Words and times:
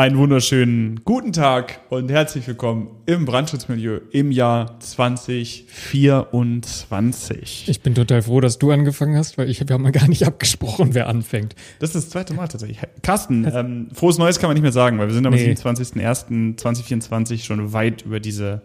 Einen 0.00 0.16
wunderschönen 0.16 1.02
guten 1.04 1.34
Tag 1.34 1.80
und 1.90 2.10
herzlich 2.10 2.48
willkommen 2.48 2.88
im 3.04 3.26
Brandschutzmilieu 3.26 4.00
im 4.12 4.32
Jahr 4.32 4.80
2024. 4.80 7.68
Ich 7.68 7.82
bin 7.82 7.94
total 7.94 8.22
froh, 8.22 8.40
dass 8.40 8.58
du 8.58 8.70
angefangen 8.70 9.18
hast, 9.18 9.36
weil 9.36 9.50
ich 9.50 9.60
habe 9.60 9.74
ja 9.74 9.78
mal 9.78 9.92
gar 9.92 10.08
nicht 10.08 10.26
abgesprochen, 10.26 10.94
wer 10.94 11.06
anfängt. 11.06 11.54
Das 11.80 11.90
ist 11.90 11.96
das 11.96 12.08
zweite 12.08 12.32
Mal 12.32 12.48
tatsächlich. 12.48 12.78
Carsten, 13.02 13.44
ähm, 13.54 13.88
frohes 13.92 14.16
Neues 14.16 14.38
kann 14.38 14.48
man 14.48 14.54
nicht 14.54 14.62
mehr 14.62 14.72
sagen, 14.72 14.98
weil 14.98 15.08
wir 15.08 15.14
sind 15.14 15.26
am 15.26 15.34
Nee. 15.34 15.52
27.01.2024 15.52 17.44
schon 17.44 17.74
weit 17.74 18.00
über 18.00 18.20
diese 18.20 18.62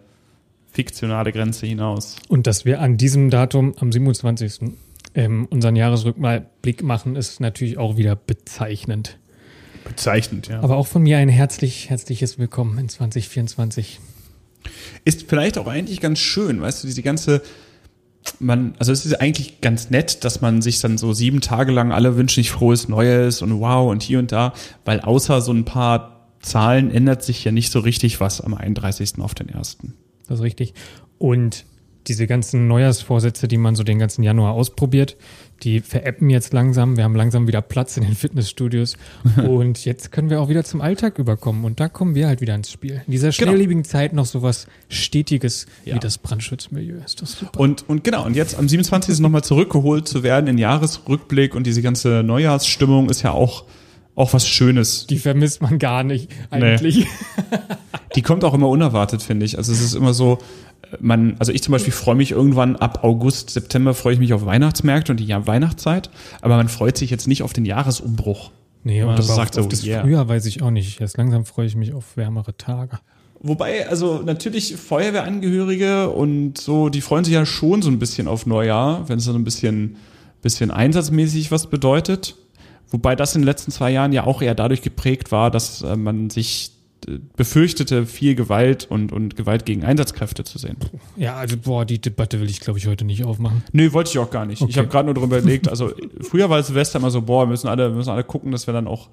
fiktionale 0.72 1.34
Grenze 1.34 1.66
hinaus. 1.66 2.16
Und 2.30 2.48
dass 2.48 2.64
wir 2.64 2.80
an 2.80 2.96
diesem 2.96 3.30
Datum, 3.30 3.76
am 3.78 3.92
27. 3.92 4.72
Ähm, 5.16 5.48
unseren 5.50 5.76
Jahresrückblick 5.76 6.82
machen, 6.82 7.18
ist 7.18 7.42
natürlich 7.42 7.78
auch 7.78 7.98
wieder 7.98 8.16
bezeichnend. 8.16 9.20
Bezeichnend, 9.86 10.48
ja. 10.48 10.62
Aber 10.62 10.78
auch 10.78 10.88
von 10.88 11.04
mir 11.04 11.18
ein 11.18 11.30
herzlich, 11.30 11.90
herzliches 11.90 12.38
Willkommen 12.38 12.78
in 12.78 12.90
2024. 12.90 14.00
ist 15.06 15.30
vielleicht 15.30 15.58
auch 15.58 15.68
eigentlich 15.68 16.02
ganz 16.02 16.20
schön, 16.20 16.60
weißt 16.60 16.84
du, 16.84 16.88
diese 16.88 17.04
ganze, 17.04 17.42
man, 18.40 18.74
also 18.80 18.92
es 18.92 19.06
ist 19.06 19.22
eigentlich 19.22 19.62
ganz 19.62 19.92
nett, 19.92 20.24
dass 20.24 20.42
man 20.42 20.62
sich 20.62 20.80
dann 20.80 20.98
so 20.98 21.14
sieben 21.14 21.40
Tage 21.40 21.72
lang 21.72 21.92
alle 21.92 22.18
wünschen 22.18 22.44
sich 22.44 22.52
frohes 22.52 22.90
Neues 22.90 23.42
und 23.42 23.60
wow 23.60 23.90
und 23.90 24.02
hier 24.02 24.20
und 24.20 24.32
da, 24.32 24.54
weil 24.84 25.02
außer 25.02 25.40
so 25.42 25.54
ein 25.54 25.66
paar 25.66 26.32
Zahlen 26.42 26.92
ändert 26.92 27.24
sich 27.24 27.44
ja 27.44 27.52
nicht 27.52 27.72
so 27.72 27.80
richtig 27.80 28.20
was 28.20 28.42
am 28.42 28.54
31. 28.54 29.20
auf 29.20 29.36
den 29.36 29.54
1. 29.54 29.78
Das 30.28 30.40
ist 30.40 30.44
richtig. 30.44 30.74
Und 31.18 31.66
diese 32.08 32.28
ganzen 32.28 32.68
Neujahrsvorsätze, 32.68 33.48
die 33.48 33.58
man 33.58 33.76
so 33.76 33.84
den 33.84 34.00
ganzen 34.00 34.24
Januar 34.24 34.54
ausprobiert, 34.54 35.16
die 35.64 35.80
veräppen 35.80 36.30
jetzt 36.30 36.54
langsam. 36.54 36.98
Wir 36.98 37.04
haben 37.04 37.16
langsam 37.16 37.48
wieder 37.48 37.62
Platz 37.62 37.98
in 37.98 38.04
den 38.04 38.16
Fitnessstudios. 38.16 38.98
und 39.48 39.86
jetzt 39.86 40.12
können 40.12 40.30
wir 40.30 40.42
auch 40.42 40.50
wieder 40.50 40.64
zum 40.64 40.82
Alltag 40.82 41.18
überkommen. 41.18 41.64
Und 41.66 41.80
da 41.80 41.88
kommen 41.88 42.14
wir 42.16 42.28
halt 42.28 42.42
wieder 42.42 42.56
ins 42.56 42.72
Spiel. 42.72 43.02
In 43.06 43.12
dieser 43.12 43.32
schnelllebigen 43.32 43.84
Zeit 43.84 44.14
noch 44.14 44.26
sowas 44.26 44.68
Stetiges 44.90 45.66
Ja. 45.86 45.96
wie 45.96 46.00
das 46.00 46.18
Brandschutzmilieu. 46.18 46.98
Ist 47.04 47.22
das 47.22 47.34
super. 47.40 47.60
Und, 47.60 47.88
und 47.88 48.04
genau, 48.04 48.26
und 48.26 48.36
jetzt 48.36 48.58
am 48.58 48.68
27. 48.68 49.20
nochmal 49.20 49.44
zurückgeholt 49.44 50.08
zu 50.08 50.24
werden 50.24 50.48
in 50.48 50.58
Jahresrückblick 50.58 51.56
und 51.56 51.66
diese 51.66 51.82
ganze 51.82 52.22
Neujahrsstimmung 52.24 53.10
ist 53.10 53.22
ja 53.24 53.32
auch, 53.32 53.64
auch 54.16 54.34
was 54.34 54.48
Schönes. 54.48 55.08
Die 55.08 55.18
vermisst 55.20 55.62
man 55.62 55.80
gar 55.80 56.04
nicht 56.04 56.30
eigentlich. 56.52 57.08
Die 58.16 58.22
kommt 58.22 58.44
auch 58.44 58.54
immer 58.54 58.70
unerwartet, 58.70 59.22
finde 59.22 59.46
ich. 59.46 59.58
Also 59.58 59.72
es 59.72 59.82
ist 59.82 59.94
immer 59.94 60.14
so, 60.14 60.38
man, 61.00 61.36
also 61.40 61.52
ich 61.52 61.64
zum 61.64 61.72
Beispiel 61.72 61.94
freue 61.94 62.16
mich 62.16 62.32
irgendwann 62.32 62.76
ab 62.76 63.04
August, 63.04 63.50
September 63.50 63.94
freue 63.94 64.14
ich 64.14 64.20
mich 64.20 64.34
auf 64.34 64.46
Weihnachtsmärkte 64.46 65.12
und 65.12 65.20
die 65.20 65.30
Weihnachtszeit, 65.30 66.10
aber 66.42 66.58
man 66.58 66.70
freut 66.70 66.98
sich 66.98 67.10
jetzt 67.10 67.28
nicht 67.28 67.44
auf 67.44 67.54
den 67.54 67.66
Jahresumbruch. 67.66 68.52
Nee, 68.84 69.04
und 69.04 69.18
das 69.18 69.30
aber 69.30 69.38
sagt 69.38 69.58
auf, 69.58 69.64
so, 69.64 69.70
das 69.70 69.84
yeah. 69.84 70.02
Frühjahr 70.02 70.28
weiß 70.28 70.46
ich 70.46 70.62
auch 70.62 70.70
nicht. 70.70 71.02
Erst 71.02 71.18
langsam 71.18 71.46
freue 71.46 71.66
ich 71.66 71.76
mich 71.76 71.94
auf 71.94 72.18
wärmere 72.18 72.56
Tage. 72.56 73.00
Wobei, 73.40 73.88
also 73.90 74.22
natürlich 74.24 74.76
Feuerwehrangehörige 74.76 76.10
und 76.10 76.60
so, 76.60 76.90
die 76.90 77.02
freuen 77.02 77.26
sich 77.26 77.34
ja 77.34 77.46
schon 77.46 77.82
so 77.82 77.90
ein 77.90 78.00
bisschen 78.00 78.28
auf 78.28 78.46
Neujahr, 78.46 79.08
wenn 79.10 79.18
es 79.18 79.26
so 79.26 79.34
ein 79.34 79.44
bisschen, 79.44 79.98
bisschen 80.42 80.72
einsatzmäßig 80.72 81.52
was 81.52 81.68
bedeutet. 81.68 82.36
Wobei 82.90 83.16
das 83.16 83.36
in 83.36 83.42
den 83.42 83.48
letzten 83.48 83.72
zwei 83.72 83.92
Jahren 83.92 84.14
ja 84.14 84.26
auch 84.26 84.42
eher 84.42 84.56
dadurch 84.56 84.82
geprägt 84.82 85.32
war, 85.32 85.52
dass 85.52 85.82
äh, 85.82 85.96
man 85.96 86.30
sich 86.30 86.72
befürchtete, 87.36 88.06
viel 88.06 88.36
Gewalt 88.36 88.86
und, 88.90 89.12
und 89.12 89.36
Gewalt 89.36 89.66
gegen 89.66 89.84
Einsatzkräfte 89.84 90.44
zu 90.44 90.58
sehen. 90.58 90.78
Ja, 91.16 91.36
also 91.36 91.58
boah, 91.58 91.86
die 91.86 92.00
Debatte 92.00 92.40
will 92.42 92.50
ich, 92.50 92.60
glaube 92.60 92.80
ich, 92.80 92.88
heute 92.88 93.06
nicht 93.06 93.24
aufmachen. 93.24 93.64
Nö, 93.72 93.92
wollte 93.94 94.10
ich 94.12 94.18
auch 94.20 94.32
gar 94.32 94.46
nicht. 94.46 94.62
Ich 94.62 94.68
Okay. 94.70 94.80
habe 94.80 94.88
gerade 94.88 95.06
nur 95.06 95.14
darüber 95.14 95.38
überlegt, 95.40 95.68
also 95.70 95.92
früher 96.22 96.50
war 96.50 96.62
Silvester 96.64 97.00
immer 97.00 97.12
so, 97.12 97.22
boah, 97.22 97.44
wir 97.46 97.50
müssen 97.52 97.68
alle, 97.68 97.90
wir 97.90 97.96
müssen 97.96 98.10
alle 98.10 98.24
gucken, 98.24 98.52
dass 98.52 98.68
wir 98.68 98.74
dann 98.74 98.88
auch 98.88 99.10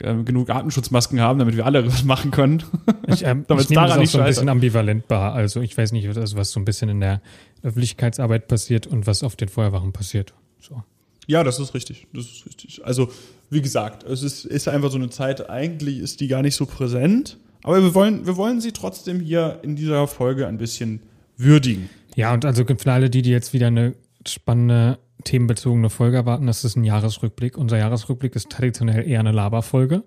ähm, 0.00 0.24
genug 0.24 0.50
Atemschutzmasken 0.50 1.20
haben, 1.20 1.38
damit 1.38 1.56
wir 1.56 1.64
alle 1.66 1.86
was 1.92 2.04
machen 2.04 2.30
können. 2.30 2.62
Ich, 3.06 3.22
ähm, 3.24 3.44
Damit's 3.46 3.64
ich 3.64 3.70
nehme 3.70 3.86
das 3.86 3.96
auch 3.96 3.98
nicht 4.00 4.10
so 4.10 4.18
ein 4.18 4.22
scheitert. 4.22 4.26
bisschen 4.28 4.48
ambivalent 4.48 5.04
wahr. 5.08 5.32
Also 5.34 5.60
ich 5.60 5.76
weiß 5.76 5.92
nicht, 5.92 6.08
was, 6.14 6.36
was 6.36 6.50
so 6.50 6.60
ein 6.60 6.64
bisschen 6.64 6.88
in 6.88 7.00
der 7.00 7.20
Öffentlichkeitsarbeit 7.62 8.48
passiert 8.48 8.86
und 8.86 9.06
was 9.06 9.22
auf 9.22 9.36
den 9.36 9.48
Feuerwachen 9.48 9.92
passiert. 9.92 10.34
So. 10.60 10.82
Ja, 11.26 11.42
das 11.44 11.58
ist 11.58 11.74
richtig. 11.74 12.06
Das 12.12 12.24
ist 12.26 12.46
richtig. 12.46 12.84
Also, 12.84 13.10
wie 13.50 13.62
gesagt, 13.62 14.04
es 14.04 14.22
ist, 14.22 14.44
ist 14.44 14.68
einfach 14.68 14.90
so 14.90 14.96
eine 14.96 15.10
Zeit, 15.10 15.48
eigentlich 15.48 15.98
ist 15.98 16.20
die 16.20 16.28
gar 16.28 16.42
nicht 16.42 16.56
so 16.56 16.66
präsent. 16.66 17.38
Aber 17.62 17.82
wir 17.82 17.94
wollen, 17.94 18.26
wir 18.26 18.36
wollen 18.36 18.60
sie 18.60 18.72
trotzdem 18.72 19.20
hier 19.20 19.60
in 19.62 19.76
dieser 19.76 20.06
Folge 20.06 20.46
ein 20.46 20.58
bisschen 20.58 21.00
würdigen. 21.36 21.90
Ja, 22.14 22.32
und 22.32 22.44
also 22.44 22.64
für 22.64 22.92
alle 22.92 23.10
die, 23.10 23.22
die 23.22 23.30
jetzt 23.30 23.52
wieder 23.52 23.66
eine 23.66 23.94
spannende 24.26 24.98
themenbezogene 25.24 25.90
Folge 25.90 26.16
erwarten, 26.16 26.46
das 26.46 26.64
ist 26.64 26.76
ein 26.76 26.84
Jahresrückblick. 26.84 27.58
Unser 27.58 27.78
Jahresrückblick 27.78 28.36
ist 28.36 28.50
traditionell 28.50 29.06
eher 29.06 29.20
eine 29.20 29.32
Laberfolge 29.32 30.04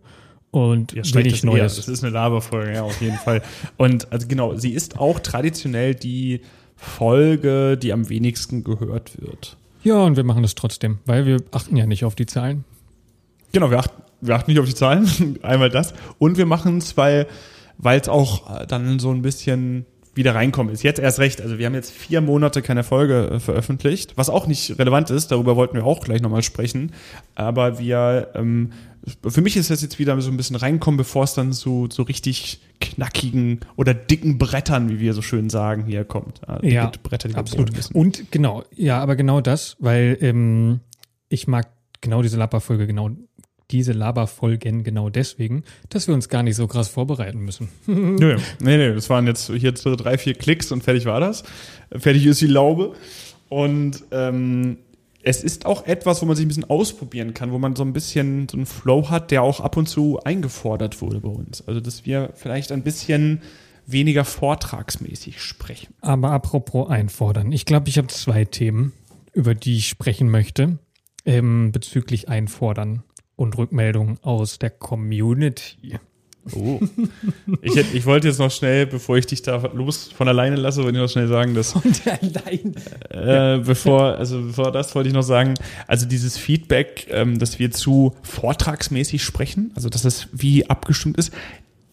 und 0.51 0.95
wenig 0.95 1.43
Neues. 1.43 1.75
Das 1.75 1.87
ist 1.87 2.03
eine 2.03 2.13
Laberfolge, 2.13 2.73
ja, 2.73 2.83
auf 2.83 3.01
jeden 3.01 3.17
Fall. 3.17 3.41
Und 3.77 4.11
also 4.11 4.27
genau, 4.27 4.55
sie 4.55 4.71
ist 4.71 4.97
auch 4.97 5.19
traditionell 5.19 5.95
die 5.95 6.41
Folge, 6.75 7.77
die 7.77 7.93
am 7.93 8.09
wenigsten 8.09 8.63
gehört 8.63 9.21
wird. 9.21 9.57
Ja, 9.83 10.03
und 10.03 10.17
wir 10.17 10.23
machen 10.23 10.41
das 10.41 10.55
trotzdem, 10.55 10.99
weil 11.05 11.25
wir 11.25 11.43
achten 11.51 11.75
ja 11.75 11.85
nicht 11.85 12.05
auf 12.05 12.15
die 12.15 12.25
Zahlen. 12.25 12.63
Genau, 13.51 13.71
wir 13.71 13.79
achten, 13.79 14.01
wir 14.21 14.35
achten 14.35 14.51
nicht 14.51 14.59
auf 14.59 14.65
die 14.65 14.75
Zahlen, 14.75 15.39
einmal 15.41 15.69
das. 15.69 15.93
Und 16.17 16.37
wir 16.37 16.45
machen 16.45 16.77
es, 16.77 16.97
weil 16.97 17.27
es 17.83 18.09
auch 18.09 18.61
äh, 18.61 18.67
dann 18.67 18.99
so 18.99 19.11
ein 19.11 19.21
bisschen 19.21 19.85
wieder 20.19 20.35
reinkommen 20.35 20.73
ist. 20.73 20.83
Jetzt 20.83 20.99
erst 20.99 21.19
recht. 21.19 21.41
Also 21.41 21.57
wir 21.57 21.65
haben 21.65 21.73
jetzt 21.73 21.91
vier 21.91 22.21
Monate 22.21 22.61
keine 22.61 22.83
Folge 22.83 23.29
äh, 23.31 23.39
veröffentlicht, 23.39 24.17
was 24.17 24.29
auch 24.29 24.47
nicht 24.47 24.77
relevant 24.77 25.09
ist. 25.09 25.31
Darüber 25.31 25.55
wollten 25.55 25.75
wir 25.75 25.85
auch 25.85 26.01
gleich 26.01 26.21
nochmal 26.21 26.43
sprechen. 26.43 26.91
Aber 27.35 27.79
wir, 27.79 28.31
ähm, 28.35 28.71
für 29.25 29.41
mich 29.41 29.55
ist 29.55 29.69
das 29.69 29.81
jetzt 29.81 29.97
wieder 29.97 30.19
so 30.19 30.29
ein 30.29 30.37
bisschen 30.37 30.57
reinkommen, 30.57 30.97
bevor 30.97 31.23
es 31.23 31.35
dann 31.35 31.53
zu 31.53 31.87
so 31.89 32.03
richtig 32.03 32.59
knackigen 32.81 33.61
oder 33.77 33.93
dicken 33.93 34.37
Brettern, 34.37 34.89
wie 34.89 34.99
wir 34.99 35.13
so 35.13 35.21
schön 35.21 35.49
sagen, 35.49 35.85
hier 35.85 36.03
kommt. 36.03 36.41
Äh, 36.47 36.61
dicke 36.61 36.75
Ja, 36.75 36.91
Bretter, 37.01 37.29
die 37.29 37.35
Absolut. 37.35 37.71
Und 37.93 38.31
genau, 38.31 38.63
ja, 38.75 38.99
aber 38.99 39.15
genau 39.15 39.39
das, 39.41 39.77
weil 39.79 40.17
ähm, 40.19 40.81
ich 41.29 41.47
mag 41.47 41.69
genau 42.01 42.21
diese 42.21 42.37
Laberfolge, 42.37 42.87
genau 42.87 43.09
diese 43.71 43.93
Laberfolgen 43.93 44.83
genau 44.83 45.09
deswegen, 45.09 45.63
dass 45.89 46.07
wir 46.07 46.15
uns 46.15 46.29
gar 46.29 46.43
nicht 46.43 46.55
so 46.55 46.67
krass 46.67 46.89
vorbereiten 46.89 47.39
müssen. 47.39 47.69
Nö, 47.85 48.37
nee, 48.59 48.77
nee, 48.77 48.93
das 48.93 49.09
waren 49.09 49.27
jetzt 49.27 49.51
hier 49.51 49.71
drei, 49.71 50.17
vier 50.17 50.33
Klicks 50.33 50.71
und 50.71 50.83
fertig 50.83 51.05
war 51.05 51.19
das. 51.19 51.43
Fertig 51.91 52.25
ist 52.25 52.41
die 52.41 52.47
Laube. 52.47 52.93
Und 53.49 54.03
ähm, 54.11 54.77
es 55.21 55.43
ist 55.43 55.65
auch 55.65 55.85
etwas, 55.85 56.21
wo 56.21 56.25
man 56.25 56.35
sich 56.35 56.45
ein 56.45 56.47
bisschen 56.47 56.69
ausprobieren 56.69 57.33
kann, 57.33 57.51
wo 57.51 57.59
man 57.59 57.75
so 57.75 57.83
ein 57.83 57.93
bisschen 57.93 58.47
so 58.47 58.57
einen 58.57 58.65
Flow 58.65 59.09
hat, 59.09 59.31
der 59.31 59.43
auch 59.43 59.59
ab 59.59 59.75
und 59.75 59.87
zu 59.87 60.19
eingefordert 60.23 61.01
wurde 61.01 61.19
bei 61.19 61.29
uns. 61.29 61.67
Also, 61.67 61.79
dass 61.79 62.05
wir 62.05 62.31
vielleicht 62.35 62.71
ein 62.71 62.83
bisschen 62.83 63.41
weniger 63.85 64.23
vortragsmäßig 64.23 65.41
sprechen. 65.41 65.93
Aber 66.01 66.31
apropos 66.31 66.89
einfordern, 66.89 67.51
ich 67.51 67.65
glaube, 67.65 67.89
ich 67.89 67.97
habe 67.97 68.07
zwei 68.07 68.45
Themen, 68.45 68.93
über 69.33 69.55
die 69.55 69.77
ich 69.77 69.89
sprechen 69.89 70.29
möchte, 70.29 70.77
ähm, 71.25 71.71
bezüglich 71.71 72.29
Einfordern 72.29 73.03
und 73.39 73.57
Rückmeldungen 73.57 74.17
aus 74.21 74.59
der 74.59 74.69
Community. 74.69 75.97
Oh. 76.53 76.79
ich, 77.61 77.75
hätt, 77.75 77.93
ich 77.93 78.05
wollte 78.05 78.27
jetzt 78.27 78.39
noch 78.39 78.51
schnell, 78.51 78.85
bevor 78.85 79.17
ich 79.17 79.27
dich 79.27 79.41
da 79.41 79.57
los 79.73 80.09
von 80.11 80.27
alleine 80.27 80.55
lasse, 80.55 80.83
wollte 80.83 80.97
ich 80.97 81.01
noch 81.01 81.09
schnell 81.09 81.27
sagen, 81.27 81.53
dass 81.53 81.75
Und 81.75 82.01
allein. 82.05 82.75
äh, 83.09 83.59
bevor, 83.63 84.17
also 84.17 84.41
bevor 84.41 84.71
das 84.71 84.93
wollte 84.95 85.09
ich 85.09 85.15
noch 85.15 85.23
sagen, 85.23 85.53
also 85.87 86.05
dieses 86.05 86.37
Feedback, 86.37 87.07
ähm, 87.11 87.39
dass 87.39 87.59
wir 87.59 87.71
zu 87.71 88.13
vortragsmäßig 88.23 89.23
sprechen, 89.23 89.71
also 89.75 89.89
dass 89.89 90.05
es 90.05 90.27
wie 90.33 90.69
abgestimmt 90.69 91.17
ist, 91.17 91.31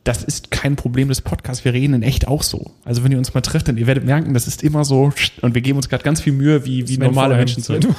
das 0.03 0.23
ist 0.25 0.51
kein 0.51 0.77
Problem 0.77 1.09
des 1.09 1.21
Podcasts. 1.21 1.65
Wir 1.65 1.75
reden 1.75 1.95
in 1.95 2.03
echt 2.03 2.29
auch 2.29 2.43
so. 2.43 2.73
Also 2.85 3.05
wenn 3.05 3.13
ihr 3.13 3.19
uns 3.19 3.35
mal 3.35 3.41
trifft, 3.41 3.69
dann 3.69 3.77
ihr 3.77 3.87
werdet 3.87 4.05
merken, 4.05 4.35
das 4.35 4.47
ist 4.47 4.63
immer 4.63 4.85
so 4.85 5.13
und 5.43 5.55
wir 5.55 5.63
geben 5.63 5.77
uns 5.77 5.89
gerade 5.89 6.05
ganz 6.05 6.21
viel 6.21 6.33
Mühe, 6.33 6.65
wie, 6.65 6.89
wie 6.89 6.99
normale 6.99 7.37
Menschen 7.37 7.63
zu 7.63 7.75
reden. 7.75 7.95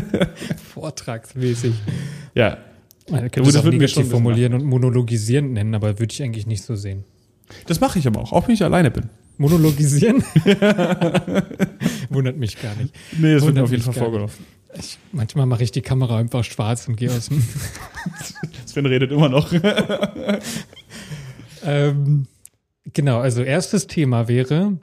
Vortragsmäßig. 0.74 1.74
Ja. 2.34 2.58
Man 3.08 3.30
könnte 3.30 3.52
das 3.52 3.62
würden 3.62 3.80
wir 3.80 3.88
schon 3.88 4.04
formulieren 4.04 4.54
und 4.54 4.64
monologisieren 4.64 5.52
nennen, 5.52 5.74
aber 5.74 5.98
würde 5.98 6.12
ich 6.12 6.22
eigentlich 6.22 6.46
nicht 6.46 6.64
so 6.64 6.74
sehen. 6.74 7.04
Das 7.66 7.80
mache 7.80 7.98
ich 7.98 8.06
aber 8.06 8.20
auch, 8.20 8.32
auch 8.32 8.48
wenn 8.48 8.54
ich 8.54 8.64
alleine 8.64 8.90
bin. 8.90 9.08
Monologisieren? 9.38 10.24
Wundert 12.10 12.36
mich 12.36 12.60
gar 12.60 12.74
nicht. 12.74 12.94
Nee, 13.16 13.34
das 13.34 13.44
wird 13.44 13.54
mir 13.54 13.62
auf 13.62 13.70
jeden 13.70 13.82
Fall 13.82 13.94
gar 13.94 14.04
vorgenommen. 14.04 14.32
Ich, 14.78 14.98
manchmal 15.12 15.46
mache 15.46 15.62
ich 15.62 15.70
die 15.70 15.82
Kamera 15.82 16.18
einfach 16.18 16.44
schwarz 16.44 16.88
und 16.88 16.96
gehe 16.96 17.10
aus 17.10 17.28
dem. 17.28 17.42
Sven 18.66 18.86
redet 18.86 19.10
immer 19.10 19.28
noch. 19.28 19.52
ähm, 21.64 22.26
genau, 22.92 23.20
also 23.20 23.42
erstes 23.42 23.86
Thema 23.86 24.28
wäre, 24.28 24.78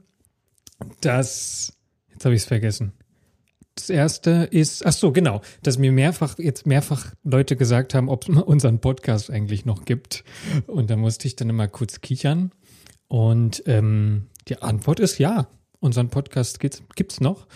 dass. 1.01 1.73
Jetzt 2.11 2.25
habe 2.25 2.35
ich 2.35 2.41
es 2.41 2.47
vergessen. 2.47 2.93
Das 3.75 3.89
erste 3.89 4.47
ist, 4.51 4.85
ach 4.85 4.93
so, 4.93 5.11
genau, 5.11 5.41
dass 5.63 5.77
mir 5.77 5.91
mehrfach, 5.91 6.37
jetzt 6.37 6.67
mehrfach 6.67 7.13
Leute 7.23 7.55
gesagt 7.55 7.93
haben, 7.93 8.09
ob 8.09 8.27
es 8.27 8.35
unseren 8.43 8.79
Podcast 8.79 9.31
eigentlich 9.31 9.65
noch 9.65 9.85
gibt. 9.85 10.23
Und 10.67 10.89
da 10.89 10.95
musste 10.95 11.27
ich 11.27 11.35
dann 11.35 11.49
immer 11.49 11.67
kurz 11.67 12.01
kichern. 12.01 12.51
Und 13.07 13.63
ähm, 13.65 14.27
die 14.47 14.61
Antwort 14.61 14.99
ist 14.99 15.17
ja. 15.17 15.47
Unseren 15.79 16.09
Podcast 16.09 16.59
gibt's, 16.59 16.83
gibt's 16.95 17.19
noch. 17.19 17.47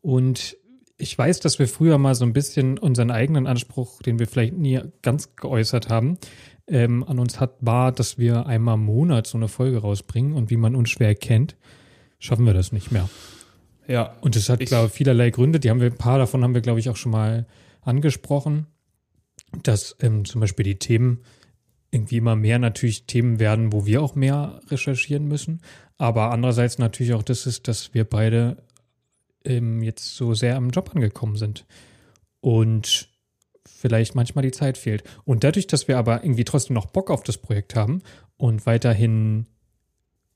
Und 0.00 0.56
ich 0.96 1.16
weiß, 1.16 1.40
dass 1.40 1.58
wir 1.58 1.68
früher 1.68 1.96
mal 1.98 2.14
so 2.14 2.24
ein 2.24 2.32
bisschen 2.32 2.76
unseren 2.78 3.10
eigenen 3.10 3.46
Anspruch, 3.46 4.02
den 4.02 4.18
wir 4.18 4.26
vielleicht 4.26 4.54
nie 4.54 4.80
ganz 5.02 5.36
geäußert 5.36 5.88
haben, 5.88 6.18
ähm, 6.66 7.04
an 7.04 7.18
uns 7.18 7.40
hat, 7.40 7.54
war, 7.60 7.92
dass 7.92 8.18
wir 8.18 8.46
einmal 8.46 8.74
im 8.74 8.84
Monat 8.84 9.26
so 9.26 9.38
eine 9.38 9.48
Folge 9.48 9.78
rausbringen 9.78 10.34
und 10.34 10.50
wie 10.50 10.56
man 10.56 10.74
uns 10.74 10.90
schwer 10.90 11.14
kennt, 11.14 11.56
schaffen 12.18 12.46
wir 12.46 12.54
das 12.54 12.72
nicht 12.72 12.90
mehr. 12.90 13.08
Ja. 13.88 14.16
Und 14.20 14.36
das 14.36 14.48
hat, 14.48 14.60
Ich- 14.60 14.68
glaube 14.68 14.86
ich, 14.88 14.92
vielerlei 14.92 15.30
Gründe. 15.30 15.58
Die 15.60 15.70
haben 15.70 15.80
wir, 15.80 15.88
ein 15.90 15.96
paar 15.98 16.18
davon 16.18 16.44
haben 16.44 16.54
wir, 16.54 16.60
glaube 16.60 16.78
ich, 16.80 16.88
auch 16.90 16.96
schon 16.96 17.12
mal 17.12 17.46
angesprochen, 17.80 18.66
dass 19.62 19.96
ähm, 20.00 20.24
zum 20.24 20.40
Beispiel 20.40 20.64
die 20.64 20.78
Themen 20.78 21.22
irgendwie 21.90 22.18
immer 22.18 22.36
mehr 22.36 22.58
natürlich 22.58 23.06
Themen 23.06 23.40
werden, 23.40 23.72
wo 23.72 23.86
wir 23.86 24.02
auch 24.02 24.14
mehr 24.14 24.60
recherchieren 24.68 25.26
müssen. 25.26 25.62
Aber 25.96 26.30
andererseits 26.32 26.78
natürlich 26.78 27.14
auch 27.14 27.22
das 27.22 27.46
ist, 27.46 27.66
dass 27.66 27.94
wir 27.94 28.04
beide 28.04 28.58
ähm, 29.44 29.82
jetzt 29.82 30.14
so 30.16 30.34
sehr 30.34 30.56
am 30.56 30.68
Job 30.70 30.90
angekommen 30.94 31.36
sind. 31.36 31.64
Und 32.40 33.08
vielleicht 33.66 34.14
manchmal 34.14 34.42
die 34.42 34.50
Zeit 34.50 34.76
fehlt. 34.76 35.02
Und 35.24 35.44
dadurch, 35.44 35.66
dass 35.66 35.88
wir 35.88 35.96
aber 35.96 36.22
irgendwie 36.24 36.44
trotzdem 36.44 36.74
noch 36.74 36.86
Bock 36.86 37.10
auf 37.10 37.22
das 37.22 37.38
Projekt 37.38 37.74
haben 37.74 38.02
und 38.36 38.66
weiterhin 38.66 39.46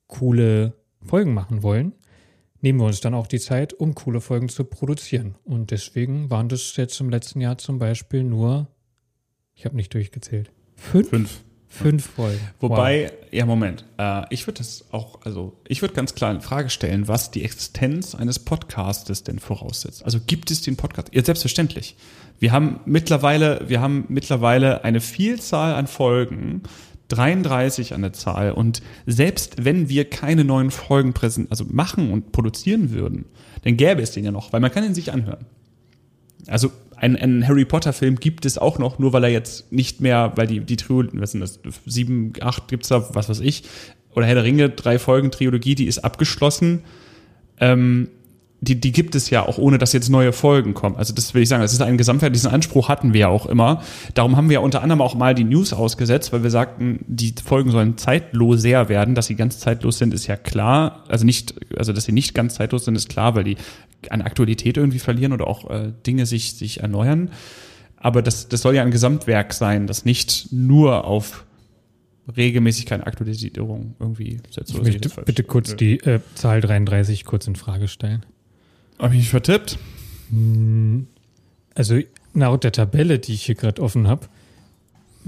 coole 0.07 0.73
Folgen 1.05 1.35
machen 1.35 1.63
wollen, 1.63 1.93
nehmen 2.63 2.81
wir 2.81 2.87
uns 2.87 3.01
dann 3.01 3.15
auch 3.15 3.27
die 3.27 3.41
Zeit, 3.41 3.75
um 3.75 3.95
coole 3.95 4.21
Folgen 4.21 4.49
zu 4.49 4.65
produzieren. 4.65 5.35
Und 5.45 5.71
deswegen 5.71 6.31
waren 6.31 6.49
das 6.49 6.75
jetzt 6.77 6.99
im 7.01 7.11
letzten 7.11 7.41
Jahr 7.41 7.59
zum 7.59 7.79
Beispiel 7.79 8.23
nur, 8.23 8.69
ich 9.55 9.65
habe 9.65 9.77
nicht 9.77 9.93
durchgezählt, 9.93 10.51
fünf, 10.77 11.11
Fünf. 11.11 11.41
fünf 11.69 12.07
Folgen. 12.07 12.41
Wobei, 12.61 13.13
ja, 13.31 13.45
Moment. 13.47 13.85
Äh, 13.99 14.25
ich 14.31 14.47
würde 14.47 14.59
das 14.59 14.85
auch, 14.93 15.21
also 15.23 15.57
ich 15.69 15.83
würde 15.83 15.95
ganz 15.95 16.15
klar 16.15 16.31
in 16.31 16.41
Frage 16.41 16.71
stellen, 16.71 17.09
was 17.09 17.31
die 17.31 17.45
Existenz 17.45 18.15
eines 18.15 18.39
Podcastes 18.39 19.25
denn 19.25 19.39
voraussetzt. 19.39 20.05
Also 20.05 20.21
gibt 20.27 20.51
es 20.51 20.63
den 20.63 20.77
Podcast? 20.77 21.09
Ja, 21.13 21.25
selbstverständlich. 21.25 21.97
Wir 22.39 22.53
haben 22.53 22.81
mittlerweile, 22.85 23.69
wir 23.69 23.81
haben 23.81 24.05
mittlerweile 24.09 24.85
eine 24.85 25.01
Vielzahl 25.01 25.75
an 25.75 25.87
Folgen, 25.87 26.63
33 27.13 27.95
an 27.95 28.03
der 28.03 28.13
Zahl. 28.13 28.53
Und 28.53 28.83
selbst 29.07 29.65
wenn 29.65 29.89
wir 29.89 30.09
keine 30.09 30.45
neuen 30.45 30.71
Folgen 30.71 31.13
präsent, 31.13 31.51
also 31.51 31.65
machen 31.69 32.11
und 32.11 32.33
produzieren 32.33 32.91
würden, 32.91 33.27
dann 33.63 33.77
gäbe 33.77 34.03
es 34.03 34.13
den 34.13 34.25
ja 34.25 34.33
noch, 34.33 34.53
weil 34.53 34.61
man 34.61 34.71
kann 34.71 34.85
ihn 34.85 34.95
sich 34.95 35.13
anhören. 35.13 35.45
Also 36.47 36.73
ein, 36.97 37.17
ein 37.17 37.47
Harry 37.47 37.65
Potter 37.65 37.93
Film 37.93 38.17
gibt 38.17 38.47
es 38.47 38.59
auch 38.59 38.79
noch, 38.79 38.99
nur 38.99 39.13
weil 39.13 39.25
er 39.25 39.31
jetzt 39.31 39.73
nicht 39.73 40.01
mehr, 40.01 40.33
weil 40.37 40.47
die, 40.47 40.61
die 40.61 40.77
Trilogie, 40.77 41.21
was 41.21 41.33
sind 41.33 41.41
das, 41.41 41.61
sieben, 41.87 42.33
acht 42.41 42.69
gibt's 42.69 42.89
da, 42.89 43.15
was 43.15 43.29
weiß 43.29 43.41
ich, 43.41 43.65
oder 44.15 44.27
Herr 44.27 44.37
der 44.37 44.45
Ringe, 44.45 44.71
drei 44.71 44.99
Folgen 44.99 45.31
Trilogie, 45.31 45.75
die 45.75 45.87
ist 45.87 45.99
abgeschlossen. 45.99 46.83
Ähm, 47.59 48.09
die, 48.63 48.81
die 48.81 48.93
gibt 48.93 49.17
es 49.17 49.29
ja 49.29 49.45
auch, 49.45 49.59
ohne 49.59 49.77
dass 49.77 49.93
jetzt 49.93 50.09
neue 50.09 50.33
Folgen 50.33 50.73
kommen. 50.73 50.95
Also 50.95 51.13
das 51.13 51.35
will 51.35 51.43
ich 51.43 51.49
sagen, 51.49 51.63
das 51.63 51.73
ist 51.73 51.83
ein 51.83 51.99
Gesamtwert, 51.99 52.33
diesen 52.33 52.49
Anspruch 52.49 52.89
hatten 52.89 53.13
wir 53.13 53.23
ja 53.23 53.29
auch 53.29 53.47
immer. 53.47 53.83
Darum 54.15 54.37
haben 54.37 54.49
wir 54.49 54.55
ja 54.55 54.61
unter 54.61 54.83
anderem 54.83 55.01
auch 55.01 55.17
mal 55.17 55.35
die 55.35 55.43
News 55.43 55.73
ausgesetzt, 55.73 56.33
weil 56.33 56.45
wir 56.45 56.51
sagten, 56.51 57.01
die 57.09 57.35
Folgen 57.45 57.73
sollen 57.73 57.99
zeitloser 57.99 58.89
werden. 58.89 59.17
Dass 59.17 59.27
sie 59.27 59.35
ganz 59.35 59.59
zeitlos 59.59 59.99
sind, 59.99 60.15
ist 60.15 60.29
ja 60.29 60.37
klar. 60.37 61.03
Also 61.09 61.27
nicht, 61.27 61.55
also 61.77 61.93
dass 61.93 62.05
sie 62.05 62.13
nicht 62.13 62.37
ganz 62.37 62.55
zeitlos 62.55 62.85
sind, 62.85 62.95
ist 62.95 63.09
klar, 63.09 63.35
weil 63.35 63.43
die 63.43 63.57
an 64.11 64.23
Aktualität 64.23 64.77
irgendwie 64.77 65.01
verlieren 65.01 65.33
oder 65.33 65.49
auch 65.49 65.69
äh, 65.69 65.93
Dinge 66.07 66.25
sich, 66.27 66.55
sich 66.55 66.81
erneuern. 66.81 67.31
Aber 67.97 68.23
das, 68.23 68.49
das 68.49 68.63
soll 68.63 68.77
ja 68.77 68.83
ein 68.83 68.93
Gesamtwerk 68.93 69.55
sein, 69.55 69.89
das 69.89 70.05
nicht 70.05 70.53
nur 70.53 71.05
auf 71.05 71.45
Regelmäßigkeit 72.37 73.01
und 73.01 73.07
Aktualisierung 73.09 73.97
irgendwie 73.99 74.39
setzt. 74.51 74.71
Ich 74.71 74.83
möchte 74.83 75.09
bitte 75.25 75.43
kurz 75.43 75.75
die 75.75 75.99
äh, 75.99 76.21
Zahl 76.37 76.61
33 76.61 77.25
kurz 77.25 77.49
in 77.49 77.57
Frage 77.57 77.89
stellen. 77.89 78.25
Habe 79.03 79.15
ich 79.15 79.23
mich 79.23 79.31
vertippt? 79.31 79.79
Also 81.75 81.99
laut 82.35 82.63
der 82.63 82.71
Tabelle, 82.71 83.19
die 83.19 83.35
ich 83.35 83.43
hier 83.43 83.57
gerade 83.57 83.83
offen 83.83 84.07
habe, 84.07 84.29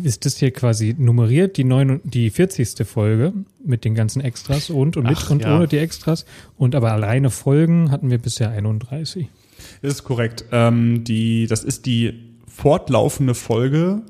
ist 0.00 0.24
das 0.24 0.36
hier 0.36 0.52
quasi 0.52 0.94
nummeriert, 0.96 1.56
die, 1.56 1.64
neun, 1.64 2.00
die 2.04 2.30
40. 2.30 2.86
Folge 2.86 3.32
mit 3.64 3.84
den 3.84 3.96
ganzen 3.96 4.20
Extras 4.20 4.70
und 4.70 4.96
und 4.96 5.08
mit 5.08 5.18
Ach, 5.18 5.30
und 5.30 5.42
ja. 5.42 5.56
ohne 5.56 5.66
die 5.66 5.78
Extras. 5.78 6.24
Und 6.56 6.76
aber 6.76 6.92
alleine 6.92 7.30
Folgen 7.30 7.90
hatten 7.90 8.10
wir 8.10 8.18
bisher 8.18 8.50
31. 8.50 9.26
Das 9.82 9.92
ist 9.92 10.04
korrekt. 10.04 10.44
Ähm, 10.52 11.02
die, 11.02 11.48
das 11.48 11.64
ist 11.64 11.84
die 11.86 12.30
fortlaufende 12.46 13.34
Folge, 13.34 14.02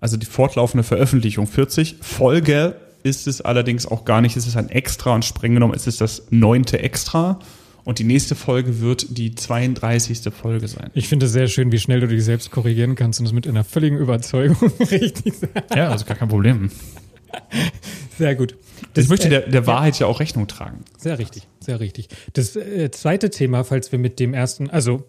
also 0.00 0.16
die 0.16 0.26
fortlaufende 0.26 0.84
Veröffentlichung 0.84 1.48
40. 1.48 1.96
Folge 2.00 2.76
ist 3.02 3.26
es 3.26 3.40
allerdings 3.40 3.86
auch 3.86 4.04
gar 4.04 4.20
nicht. 4.20 4.36
Es 4.36 4.46
ist 4.46 4.56
ein 4.56 4.68
Extra 4.68 5.16
und 5.16 5.24
streng 5.24 5.54
genommen 5.54 5.74
ist 5.74 5.88
es 5.88 5.96
das 5.96 6.28
neunte 6.30 6.78
Extra. 6.78 7.40
Und 7.84 7.98
die 7.98 8.04
nächste 8.04 8.34
Folge 8.34 8.80
wird 8.80 9.18
die 9.18 9.34
32. 9.34 10.32
Folge 10.32 10.68
sein. 10.68 10.90
Ich 10.94 11.08
finde 11.08 11.26
es 11.26 11.32
sehr 11.32 11.48
schön, 11.48 11.70
wie 11.70 11.78
schnell 11.78 12.00
du 12.00 12.08
dich 12.08 12.24
selbst 12.24 12.50
korrigieren 12.50 12.94
kannst 12.94 13.20
und 13.20 13.26
es 13.26 13.32
mit 13.32 13.46
einer 13.46 13.64
völligen 13.64 13.98
Überzeugung 13.98 14.72
richtig 14.90 15.34
sagst. 15.34 15.74
Ja, 15.74 15.90
also 15.90 16.04
gar 16.06 16.16
kein 16.16 16.28
Problem. 16.28 16.70
Sehr 18.16 18.34
gut. 18.36 18.56
ich 18.96 19.08
möchte 19.08 19.26
äh, 19.26 19.30
der, 19.30 19.40
der 19.48 19.66
Wahrheit 19.66 19.98
ja 19.98 20.06
auch 20.06 20.20
Rechnung 20.20 20.46
tragen. 20.46 20.84
Sehr 20.96 21.18
richtig, 21.18 21.48
sehr 21.60 21.80
richtig. 21.80 22.08
Das 22.32 22.56
äh, 22.56 22.90
zweite 22.90 23.30
Thema, 23.30 23.64
falls 23.64 23.92
wir 23.92 23.98
mit 23.98 24.20
dem 24.20 24.34
ersten, 24.34 24.70
also, 24.70 25.04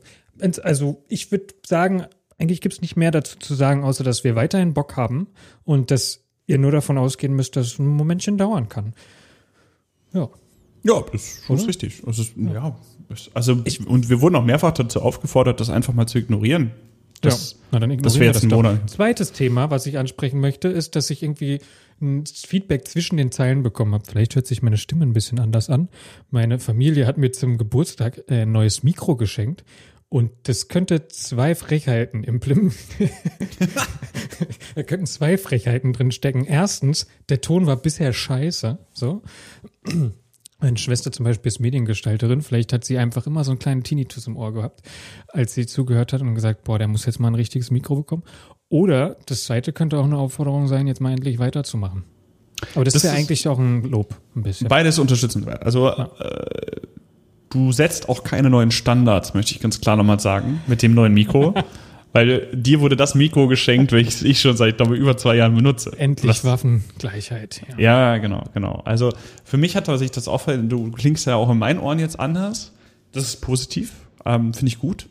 also 0.64 1.04
ich 1.08 1.32
würde 1.32 1.54
sagen, 1.66 2.06
eigentlich 2.38 2.62
gibt 2.62 2.74
es 2.74 2.82
nicht 2.82 2.98
mehr 2.98 3.12
dazu 3.12 3.38
zu 3.40 3.54
sagen, 3.54 3.84
außer 3.84 4.04
dass 4.04 4.24
wir 4.24 4.36
weiterhin 4.36 4.74
Bock 4.74 4.98
haben 4.98 5.28
und 5.64 5.92
dass 5.92 6.26
ihr 6.48 6.58
nur 6.58 6.72
davon 6.72 6.98
ausgehen 6.98 7.34
müsst, 7.34 7.56
dass 7.56 7.68
es 7.68 7.80
ein 7.80 7.88
Momentchen 7.88 8.38
dauern 8.38 8.70
kann. 8.70 8.94
Ja. 10.14 10.30
Ja, 10.86 11.04
das 11.12 11.22
ist 11.24 11.46
schon 11.46 11.58
Oder? 11.58 11.68
richtig. 11.68 12.04
Das 12.06 12.20
ist, 12.20 12.34
ja. 12.38 12.78
also, 13.34 13.54
und 13.88 14.10
wir 14.10 14.22
wurden 14.22 14.36
auch 14.36 14.46
mehrfach 14.46 14.72
dazu 14.72 15.02
aufgefordert, 15.02 15.60
das 15.60 15.72
einfach 15.72 15.94
mal 15.94 16.06
zu 16.06 16.20
ignorieren. 16.20 16.72
Das, 17.22 17.54
ja. 17.54 17.58
Na, 17.72 17.80
dann 17.80 17.90
das 17.90 17.98
ignorieren 17.98 18.20
wäre 18.20 18.22
wir 18.22 18.34
jetzt 18.34 18.44
ein 18.44 18.50
doch. 18.50 18.58
Monat. 18.58 18.90
Zweites 18.90 19.32
Thema, 19.32 19.72
was 19.72 19.88
ich 19.88 19.98
ansprechen 19.98 20.40
möchte, 20.40 20.68
ist, 20.68 20.96
dass 20.96 21.10
ich 21.10 21.24
irgendwie 21.24 21.60
ein 22.02 22.24
Feedback 22.26 22.88
zwischen 22.88 23.18
den 23.18 23.32
Zeilen 23.32 23.64
bekommen 23.64 23.96
habe. 23.96 24.04
Vielleicht 24.08 24.36
hört 24.36 24.46
sich 24.46 24.62
meine 24.62 24.78
Stimme 24.78 25.06
ein 25.06 25.14
bisschen 25.14 25.40
anders 25.40 25.72
an. 25.72 25.90
Meine 26.30 26.60
Familie 26.60 27.08
hat 27.08 27.18
mir 27.18 27.32
zum 27.32 27.58
Geburtstag 27.58 28.22
ein 28.30 28.52
neues 28.52 28.84
Mikro 28.84 29.16
geschenkt 29.16 29.64
und 30.10 30.32
das 30.44 30.68
könnte 30.68 31.08
zwei 31.08 31.56
Frechheiten 31.56 32.24
implementieren. 32.24 33.10
da 34.76 34.84
könnten 34.84 35.08
zwei 35.08 35.38
Frechheiten 35.38 35.94
drin 35.94 36.12
stecken. 36.12 36.46
Erstens, 36.46 37.08
der 37.30 37.42
Ton 37.42 37.66
war 37.66 37.78
bisher 37.78 38.14
scheiße. 38.14 38.78
So. 38.94 39.24
Meine 40.60 40.78
Schwester 40.78 41.12
zum 41.12 41.26
Beispiel 41.26 41.50
ist 41.50 41.60
Mediengestalterin. 41.60 42.42
Vielleicht 42.42 42.72
hat 42.72 42.86
sie 42.86 42.98
einfach 42.98 43.28
immer 43.28 43.44
so 43.44 43.52
einen 43.52 43.60
kleinen 43.60 43.84
Tinnitus 43.84 44.26
im 44.28 44.38
Ohr 44.38 44.54
gehabt, 44.54 44.82
als 45.28 45.54
sie 45.54 45.66
zugehört 45.66 46.14
hat 46.14 46.22
und 46.22 46.34
gesagt, 46.34 46.64
boah, 46.64 46.80
der 46.80 46.88
muss 46.88 47.06
jetzt 47.06 47.20
mal 47.20 47.28
ein 47.28 47.36
richtiges 47.36 47.72
Mikro 47.72 47.96
bekommen. 47.96 48.24
Oder 48.70 49.18
das 49.26 49.44
zweite 49.46 49.74
könnte 49.74 49.98
auch 49.98 50.06
eine 50.06 50.18
Aufforderung 50.18 50.68
sein, 50.68 50.88
jetzt 50.88 51.02
mal 51.02 51.12
endlich 51.12 51.40
weiterzumachen. 51.40 52.04
Aber 52.74 52.86
das, 52.86 52.94
Das 52.94 53.04
ist 53.04 53.12
ja 53.12 53.18
eigentlich 53.18 53.48
auch 53.48 53.60
ein 53.60 53.84
Lob, 53.84 54.16
ein 54.36 54.44
bisschen. 54.44 54.68
Beides 54.68 54.98
unterstützenswert. 54.98 55.64
Also 55.64 55.90
äh, 55.90 56.82
du 57.50 57.72
setzt 57.72 58.08
auch 58.08 58.24
keine 58.24 58.50
neuen 58.50 58.72
Standards, 58.72 59.34
möchte 59.34 59.54
ich 59.54 59.60
ganz 59.60 59.82
klar 59.82 59.98
nochmal 59.98 60.20
sagen, 60.20 60.62
mit 60.68 60.82
dem 60.82 60.94
neuen 60.94 61.14
Mikro. 61.14 61.54
weil 62.16 62.48
dir 62.54 62.80
wurde 62.80 62.96
das 62.96 63.14
Mikro 63.14 63.48
geschenkt, 63.48 63.92
welches 63.92 64.22
ich 64.24 64.40
schon 64.40 64.56
seit 64.56 64.78
glaube 64.78 64.96
ich, 64.96 65.02
über 65.02 65.18
zwei 65.18 65.36
Jahren 65.36 65.54
benutze. 65.54 65.92
Endlich 66.00 66.30
Was- 66.30 66.46
Waffengleichheit. 66.46 67.62
Ja. 67.78 68.14
Ja, 68.14 68.18
genau, 68.20 68.42
genau. 68.54 68.82
Also 68.86 69.12
für 69.44 69.58
mich 69.58 69.76
hat 69.76 69.86
sich 69.98 70.12
das 70.12 70.30
auch, 70.30 70.46
du 70.48 70.92
klingst 70.92 71.28
ja 71.28 71.36
auch 71.36 71.50
in 71.52 71.58
meinen 71.58 71.80
Ohren 71.80 72.00
jetzt 72.00 72.18
anders. 72.20 72.72
Das 73.12 73.24
ist 73.26 73.42
positiv, 73.42 73.92
ähm, 74.26 74.54
finde 74.54 74.68
ich 74.68 74.80
gut. 74.80 75.08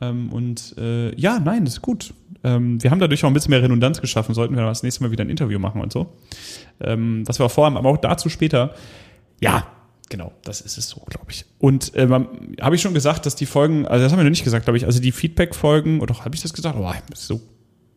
Ähm, 0.00 0.32
und 0.32 0.76
äh, 0.78 1.12
ja, 1.20 1.40
nein, 1.40 1.64
das 1.64 1.74
ist 1.74 1.82
gut. 1.82 2.14
Ähm, 2.44 2.80
wir 2.80 2.92
haben 2.92 3.00
dadurch 3.00 3.24
auch 3.24 3.28
ein 3.28 3.34
bisschen 3.34 3.50
mehr 3.50 3.62
Redundanz 3.62 4.00
geschaffen, 4.00 4.32
sollten 4.34 4.54
wir 4.54 4.62
das 4.64 4.84
nächste 4.84 5.02
Mal 5.02 5.10
wieder 5.10 5.24
ein 5.24 5.30
Interview 5.30 5.58
machen 5.58 5.80
und 5.80 5.92
so. 5.92 6.12
Was 6.78 7.38
wir 7.40 7.46
auch 7.46 7.50
vorhaben, 7.50 7.76
aber 7.78 7.88
auch 7.88 7.96
dazu 7.96 8.28
später. 8.28 8.74
Ja, 9.40 9.66
genau, 10.08 10.32
das 10.44 10.60
ist 10.60 10.78
es 10.78 10.88
so, 10.88 11.00
glaube 11.08 11.26
ich. 11.30 11.44
Und 11.58 11.92
ähm, 11.94 12.12
habe 12.60 12.74
ich 12.76 12.82
schon 12.82 12.94
gesagt, 12.94 13.26
dass 13.26 13.36
die 13.36 13.46
Folgen, 13.46 13.86
also 13.86 14.04
das 14.04 14.12
haben 14.12 14.18
wir 14.18 14.24
noch 14.24 14.30
nicht 14.30 14.44
gesagt, 14.44 14.64
glaube 14.64 14.76
ich, 14.76 14.86
also 14.86 15.00
die 15.00 15.12
Feedback-Folgen, 15.12 16.00
oder 16.00 16.18
habe 16.24 16.34
ich 16.34 16.42
das 16.42 16.52
gesagt? 16.52 16.76
Oh, 16.78 16.92
das 17.10 17.20
ist 17.20 17.26
so 17.28 17.40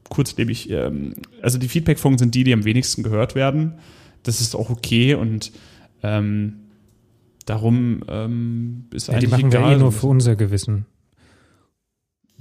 kurzlebig. 0.09 0.69
Ähm, 0.69 1.13
also 1.41 1.57
die 1.57 1.67
Feedback-Folgen 1.67 2.17
sind 2.17 2.35
die, 2.35 2.43
die 2.43 2.53
am 2.53 2.65
wenigsten 2.65 3.03
gehört 3.03 3.35
werden. 3.35 3.75
Das 4.23 4.41
ist 4.41 4.55
auch 4.55 4.69
okay 4.69 5.13
und 5.13 5.51
ähm, 6.03 6.55
darum 7.45 8.03
ähm, 8.07 8.85
ist 8.93 9.07
Ja, 9.07 9.13
die 9.13 9.17
eigentlich 9.27 9.31
machen 9.31 9.51
wir 9.51 9.59
egal. 9.59 9.75
eh 9.75 9.79
nur 9.79 9.91
für 9.91 10.07
unser 10.07 10.35
Gewissen. 10.35 10.85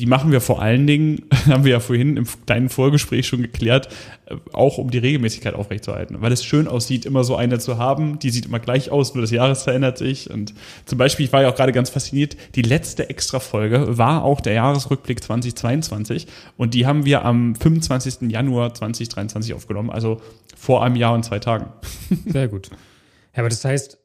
Die 0.01 0.07
machen 0.07 0.31
wir 0.31 0.41
vor 0.41 0.63
allen 0.63 0.87
Dingen, 0.87 1.27
haben 1.47 1.65
wir 1.65 1.73
ja 1.73 1.81
vorhin 1.81 2.17
im 2.17 2.27
kleinen 2.47 2.69
Vorgespräch 2.69 3.27
schon 3.27 3.43
geklärt, 3.43 3.89
äh, 4.27 4.37
auch 4.53 4.79
um 4.79 4.91
die 4.91 4.99
Regelmäßigkeit 4.99 5.55
aufrechtzuerhalten. 5.55 6.21
Weil 6.21 6.33
es 6.33 6.45
schön 6.45 6.69
aussieht, 6.69 7.05
immer 7.05 7.25
so 7.25 7.37
eine 7.37 7.59
zu 7.59 7.79
haben, 7.79 8.19
die 8.19 8.31
sieht 8.31 8.47
immer 8.47 8.61
gleich 8.61 8.91
aus, 8.91 9.15
nur 9.15 9.23
das 9.23 9.31
Jahreszahl 9.31 9.75
ändert 9.75 9.99
sich. 9.99 10.31
Und 10.31 10.55
zum 10.85 10.99
Beispiel, 10.99 11.27
ich 11.27 11.33
war 11.33 11.43
ja 11.43 11.51
auch 11.51 11.57
gerade 11.57 11.73
ganz 11.73 11.91
fasziniert, 11.91 12.37
die 12.55 12.63
letzte 12.63 13.11
Extra-Folge 13.11 13.99
war 13.99 14.25
auch 14.25 14.41
der 14.41 14.55
Jahresrückblick 14.55 15.23
2022 15.23 16.27
und 16.57 16.75
die 16.75 16.87
haben 16.87 17.05
wir 17.05 17.25
am 17.25 17.55
25. 17.55 18.31
Januar 18.31 18.75
2023 18.75 19.55
aufgenommen, 19.55 19.91
also 19.91 20.21
vor 20.57 20.85
einem 20.85 20.97
Jahr 20.97 21.15
und 21.15 21.25
zwei 21.25 21.39
Tagen. 21.39 21.73
Sehr 22.27 22.49
gut. 22.49 22.71
Ja, 23.35 23.41
aber 23.41 23.49
das 23.49 23.65
heißt, 23.65 23.99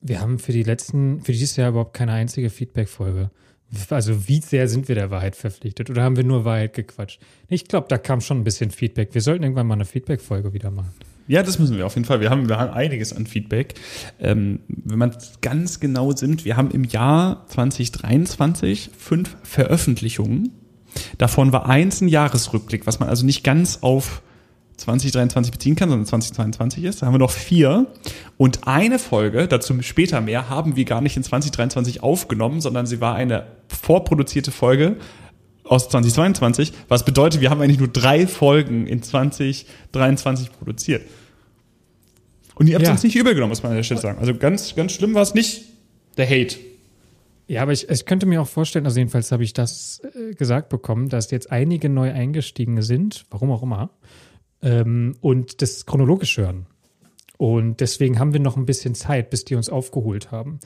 wir 0.00 0.20
haben 0.20 0.38
für 0.38 0.52
die 0.52 0.62
letzten, 0.62 1.20
für 1.20 1.32
dieses 1.32 1.56
Jahr 1.56 1.70
überhaupt 1.70 1.94
keine 1.94 2.12
einzige 2.12 2.50
Feedback-Folge. 2.50 3.30
Also 3.90 4.28
wie 4.28 4.40
sehr 4.40 4.68
sind 4.68 4.88
wir 4.88 4.94
der 4.94 5.10
Wahrheit 5.10 5.36
verpflichtet 5.36 5.90
oder 5.90 6.02
haben 6.02 6.16
wir 6.16 6.24
nur 6.24 6.44
Wahrheit 6.44 6.74
gequatscht? 6.74 7.20
Ich 7.48 7.66
glaube, 7.66 7.86
da 7.88 7.98
kam 7.98 8.20
schon 8.20 8.40
ein 8.40 8.44
bisschen 8.44 8.70
Feedback. 8.70 9.12
Wir 9.12 9.20
sollten 9.20 9.42
irgendwann 9.42 9.66
mal 9.66 9.74
eine 9.74 9.84
Feedback-Folge 9.84 10.52
wieder 10.52 10.70
machen. 10.70 10.92
Ja, 11.28 11.42
das 11.42 11.58
müssen 11.58 11.76
wir 11.76 11.86
auf 11.86 11.96
jeden 11.96 12.04
Fall. 12.04 12.20
Wir 12.20 12.30
haben, 12.30 12.48
wir 12.48 12.58
haben 12.58 12.72
einiges 12.72 13.12
an 13.12 13.26
Feedback. 13.26 13.74
Ähm, 14.20 14.60
wenn 14.68 14.98
man 14.98 15.16
ganz 15.40 15.80
genau 15.80 16.12
sind, 16.12 16.44
wir 16.44 16.56
haben 16.56 16.70
im 16.70 16.84
Jahr 16.84 17.44
2023 17.48 18.90
fünf 18.96 19.36
Veröffentlichungen. 19.42 20.52
Davon 21.18 21.52
war 21.52 21.68
eins 21.68 22.00
ein 22.00 22.08
Jahresrückblick, 22.08 22.86
was 22.86 23.00
man 23.00 23.08
also 23.08 23.26
nicht 23.26 23.42
ganz 23.42 23.78
auf 23.82 24.22
2023 24.76 25.52
beziehen 25.52 25.74
kann, 25.76 25.88
sondern 25.88 26.06
2022 26.06 26.84
ist. 26.84 27.02
Da 27.02 27.06
haben 27.06 27.14
wir 27.14 27.18
noch 27.18 27.30
vier. 27.30 27.86
Und 28.36 28.66
eine 28.66 28.98
Folge, 28.98 29.48
dazu 29.48 29.80
später 29.82 30.20
mehr, 30.20 30.48
haben 30.50 30.76
wir 30.76 30.84
gar 30.84 31.00
nicht 31.00 31.16
in 31.16 31.22
2023 31.22 32.02
aufgenommen, 32.02 32.60
sondern 32.60 32.86
sie 32.86 33.00
war 33.00 33.14
eine 33.14 33.46
vorproduzierte 33.68 34.50
Folge 34.52 34.96
aus 35.64 35.88
2022, 35.88 36.72
was 36.88 37.04
bedeutet, 37.04 37.40
wir 37.40 37.50
haben 37.50 37.60
eigentlich 37.60 37.78
nur 37.80 37.88
drei 37.88 38.26
Folgen 38.28 38.86
in 38.86 39.02
2023 39.02 40.52
produziert. 40.52 41.02
Und 42.54 42.68
ihr 42.68 42.74
habt 42.74 42.82
es 42.84 42.88
Ja. 42.88 42.92
uns 42.92 43.02
nicht 43.02 43.16
übel 43.16 43.34
genommen, 43.34 43.50
muss 43.50 43.62
man 43.62 43.72
an 43.72 43.76
der 43.76 43.82
Stelle 43.82 44.00
sagen. 44.00 44.18
Also 44.18 44.34
ganz, 44.34 44.74
ganz 44.76 44.92
schlimm 44.92 45.14
war 45.14 45.22
es 45.22 45.34
nicht, 45.34 45.64
der 46.16 46.26
Hate. 46.28 46.56
Ja, 47.48 47.62
aber 47.62 47.72
ich, 47.72 47.88
ich 47.88 48.06
könnte 48.06 48.26
mir 48.26 48.42
auch 48.42 48.48
vorstellen, 48.48 48.86
also 48.86 48.98
jedenfalls 48.98 49.30
habe 49.30 49.44
ich 49.44 49.52
das 49.52 50.00
äh, 50.14 50.34
gesagt 50.34 50.68
bekommen, 50.68 51.08
dass 51.08 51.30
jetzt 51.30 51.52
einige 51.52 51.88
neu 51.88 52.10
eingestiegen 52.12 52.80
sind, 52.82 53.24
warum 53.30 53.50
auch 53.52 53.62
immer, 53.62 53.90
ähm, 54.62 55.16
und 55.20 55.62
das 55.62 55.86
chronologisch 55.86 56.36
hören. 56.38 56.66
Und 57.38 57.80
deswegen 57.80 58.18
haben 58.18 58.32
wir 58.32 58.40
noch 58.40 58.56
ein 58.56 58.66
bisschen 58.66 58.94
Zeit, 58.94 59.30
bis 59.30 59.44
die 59.44 59.54
uns 59.54 59.68
aufgeholt 59.68 60.30
haben. 60.30 60.58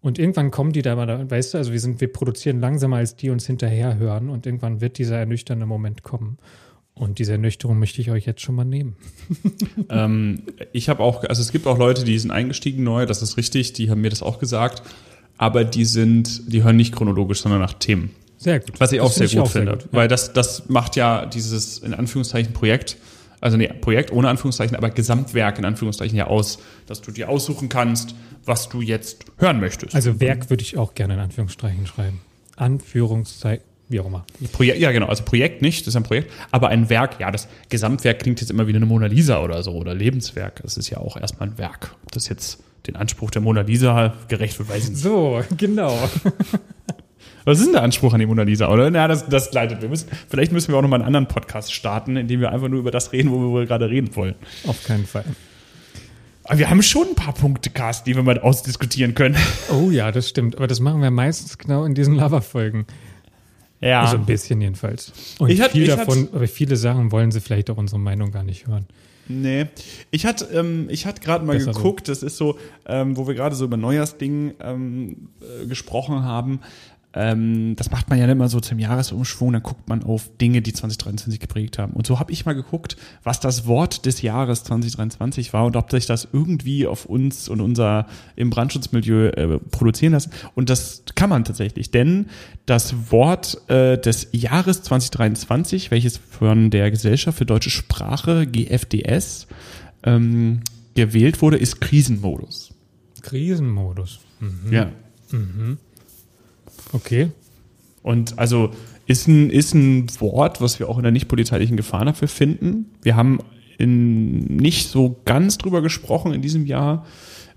Und 0.00 0.18
irgendwann 0.18 0.50
kommen 0.50 0.72
die 0.72 0.82
da 0.82 0.96
mal, 0.96 1.30
weißt 1.30 1.54
du, 1.54 1.58
also 1.58 1.72
wir 1.72 1.80
sind, 1.80 2.00
wir 2.00 2.12
produzieren 2.12 2.60
langsamer, 2.60 2.96
als 2.96 3.16
die 3.16 3.30
uns 3.30 3.46
hinterher 3.46 3.98
hören 3.98 4.30
und 4.30 4.46
irgendwann 4.46 4.80
wird 4.80 4.98
dieser 4.98 5.16
ernüchternde 5.18 5.64
Moment 5.66 6.02
kommen. 6.02 6.38
Und 6.94 7.18
diese 7.18 7.32
Ernüchterung 7.32 7.78
möchte 7.78 8.00
ich 8.00 8.10
euch 8.10 8.26
jetzt 8.26 8.42
schon 8.42 8.54
mal 8.54 8.64
nehmen. 8.64 8.96
Ähm, 9.88 10.42
ich 10.72 10.88
habe 10.88 11.02
auch, 11.02 11.24
also 11.24 11.42
es 11.42 11.52
gibt 11.52 11.66
auch 11.66 11.76
Leute, 11.76 12.04
die 12.04 12.18
sind 12.18 12.30
eingestiegen 12.30 12.82
neu, 12.84 13.04
das 13.04 13.20
ist 13.20 13.36
richtig, 13.36 13.72
die 13.72 13.90
haben 13.90 14.00
mir 14.00 14.10
das 14.10 14.22
auch 14.22 14.38
gesagt, 14.38 14.82
aber 15.36 15.64
die 15.64 15.84
sind, 15.84 16.52
die 16.52 16.62
hören 16.62 16.76
nicht 16.76 16.94
chronologisch, 16.94 17.40
sondern 17.40 17.60
nach 17.60 17.74
Themen. 17.74 18.10
Sehr 18.38 18.60
gut. 18.60 18.78
Was 18.78 18.92
ich 18.92 18.98
Das 18.98 19.06
auch 19.06 19.12
sehr 19.12 19.28
finde 19.28 19.42
gut 19.42 19.52
finde, 19.52 19.72
gut. 19.72 19.88
weil 19.92 20.08
das, 20.08 20.32
das 20.32 20.68
macht 20.68 20.96
ja 20.96 21.26
dieses 21.26 21.78
in 21.78 21.94
Anführungszeichen 21.94 22.52
Projekt, 22.52 22.96
also 23.42 23.56
nee, 23.56 23.68
Projekt 23.68 24.12
ohne 24.12 24.28
Anführungszeichen, 24.28 24.76
aber 24.76 24.90
Gesamtwerk 24.90 25.58
in 25.58 25.64
Anführungszeichen 25.64 26.16
ja 26.16 26.28
aus, 26.28 26.60
dass 26.86 27.02
du 27.02 27.10
dir 27.10 27.28
aussuchen 27.28 27.68
kannst, 27.68 28.14
was 28.44 28.68
du 28.68 28.80
jetzt 28.80 29.24
hören 29.38 29.60
möchtest. 29.60 29.94
Also 29.94 30.20
Werk 30.20 30.48
würde 30.48 30.62
ich 30.62 30.78
auch 30.78 30.94
gerne 30.94 31.14
in 31.14 31.20
Anführungszeichen 31.20 31.86
schreiben. 31.86 32.20
Anführungszeichen, 32.56 33.64
wie 33.88 34.00
auch 34.00 34.06
immer. 34.06 34.24
Projekt, 34.52 34.78
ja 34.78 34.92
genau, 34.92 35.06
also 35.06 35.24
Projekt 35.24 35.60
nicht, 35.60 35.82
das 35.82 35.88
ist 35.88 35.96
ein 35.96 36.04
Projekt, 36.04 36.30
aber 36.52 36.68
ein 36.68 36.88
Werk, 36.88 37.18
ja, 37.20 37.30
das 37.30 37.48
Gesamtwerk 37.68 38.20
klingt 38.20 38.40
jetzt 38.40 38.50
immer 38.50 38.66
wie 38.68 38.74
eine 38.74 38.86
Mona 38.86 39.06
Lisa 39.06 39.42
oder 39.42 39.62
so 39.62 39.72
oder 39.72 39.92
Lebenswerk. 39.92 40.62
Das 40.62 40.76
ist 40.76 40.88
ja 40.90 40.98
auch 40.98 41.16
erstmal 41.16 41.48
ein 41.48 41.58
Werk. 41.58 41.96
Ob 42.04 42.12
das 42.12 42.28
jetzt 42.28 42.62
den 42.86 42.96
Anspruch 42.96 43.30
der 43.30 43.42
Mona 43.42 43.62
Lisa 43.62 44.14
gerecht 44.28 44.58
wird, 44.58 44.68
weiß 44.68 44.84
ich 44.84 44.90
nicht. 44.90 45.02
So, 45.02 45.42
genau. 45.56 45.98
Was 47.44 47.58
ist 47.58 47.66
denn 47.66 47.72
der 47.72 47.82
Anspruch 47.82 48.12
an 48.12 48.20
die 48.20 48.26
Mona 48.26 48.42
Lisa, 48.42 48.68
oder? 48.68 48.90
Na, 48.90 49.08
das, 49.08 49.28
das 49.28 49.52
leitet. 49.52 49.82
Wir 49.82 49.88
müssen, 49.88 50.08
vielleicht 50.28 50.52
müssen 50.52 50.72
wir 50.72 50.78
auch 50.78 50.82
noch 50.82 50.88
mal 50.88 50.96
einen 50.96 51.06
anderen 51.06 51.28
Podcast 51.28 51.72
starten, 51.72 52.16
in 52.16 52.28
dem 52.28 52.40
wir 52.40 52.52
einfach 52.52 52.68
nur 52.68 52.78
über 52.78 52.90
das 52.90 53.12
reden, 53.12 53.30
wo 53.30 53.40
wir 53.40 53.48
wohl 53.48 53.66
gerade 53.66 53.88
reden 53.90 54.14
wollen. 54.14 54.34
Auf 54.66 54.84
keinen 54.84 55.06
Fall. 55.06 55.24
Aber 56.44 56.58
wir 56.58 56.70
haben 56.70 56.82
schon 56.82 57.08
ein 57.08 57.14
paar 57.14 57.34
Punkte, 57.34 57.70
Carsten, 57.70 58.10
die 58.10 58.16
wir 58.16 58.22
mal 58.22 58.38
ausdiskutieren 58.38 59.14
können. 59.14 59.36
Oh 59.72 59.90
ja, 59.90 60.10
das 60.10 60.28
stimmt. 60.28 60.56
Aber 60.56 60.66
das 60.66 60.80
machen 60.80 61.00
wir 61.00 61.10
meistens 61.10 61.56
genau 61.58 61.84
in 61.84 61.94
diesen 61.94 62.14
Lava-Folgen. 62.14 62.86
Ja. 63.80 64.02
Also 64.02 64.16
ein 64.16 64.26
bisschen 64.26 64.60
jedenfalls. 64.60 65.12
Und 65.38 65.50
Ich 65.50 65.62
viel 65.62 65.82
ich 65.82 65.88
davon, 65.88 66.28
aber 66.32 66.46
viele 66.46 66.76
Sachen 66.76 67.10
wollen 67.10 67.32
sie 67.32 67.40
vielleicht 67.40 67.68
auch 67.70 67.76
unsere 67.76 68.00
Meinung 68.00 68.30
gar 68.30 68.44
nicht 68.44 68.66
hören. 68.66 68.86
Nee. 69.28 69.66
Ich 70.10 70.26
hatte, 70.26 70.46
ähm, 70.52 70.88
ich 70.90 71.06
hatte 71.06 71.20
gerade 71.20 71.44
mal 71.44 71.56
Besser 71.56 71.72
so. 71.72 71.78
geguckt, 71.78 72.08
das 72.08 72.22
ist 72.22 72.36
so, 72.36 72.58
ähm, 72.86 73.16
wo 73.16 73.26
wir 73.26 73.34
gerade 73.34 73.54
so 73.54 73.64
über 73.64 73.76
Neujahrsding 73.76 74.54
ähm, 74.60 75.28
äh, 75.40 75.66
gesprochen 75.66 76.22
haben. 76.22 76.60
Ähm, 77.14 77.76
das 77.76 77.90
macht 77.90 78.08
man 78.08 78.18
ja 78.18 78.26
immer 78.26 78.48
so 78.48 78.60
zum 78.60 78.78
Jahresumschwung, 78.78 79.52
dann 79.52 79.62
guckt 79.62 79.88
man 79.88 80.02
auf 80.02 80.30
Dinge, 80.40 80.62
die 80.62 80.72
2023 80.72 81.40
geprägt 81.40 81.78
haben. 81.78 81.92
Und 81.92 82.06
so 82.06 82.18
habe 82.18 82.32
ich 82.32 82.46
mal 82.46 82.54
geguckt, 82.54 82.96
was 83.22 83.40
das 83.40 83.66
Wort 83.66 84.06
des 84.06 84.22
Jahres 84.22 84.64
2023 84.64 85.52
war 85.52 85.66
und 85.66 85.76
ob 85.76 85.90
sich 85.90 86.06
das 86.06 86.28
irgendwie 86.32 86.86
auf 86.86 87.04
uns 87.04 87.48
und 87.48 87.60
unser 87.60 88.06
im 88.34 88.50
Brandschutzmilieu 88.50 89.28
äh, 89.28 89.58
produzieren 89.70 90.12
lassen. 90.12 90.30
Und 90.54 90.70
das 90.70 91.04
kann 91.14 91.28
man 91.28 91.44
tatsächlich, 91.44 91.90
denn 91.90 92.26
das 92.66 93.10
Wort 93.10 93.68
äh, 93.68 93.98
des 93.98 94.28
Jahres 94.32 94.82
2023, 94.82 95.90
welches 95.90 96.16
von 96.16 96.70
der 96.70 96.90
Gesellschaft 96.90 97.38
für 97.38 97.46
deutsche 97.46 97.70
Sprache, 97.70 98.46
GFDS, 98.46 99.48
ähm, 100.04 100.60
gewählt 100.94 101.42
wurde, 101.42 101.58
ist 101.58 101.80
Krisenmodus. 101.80 102.74
Krisenmodus. 103.22 104.20
Mhm. 104.40 104.72
Ja. 104.72 104.90
Okay. 106.92 107.30
Und 108.02 108.38
also 108.38 108.70
ist 109.06 109.28
ein, 109.28 109.50
ist 109.50 109.74
ein 109.74 110.06
Wort, 110.20 110.60
was 110.60 110.78
wir 110.78 110.88
auch 110.88 110.96
in 110.96 111.02
der 111.02 111.12
nicht 111.12 111.28
polizeilichen 111.28 111.76
Gefahrenabwehr 111.76 112.28
finden. 112.28 112.86
Wir 113.02 113.16
haben 113.16 113.38
in, 113.78 114.56
nicht 114.56 114.88
so 114.88 115.20
ganz 115.24 115.58
drüber 115.58 115.82
gesprochen 115.82 116.32
in 116.32 116.42
diesem 116.42 116.66
Jahr. 116.66 117.06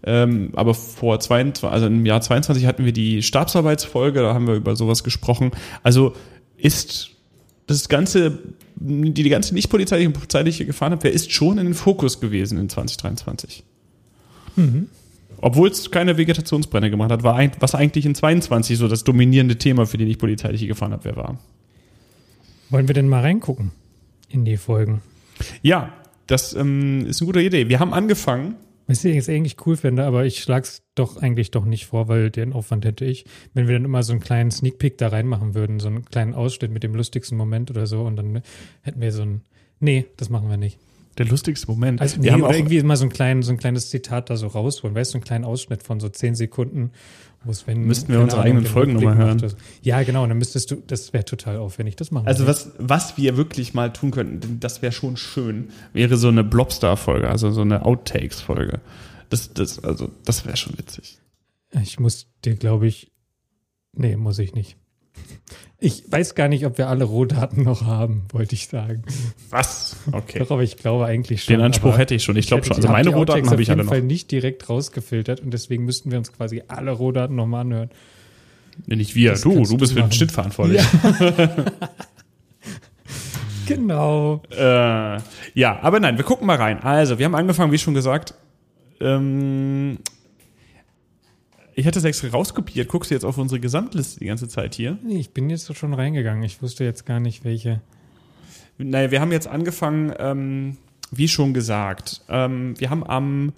Ähm, 0.03 0.51
aber 0.53 0.73
vor 0.73 1.19
22, 1.19 1.63
also 1.69 1.87
im 1.87 2.05
Jahr 2.05 2.21
22 2.21 2.65
hatten 2.65 2.85
wir 2.85 2.93
die 2.93 3.23
Stabsarbeitsfolge, 3.23 4.21
da 4.21 4.33
haben 4.33 4.47
wir 4.47 4.55
über 4.55 4.75
sowas 4.75 5.03
gesprochen. 5.03 5.51
Also 5.81 6.13
ist 6.57 7.11
das 7.67 7.89
ganze, 7.89 8.39
die, 8.75 9.13
die 9.13 9.29
ganze 9.29 9.55
nicht 9.55 9.69
polizeiliche, 9.69 10.09
polizeiliche 10.11 10.65
Gefahrenabwehr 10.65 11.11
ist 11.11 11.31
schon 11.31 11.57
in 11.57 11.65
den 11.65 11.73
Fokus 11.73 12.19
gewesen 12.19 12.59
in 12.59 12.69
2023. 12.69 13.63
Obwohl 15.41 15.69
es 15.69 15.91
keine 15.91 16.17
Vegetationsbrände 16.17 16.89
gemacht 16.89 17.11
hat, 17.11 17.23
war 17.23 17.35
ein, 17.35 17.51
was 17.59 17.75
eigentlich 17.75 18.05
in 18.05 18.15
22 18.15 18.77
so 18.77 18.87
das 18.87 19.03
dominierende 19.03 19.57
Thema 19.57 19.85
für 19.85 19.97
die 19.97 20.05
nicht 20.05 20.19
polizeiliche 20.19 20.67
Gefahrenabwehr 20.67 21.15
war. 21.15 21.39
Wollen 22.69 22.87
wir 22.87 22.95
denn 22.95 23.07
mal 23.07 23.21
reingucken 23.21 23.71
in 24.29 24.45
die 24.45 24.57
Folgen? 24.57 25.01
Ja, 25.61 25.93
das 26.27 26.53
ähm, 26.53 27.05
ist 27.05 27.21
eine 27.21 27.27
gute 27.27 27.41
Idee. 27.41 27.69
Wir 27.69 27.79
haben 27.79 27.93
angefangen. 27.93 28.55
Was 28.87 29.03
ich 29.03 29.15
jetzt 29.15 29.29
eigentlich 29.29 29.65
cool 29.65 29.77
finde, 29.77 30.05
aber 30.05 30.25
ich 30.25 30.43
schlag's 30.43 30.83
doch 30.93 31.17
eigentlich 31.17 31.49
doch 31.49 31.65
nicht 31.65 31.87
vor, 31.87 32.07
weil 32.07 32.29
den 32.29 32.53
Aufwand 32.53 32.85
hätte 32.85 33.03
ich, 33.03 33.25
wenn 33.55 33.67
wir 33.67 33.73
dann 33.73 33.85
immer 33.85 34.03
so 34.03 34.13
einen 34.13 34.21
kleinen 34.21 34.51
Sneak 34.51 34.77
Peek 34.77 34.99
da 34.99 35.07
reinmachen 35.07 35.55
würden, 35.55 35.79
so 35.79 35.87
einen 35.87 36.05
kleinen 36.05 36.35
Ausschnitt 36.35 36.69
mit 36.69 36.83
dem 36.83 36.93
lustigsten 36.93 37.35
Moment 37.35 37.71
oder 37.71 37.87
so 37.87 38.03
und 38.03 38.15
dann 38.15 38.43
hätten 38.83 39.01
wir 39.01 39.11
so 39.11 39.23
ein, 39.23 39.41
nee, 39.79 40.05
das 40.17 40.29
machen 40.29 40.51
wir 40.51 40.57
nicht. 40.57 40.77
Der 41.17 41.25
lustigste 41.25 41.67
Moment. 41.67 42.01
Also, 42.01 42.17
nee, 42.17 42.25
wir 42.25 42.33
haben 42.33 42.41
oder 42.41 42.51
auch, 42.51 42.55
irgendwie 42.55 42.81
mal 42.83 42.97
so 42.97 43.05
ein, 43.05 43.09
klein, 43.09 43.41
so 43.41 43.51
ein 43.51 43.57
kleines 43.57 43.89
Zitat 43.89 44.29
da 44.29 44.35
so 44.35 44.47
rausholen, 44.47 44.95
weißt 44.95 45.11
du, 45.11 45.13
so 45.13 45.17
einen 45.17 45.23
kleinen 45.23 45.45
Ausschnitt 45.45 45.83
von 45.83 45.99
so 45.99 46.09
zehn 46.09 46.35
Sekunden, 46.35 46.91
wo 47.43 47.51
es, 47.51 47.67
wenn. 47.67 47.85
Müssten 47.85 48.11
wir 48.11 48.19
unsere 48.19 48.41
Ahnung, 48.41 48.57
eigenen 48.57 48.71
Folgen 48.71 48.93
nochmal 48.93 49.17
hören. 49.17 49.53
Ja, 49.81 50.03
genau, 50.03 50.23
und 50.23 50.29
dann 50.29 50.37
müsstest 50.37 50.71
du, 50.71 50.75
das 50.87 51.13
wäre 51.13 51.23
total 51.23 51.57
aufwendig, 51.57 51.95
das 51.95 52.11
machen 52.11 52.27
also 52.27 52.47
was, 52.47 52.71
was 52.77 53.17
wir 53.17 53.37
wirklich 53.37 53.73
mal 53.73 53.93
tun 53.93 54.11
könnten, 54.11 54.41
denn 54.41 54.59
das 54.59 54.81
wäre 54.81 54.91
schon 54.91 55.15
schön, 55.15 55.69
wäre 55.93 56.17
so 56.17 56.27
eine 56.27 56.43
Blobstar-Folge, 56.43 57.29
also 57.29 57.51
so 57.51 57.61
eine 57.61 57.85
Outtakes-Folge. 57.85 58.81
Das, 59.29 59.53
das, 59.53 59.83
also, 59.83 60.11
das 60.25 60.45
wäre 60.45 60.57
schon 60.57 60.77
witzig. 60.77 61.19
Ich 61.81 61.99
muss 61.99 62.27
dir, 62.43 62.55
glaube 62.55 62.87
ich, 62.87 63.11
nee, 63.93 64.15
muss 64.15 64.39
ich 64.39 64.53
nicht. 64.53 64.77
Ich 65.77 66.03
weiß 66.09 66.35
gar 66.35 66.47
nicht, 66.47 66.65
ob 66.65 66.77
wir 66.77 66.87
alle 66.87 67.03
Rohdaten 67.03 67.63
noch 67.63 67.83
haben, 67.85 68.23
wollte 68.31 68.55
ich 68.55 68.67
sagen. 68.67 69.03
Was? 69.49 69.97
Okay. 70.11 70.39
Doch, 70.39 70.51
aber 70.51 70.63
ich 70.63 70.77
glaube 70.77 71.05
eigentlich 71.05 71.43
schon. 71.43 71.55
Den 71.55 71.61
Anspruch 71.61 71.97
hätte 71.97 72.15
ich 72.15 72.23
schon. 72.23 72.35
Ich 72.37 72.47
glaube 72.47 72.63
schon. 72.65 72.77
Also 72.77 72.87
meine 72.87 73.09
Rohdaten 73.09 73.49
habe 73.49 73.61
ich 73.61 73.67
auf 73.69 73.73
alle 73.73 73.81
jeden 73.81 73.85
noch. 73.85 73.93
Fall 73.93 74.01
nicht 74.01 74.31
direkt 74.31 74.69
rausgefiltert 74.69 75.41
und 75.41 75.51
deswegen 75.53 75.85
müssten 75.85 76.11
wir 76.11 76.17
uns 76.17 76.31
quasi 76.31 76.63
alle 76.67 76.91
Rohdaten 76.91 77.35
nochmal 77.35 77.61
anhören. 77.61 77.89
Nee, 78.87 78.95
nicht 78.95 79.15
wir. 79.15 79.31
Das 79.31 79.41
Du, 79.41 79.63
du 79.63 79.77
bist 79.77 79.91
du 79.91 79.97
für 79.97 80.01
den. 80.01 80.11
Schnitt 80.11 80.31
verantwortlich. 80.31 80.81
Genau. 83.67 84.43
Äh, 84.51 85.17
ja, 85.55 85.79
aber 85.81 85.99
nein, 85.99 86.17
wir 86.17 86.23
gucken 86.23 86.45
mal 86.45 86.57
rein. 86.57 86.79
Also, 86.83 87.17
wir 87.17 87.25
haben 87.25 87.35
angefangen, 87.35 87.71
wie 87.71 87.77
schon 87.77 87.93
gesagt. 87.93 88.35
Ähm, 89.01 89.97
ich 91.75 91.85
hatte 91.85 91.99
es 91.99 92.05
extra 92.05 92.29
rauskopiert. 92.29 92.87
Guckst 92.87 93.11
du 93.11 93.15
jetzt 93.15 93.25
auf 93.25 93.37
unsere 93.37 93.59
Gesamtliste 93.59 94.19
die 94.19 94.25
ganze 94.25 94.47
Zeit 94.47 94.75
hier? 94.75 94.97
Nee, 95.03 95.19
ich 95.19 95.31
bin 95.31 95.49
jetzt 95.49 95.75
schon 95.75 95.93
reingegangen. 95.93 96.43
Ich 96.43 96.61
wusste 96.61 96.83
jetzt 96.83 97.05
gar 97.05 97.19
nicht, 97.19 97.43
welche. 97.43 97.81
Naja, 98.77 99.11
wir 99.11 99.21
haben 99.21 99.31
jetzt 99.31 99.47
angefangen, 99.47 100.13
ähm, 100.17 100.77
wie 101.11 101.27
schon 101.27 101.53
gesagt. 101.53 102.21
Ähm, 102.29 102.79
wir 102.79 102.89
haben 102.89 103.05
am 103.05 103.53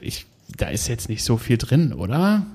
ich, 0.01 0.25
da 0.57 0.69
ist 0.69 0.87
jetzt 0.87 1.09
nicht 1.09 1.23
so 1.23 1.37
viel 1.37 1.57
drin, 1.57 1.93
oder? 1.93 2.45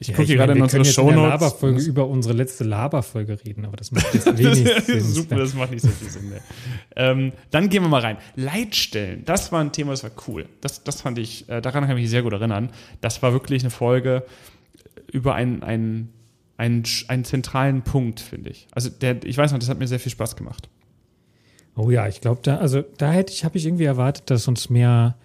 Ich 0.00 0.08
Ja, 0.08 0.14
gucke 0.16 0.28
gerade 0.36 0.52
in 0.52 0.58
wir 0.58 0.62
unsere 0.64 0.82
können 0.82 0.84
jetzt 0.84 0.98
in 0.98 1.06
der 1.06 1.12
Shownotes. 1.12 1.30
Laberfolge 1.40 1.80
über 1.82 2.06
unsere 2.06 2.34
letzte 2.34 2.62
Laberfolge 2.64 3.38
reden, 3.44 3.64
aber 3.64 3.76
das 3.76 3.90
macht 3.90 4.06
jetzt 4.14 4.26
wenig 4.38 4.84
Sinn. 4.84 5.00
super, 5.02 5.36
das 5.36 5.54
macht 5.54 5.72
nicht 5.72 5.82
so 5.82 5.88
viel 5.88 6.08
Sinn 6.08 6.28
mehr. 6.28 6.40
ähm, 6.94 7.32
dann 7.50 7.68
gehen 7.68 7.82
wir 7.82 7.88
mal 7.88 8.00
rein. 8.00 8.16
Leitstellen, 8.36 9.24
das 9.24 9.50
war 9.50 9.60
ein 9.60 9.72
Thema, 9.72 9.90
das 9.90 10.04
war 10.04 10.12
cool. 10.28 10.46
Das, 10.60 10.84
das 10.84 11.00
fand 11.02 11.18
ich, 11.18 11.48
äh, 11.48 11.60
daran 11.60 11.82
kann 11.84 11.96
ich 11.96 12.02
mich 12.02 12.10
sehr 12.10 12.22
gut 12.22 12.32
erinnern. 12.32 12.70
Das 13.00 13.22
war 13.22 13.32
wirklich 13.32 13.62
eine 13.62 13.70
Folge 13.70 14.24
über 15.10 15.34
einen, 15.34 15.64
einen, 15.64 16.12
einen, 16.58 16.84
einen 17.08 17.24
zentralen 17.24 17.82
Punkt, 17.82 18.20
finde 18.20 18.50
ich. 18.50 18.68
Also 18.70 18.90
der, 18.90 19.24
ich 19.24 19.36
weiß 19.36 19.50
noch, 19.50 19.58
das 19.58 19.68
hat 19.68 19.80
mir 19.80 19.88
sehr 19.88 19.98
viel 20.00 20.12
Spaß 20.12 20.36
gemacht. 20.36 20.68
Oh 21.74 21.90
ja, 21.90 22.06
ich 22.06 22.20
glaube, 22.20 22.40
da, 22.44 22.58
also 22.58 22.82
da 22.98 23.10
hätte 23.10 23.32
ich, 23.32 23.44
habe 23.44 23.56
ich 23.58 23.66
irgendwie 23.66 23.84
erwartet, 23.84 24.30
dass 24.30 24.46
uns 24.46 24.68
mehr, 24.70 25.16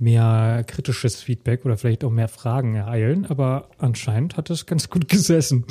mehr 0.00 0.64
kritisches 0.66 1.20
Feedback 1.22 1.64
oder 1.64 1.76
vielleicht 1.76 2.04
auch 2.04 2.10
mehr 2.10 2.28
Fragen 2.28 2.74
ereilen, 2.74 3.26
aber 3.26 3.68
anscheinend 3.78 4.36
hat 4.36 4.50
es 4.50 4.66
ganz 4.66 4.88
gut 4.90 5.08
gesessen. 5.08 5.64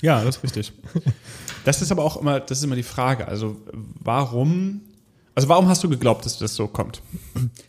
Ja, 0.00 0.22
das 0.22 0.36
ist 0.36 0.42
richtig. 0.42 0.72
Das 1.64 1.80
ist 1.80 1.90
aber 1.90 2.04
auch 2.04 2.18
immer, 2.18 2.40
das 2.40 2.58
ist 2.58 2.64
immer 2.64 2.76
die 2.76 2.82
Frage. 2.82 3.26
Also 3.26 3.56
warum, 3.72 4.82
also 5.34 5.48
warum 5.48 5.68
hast 5.68 5.82
du 5.82 5.88
geglaubt, 5.88 6.26
dass 6.26 6.38
das 6.38 6.54
so 6.54 6.68
kommt? 6.68 7.00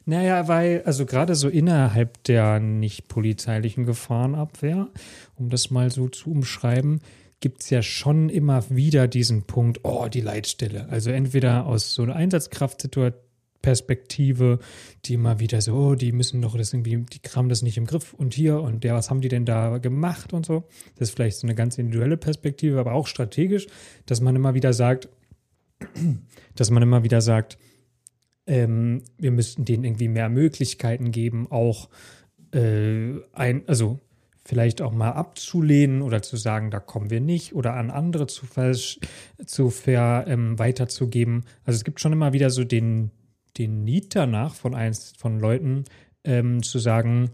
Naja, 0.06 0.48
weil, 0.48 0.84
also 0.86 1.06
gerade 1.06 1.36
so 1.36 1.48
innerhalb 1.48 2.22
der 2.26 2.60
nicht 2.60 3.08
polizeilichen 3.08 3.86
Gefahrenabwehr, 3.86 4.90
um 5.36 5.50
das 5.50 5.72
mal 5.72 5.92
so 5.92 6.10
zu 6.10 6.30
umschreiben, 6.30 7.00
gibt 7.40 7.64
es 7.64 7.70
ja 7.70 7.82
schon 7.82 8.30
immer 8.30 8.70
wieder 8.70 9.08
diesen 9.08 9.44
Punkt, 9.44 9.82
oh, 9.84 10.08
die 10.08 10.22
Leitstelle. 10.22 10.88
Also 10.90 11.12
entweder 11.12 11.66
aus 11.66 11.94
so 11.94 12.04
einer 12.04 12.16
Einsatzkraftsperspektive, 13.66 14.60
die 15.06 15.16
immer 15.16 15.40
wieder 15.40 15.62
so, 15.62 15.74
oh, 15.74 15.96
die 15.96 16.12
müssen 16.12 16.42
doch 16.42 16.58
das 16.58 16.74
irgendwie, 16.74 16.98
die 16.98 17.20
kramen 17.20 17.50
das 17.50 17.62
nicht 17.62 17.78
im 17.78 17.86
Griff 17.86 18.14
und 18.14 18.34
hier 18.34 18.62
und 18.62 18.84
der, 18.84 18.94
was 18.94 19.10
haben 19.10 19.22
die 19.22 19.28
denn 19.28 19.46
da 19.46 19.78
gemacht 19.78 20.34
und 20.34 20.46
so. 20.46 20.64
Das 20.98 21.10
ist 21.10 21.16
vielleicht 21.16 21.38
so 21.38 21.48
eine 21.48 21.56
ganz 21.56 21.78
individuelle 21.78 22.18
Perspektive, 22.18 22.80
aber 22.80 22.94
auch 22.94 23.08
strategisch, 23.08 23.68
dass 24.06 24.22
man 24.22 24.36
immer 24.36 24.54
wieder 24.54 24.74
sagt, 24.74 25.10
dass 26.56 26.72
man 26.72 26.84
immer 26.84 27.04
wieder 27.04 27.22
sagt, 27.22 27.58
ähm, 28.48 29.04
wir 29.18 29.32
müssten 29.32 29.66
denen 29.66 29.84
irgendwie 29.84 30.08
mehr 30.08 30.30
Möglichkeiten 30.30 31.12
geben, 31.12 31.48
auch 31.50 31.90
äh, 32.54 33.14
ein, 33.34 33.68
also 33.68 34.00
vielleicht 34.48 34.84
auch 34.84 34.92
mal 34.92 35.12
abzulehnen 35.12 36.04
oder 36.04 36.22
zu 36.22 36.38
sagen, 36.38 36.70
da 36.70 36.80
kommen 36.80 37.10
wir 37.10 37.20
nicht 37.20 37.56
oder 37.56 37.74
an 37.74 37.90
andere 37.90 38.28
zu, 38.28 38.46
zu 39.46 39.70
ver, 39.72 40.26
ähm, 40.28 40.60
weiterzugeben. 40.60 41.46
Also 41.64 41.78
es 41.78 41.84
gibt 41.84 42.00
schon 42.00 42.14
immer 42.14 42.32
wieder 42.32 42.52
so 42.52 42.64
den, 42.64 43.10
den 43.58 43.84
Need 43.84 44.16
danach 44.16 44.54
von 44.54 44.76
eins 44.76 45.14
von 45.18 45.40
Leuten 45.40 45.86
ähm, 46.24 46.64
zu 46.64 46.80
sagen, 46.80 47.32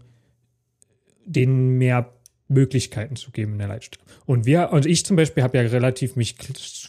denen 1.24 1.78
mehr 1.78 2.12
Möglichkeiten 2.48 3.16
zu 3.16 3.30
geben 3.30 3.52
in 3.52 3.58
der 3.58 3.68
Leitstelle. 3.68 4.04
Und 4.26 4.44
wir, 4.46 4.70
und 4.72 4.86
ich 4.86 5.04
zum 5.04 5.16
Beispiel 5.16 5.42
habe 5.42 5.58
ja 5.58 5.64
relativ 5.64 6.16
mich 6.16 6.36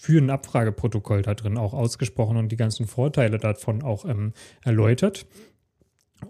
für 0.02 0.20
ein 0.20 0.30
Abfrageprotokoll 0.30 1.22
da 1.22 1.34
drin 1.34 1.58
auch 1.58 1.74
ausgesprochen 1.74 2.38
und 2.38 2.52
die 2.52 2.58
ganzen 2.58 2.86
Vorteile 2.86 3.38
davon 3.38 3.82
auch 3.82 4.06
ähm, 4.06 4.34
erläutert. 4.64 5.26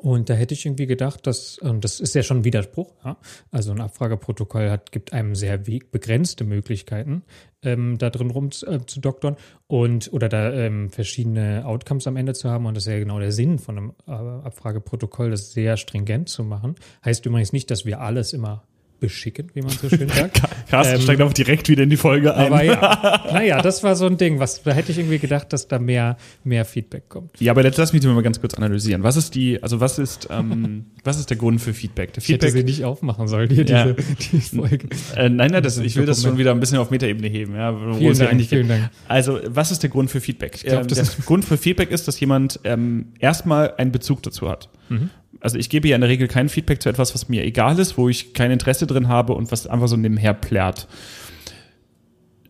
Und 0.02 0.30
da 0.30 0.34
hätte 0.34 0.54
ich 0.54 0.66
irgendwie 0.66 0.88
gedacht, 0.88 1.26
dass, 1.28 1.58
und 1.58 1.84
das 1.84 2.00
ist 2.00 2.16
ja 2.16 2.24
schon 2.24 2.40
ein 2.40 2.44
Widerspruch, 2.44 2.94
ja? 3.04 3.18
also 3.52 3.72
ein 3.72 3.82
Abfrageprotokoll 3.82 4.70
hat, 4.70 4.92
gibt 4.92 5.14
einem 5.14 5.36
sehr 5.36 5.58
begrenzte 5.58 6.44
Möglichkeiten, 6.44 7.24
ähm, 7.62 7.98
da 7.98 8.10
drin 8.10 8.32
rum 8.32 8.52
zu, 8.52 8.68
äh, 8.68 8.86
zu 8.86 9.00
doktern 9.00 9.38
und 9.68 10.12
oder 10.14 10.30
da 10.30 10.52
ähm, 10.52 10.90
verschiedene 10.90 11.66
Outcomes 11.66 12.08
am 12.08 12.18
Ende 12.18 12.34
zu 12.34 12.50
haben. 12.50 12.66
Und 12.66 12.76
das 12.76 12.86
ist 12.86 12.92
ja 12.92 13.00
genau 13.00 13.20
der 13.20 13.32
Sinn 13.32 13.60
von 13.60 13.78
einem 13.78 13.94
äh, 14.08 14.12
Abfrageprotokoll, 14.12 15.32
das 15.32 15.52
sehr 15.52 15.78
stringent 15.78 16.30
zu 16.30 16.44
machen. 16.44 16.76
Heißt 17.04 17.26
übrigens 17.26 17.54
nicht, 17.54 17.72
dass 17.72 17.86
wir 17.86 18.02
alles 18.02 18.34
immer 18.34 18.64
beschicken, 19.04 19.50
wie 19.54 19.62
man 19.62 19.70
so 19.72 19.90
schön 19.90 20.08
sagt. 20.08 20.42
Carsten 20.70 20.96
Ähm, 20.96 21.02
steigt 21.02 21.22
auch 21.22 21.34
direkt 21.34 21.68
wieder 21.68 21.84
in 21.84 21.90
die 21.90 21.98
Folge 21.98 22.34
ein. 22.36 22.48
Aber 22.48 22.64
ja, 22.64 23.24
naja, 23.34 23.62
das 23.62 23.84
war 23.84 23.96
so 23.98 24.06
ein 24.06 24.18
Ding, 24.18 24.40
was, 24.40 24.64
da 24.64 24.72
hätte 24.72 24.92
ich 24.94 24.98
irgendwie 24.98 25.20
gedacht, 25.20 25.52
dass 25.52 25.68
da 25.68 25.78
mehr, 25.78 26.18
mehr 26.44 26.64
Feedback 26.64 27.10
kommt. 27.10 27.40
Ja, 27.42 27.52
aber 27.52 27.64
jetzt 27.64 27.78
lass 27.78 27.92
mich 27.92 28.02
mal 28.04 28.24
ganz 28.24 28.40
kurz 28.40 28.54
analysieren. 28.54 29.04
Was 29.04 29.18
ist 29.18 29.36
die, 29.36 29.62
also 29.62 29.80
was 29.82 30.00
ist, 30.00 30.30
ähm, 30.32 30.86
was 31.04 31.20
ist 31.20 31.30
der 31.30 31.38
Grund 31.38 31.62
für 31.62 31.74
Feedback? 31.74 32.14
Der 32.14 32.24
Ich 32.24 32.30
hätte 32.30 32.48
sie 32.48 32.54
Feedback, 32.54 32.66
nicht 32.66 32.86
aufmachen 32.86 33.28
sollen, 33.28 33.50
hier, 33.50 33.66
Ja. 33.66 33.92
diese, 33.94 34.30
die 34.32 34.40
Folge. 34.40 34.88
äh, 35.16 35.30
nein, 35.30 35.52
nein, 35.52 35.62
das, 35.64 35.78
ich 35.78 35.96
will 35.98 36.06
das 36.06 36.24
schon 36.24 36.38
wieder 36.38 36.52
ein 36.52 36.60
bisschen 36.62 36.78
auf 36.78 36.90
Metaebene 36.92 37.28
heben. 37.28 37.56
Ja, 37.56 37.76
Vielen 37.98 38.18
Dank, 38.18 38.42
vielen 38.42 38.68
Dank. 38.70 38.90
Also, 39.08 39.40
was 39.48 39.72
ist 39.72 39.84
der 39.84 39.90
Grund 39.90 40.10
für 40.10 40.22
Feedback? 40.22 40.62
glaub, 40.62 40.82
ähm, 40.82 40.88
das 40.88 41.16
der 41.16 41.26
Grund 41.26 41.44
für 41.46 41.58
Feedback 41.58 41.92
ist, 41.92 42.08
dass 42.08 42.20
jemand 42.20 42.60
ähm, 42.64 43.08
erstmal 43.20 43.74
einen 43.76 43.92
Bezug 43.92 44.24
dazu 44.24 44.50
hat. 44.50 44.70
Mhm. 44.90 45.10
Also 45.44 45.58
ich 45.58 45.70
gebe 45.70 45.90
ja 45.90 45.96
in 45.96 46.02
der 46.02 46.10
Regel 46.10 46.30
kein 46.30 46.48
Feedback 46.48 46.82
zu 46.82 46.88
etwas, 46.88 47.14
was 47.14 47.28
mir 47.28 47.44
egal 47.44 47.78
ist, 47.78 47.98
wo 47.98 48.08
ich 48.08 48.34
kein 48.34 48.50
Interesse 48.50 48.88
drin 48.88 49.10
habe 49.10 49.34
und 49.34 49.52
was 49.52 49.68
einfach 49.68 49.90
so 49.90 49.98
nebenher 49.98 50.34
plärt. 50.34 50.88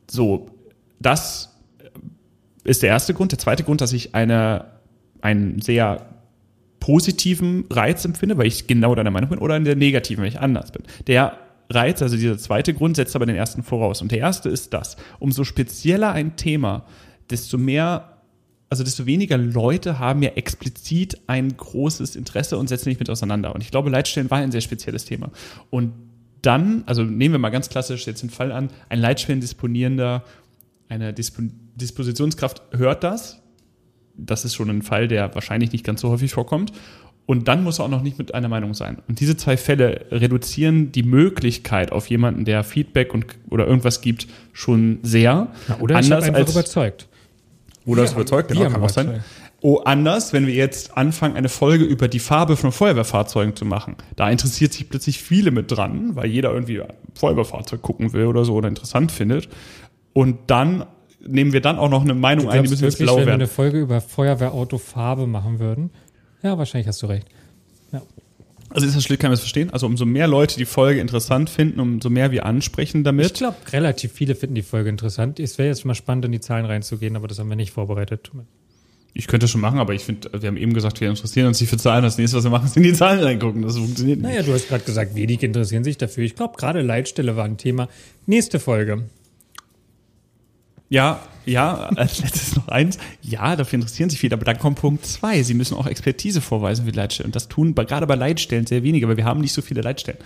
So, 0.10 0.52
das 1.00 1.50
ist 2.64 2.84
der 2.84 2.90
erste 2.90 3.16
Grund. 3.16 3.32
Der 3.32 3.40
zweite 3.40 3.64
Grund, 3.64 3.82
dass 3.82 3.94
ich 3.94 4.14
eine, 4.14 4.66
einen 5.22 5.60
sehr 5.60 6.06
positiven 6.80 7.66
Reiz 7.72 8.06
empfinde, 8.06 8.38
weil 8.38 8.46
ich 8.46 8.68
genau 8.68 8.94
deiner 8.94 9.10
Meinung 9.10 9.32
bin, 9.32 9.40
oder 9.40 9.56
einen 9.56 9.66
der 9.66 9.76
negativen, 9.76 10.22
weil 10.22 10.30
ich 10.30 10.40
anders 10.40 10.72
bin. 10.72 10.84
Der 11.08 11.40
Reiz, 11.72 12.00
also 12.04 12.16
dieser 12.16 12.38
zweite 12.38 12.76
Grund, 12.76 12.96
setzt 12.96 13.16
aber 13.16 13.26
den 13.26 13.36
ersten 13.36 13.64
voraus. 13.64 14.04
Und 14.04 14.12
der 14.12 14.20
erste 14.20 14.50
ist 14.50 14.72
das. 14.72 14.98
Umso 15.18 15.46
spezieller 15.46 16.12
ein 16.12 16.36
Thema, 16.36 16.86
desto 17.32 17.58
mehr, 17.58 18.13
also 18.74 18.84
desto 18.84 19.06
weniger 19.06 19.38
Leute 19.38 20.00
haben 20.00 20.24
ja 20.24 20.32
explizit 20.32 21.22
ein 21.28 21.56
großes 21.56 22.16
Interesse 22.16 22.58
und 22.58 22.70
setzen 22.70 22.86
sich 22.86 22.98
mit 22.98 23.08
auseinander. 23.08 23.54
Und 23.54 23.62
ich 23.62 23.70
glaube, 23.70 23.92
Leitstellen 23.92 24.32
war 24.32 24.40
ein 24.40 24.52
sehr 24.52 24.62
spezielles 24.62 25.06
Thema. 25.06 25.30
Und 25.70 25.94
dann, 26.42 26.82
also 26.88 27.04
nehmen 27.04 27.36
wir 27.36 27.40
mal 27.40 27.52
ganz 27.52 27.70
klassisch 27.70 28.08
jetzt 28.08 28.24
den 28.24 28.32
Fall 28.32 28.52
an, 28.52 28.72
ein 28.90 29.00
Leitstellendisponierender, 29.00 30.24
eine 30.90 31.14
Dispo 31.14 31.44
Dispositionskraft 31.76 32.64
hört 32.72 33.04
das. 33.04 33.44
Das 34.16 34.44
ist 34.44 34.56
schon 34.56 34.72
ein 34.72 34.82
Fall, 34.82 35.08
der 35.08 35.36
wahrscheinlich 35.36 35.72
nicht 35.72 35.86
ganz 35.86 36.02
so 36.02 36.10
häufig 36.10 36.32
vorkommt. 36.34 36.74
Und 37.28 37.48
dann 37.48 37.64
muss 37.64 37.80
er 37.80 37.86
auch 37.86 37.90
noch 37.90 38.02
nicht 38.02 38.18
mit 38.18 38.34
einer 38.34 38.50
Meinung 38.50 38.74
sein. 38.74 39.04
Und 39.08 39.20
diese 39.20 39.38
zwei 39.38 39.56
Fälle 39.56 40.08
reduzieren 40.10 40.92
die 40.92 41.04
Möglichkeit 41.04 41.92
auf 41.92 42.08
jemanden, 42.08 42.44
der 42.44 42.64
Feedback 42.64 43.14
und, 43.14 43.28
oder 43.52 43.68
irgendwas 43.68 44.02
gibt, 44.02 44.28
schon 44.52 44.98
sehr. 45.04 45.50
Ja, 45.68 45.78
oder 45.80 46.00
ich 46.00 46.12
habe 46.12 46.24
einfach 46.24 46.50
überzeugt. 46.50 47.08
Oder 47.86 48.02
Wir 48.02 48.06
es 48.06 48.14
überzeugt, 48.14 48.50
genau, 48.50 48.62
wir 48.62 48.70
kann 48.70 48.84
auch 48.84 48.90
sein. 48.90 49.24
Oh, 49.62 49.78
anders, 49.86 50.34
wenn 50.34 50.46
wir 50.46 50.54
jetzt 50.54 50.98
anfangen, 50.98 51.38
eine 51.38 51.48
Folge 51.48 51.86
über 51.86 52.10
die 52.10 52.20
Farbe 52.20 52.58
von 52.58 52.74
Feuerwehrfahrzeugen 52.74 53.56
zu 53.56 53.64
machen. 53.64 53.96
Da 54.18 54.30
interessiert 54.30 54.74
sich 54.74 54.90
plötzlich 54.90 55.24
viele 55.24 55.52
mit 55.52 55.72
dran, 55.72 56.18
weil 56.18 56.26
jeder 56.26 56.52
irgendwie 56.52 56.82
ein 56.82 56.90
Feuerwehrfahrzeug 57.14 57.82
gucken 57.82 58.12
will 58.12 58.26
oder 58.26 58.44
so 58.44 58.56
oder 58.56 58.68
interessant 58.68 59.14
findet. 59.14 59.48
Und 60.12 60.38
dann 60.48 60.86
nehmen 61.26 61.54
wir 61.54 61.62
dann 61.62 61.78
auch 61.78 61.90
noch 61.90 62.04
eine 62.04 62.14
Meinung 62.14 62.50
ein, 62.50 62.64
die 62.64 62.70
müssen 62.70 62.84
jetzt 62.84 63.00
wirklich, 63.00 63.08
blau 63.08 63.16
wenn 63.16 63.22
wir 63.22 63.28
werden. 63.28 63.42
eine 63.42 63.48
Folge 63.48 63.80
über 63.80 64.02
Feuerwehrauto-Farbe 64.02 65.28
machen 65.28 65.60
würden? 65.60 65.92
Ja, 66.42 66.58
wahrscheinlich 66.58 66.90
hast 66.90 67.02
du 67.02 67.06
recht. 67.06 67.28
Also 68.74 68.88
ist 68.88 68.96
das 68.96 69.04
schlicht, 69.04 69.22
kann 69.22 69.30
man 69.30 69.34
das 69.34 69.42
verstehen? 69.42 69.70
Also 69.70 69.86
umso 69.86 70.06
mehr 70.06 70.28
Leute 70.28 70.58
die 70.58 70.66
Folge 70.66 71.00
interessant 71.00 71.50
finden, 71.50 71.80
umso 71.80 72.10
mehr 72.10 72.32
wir 72.32 72.46
ansprechen 72.46 73.04
damit. 73.04 73.28
Ich 73.28 73.34
glaube, 73.34 73.58
relativ 73.72 74.12
viele 74.12 74.34
finden 74.34 74.56
die 74.56 74.64
Folge 74.64 74.90
interessant. 74.90 75.40
Es 75.40 75.60
wäre 75.60 75.70
jetzt 75.70 75.86
mal 75.86 75.94
spannend, 75.94 76.26
in 76.26 76.32
die 76.32 76.40
Zahlen 76.40 76.66
reinzugehen, 76.66 77.16
aber 77.16 77.28
das 77.28 77.38
haben 77.38 77.50
wir 77.50 77.56
nicht 77.56 77.72
vorbereitet. 77.72 78.32
Ich 79.14 79.28
könnte 79.28 79.44
das 79.44 79.52
schon 79.52 79.62
machen, 79.62 79.78
aber 79.78 79.94
ich 79.94 80.04
finde, 80.04 80.28
wir 80.42 80.48
haben 80.48 80.58
eben 80.58 80.74
gesagt, 80.74 81.00
wir 81.00 81.08
interessieren 81.08 81.46
uns 81.46 81.62
nicht 81.62 81.70
für 81.70 81.78
Zahlen. 81.78 82.04
Das 82.04 82.18
nächste, 82.18 82.36
was 82.38 82.46
wir 82.46 82.50
machen, 82.50 82.66
ist 82.66 82.76
in 82.76 82.82
die 82.82 82.94
Zahlen 82.94 83.20
reingucken. 83.20 83.62
Das 83.62 83.78
funktioniert 83.78 84.20
nicht. 84.20 84.28
Naja, 84.28 84.42
du 84.42 84.54
hast 84.54 84.68
gerade 84.68 84.84
gesagt, 84.84 85.14
wenig 85.14 85.44
interessieren 85.44 85.84
sich 85.84 86.00
dafür. 86.00 86.24
Ich 86.24 86.36
glaube, 86.36 86.58
gerade 86.58 86.82
Leitstelle 86.82 87.36
war 87.36 87.46
ein 87.46 87.58
Thema. 87.58 87.90
Nächste 88.26 88.60
Folge. 88.60 89.04
Ja, 90.94 91.28
ja, 91.48 91.90
als 91.96 92.20
letztes 92.24 92.56
noch 92.56 92.68
eins. 92.68 93.00
Ja, 93.24 93.56
dafür 93.56 93.78
interessieren 93.78 94.12
sich 94.12 94.20
viele, 94.20 94.36
aber 94.36 94.46
dann 94.46 94.60
kommt 94.60 94.78
Punkt 94.78 95.04
zwei. 95.04 95.42
Sie 95.42 95.56
müssen 95.56 95.76
auch 95.76 95.88
Expertise 95.88 96.40
vorweisen 96.40 96.86
für 96.86 96.92
Leitstellen. 96.92 97.30
Und 97.30 97.36
das 97.36 97.48
tun 97.48 97.74
bei, 97.74 97.84
gerade 97.84 98.06
bei 98.06 98.14
Leitstellen 98.14 98.68
sehr 98.68 98.84
wenige, 98.84 99.08
weil 99.08 99.18
wir 99.18 99.26
haben 99.26 99.42
nicht 99.42 99.54
so 99.54 99.64
viele 99.64 99.82
Leitstellen. 99.82 100.20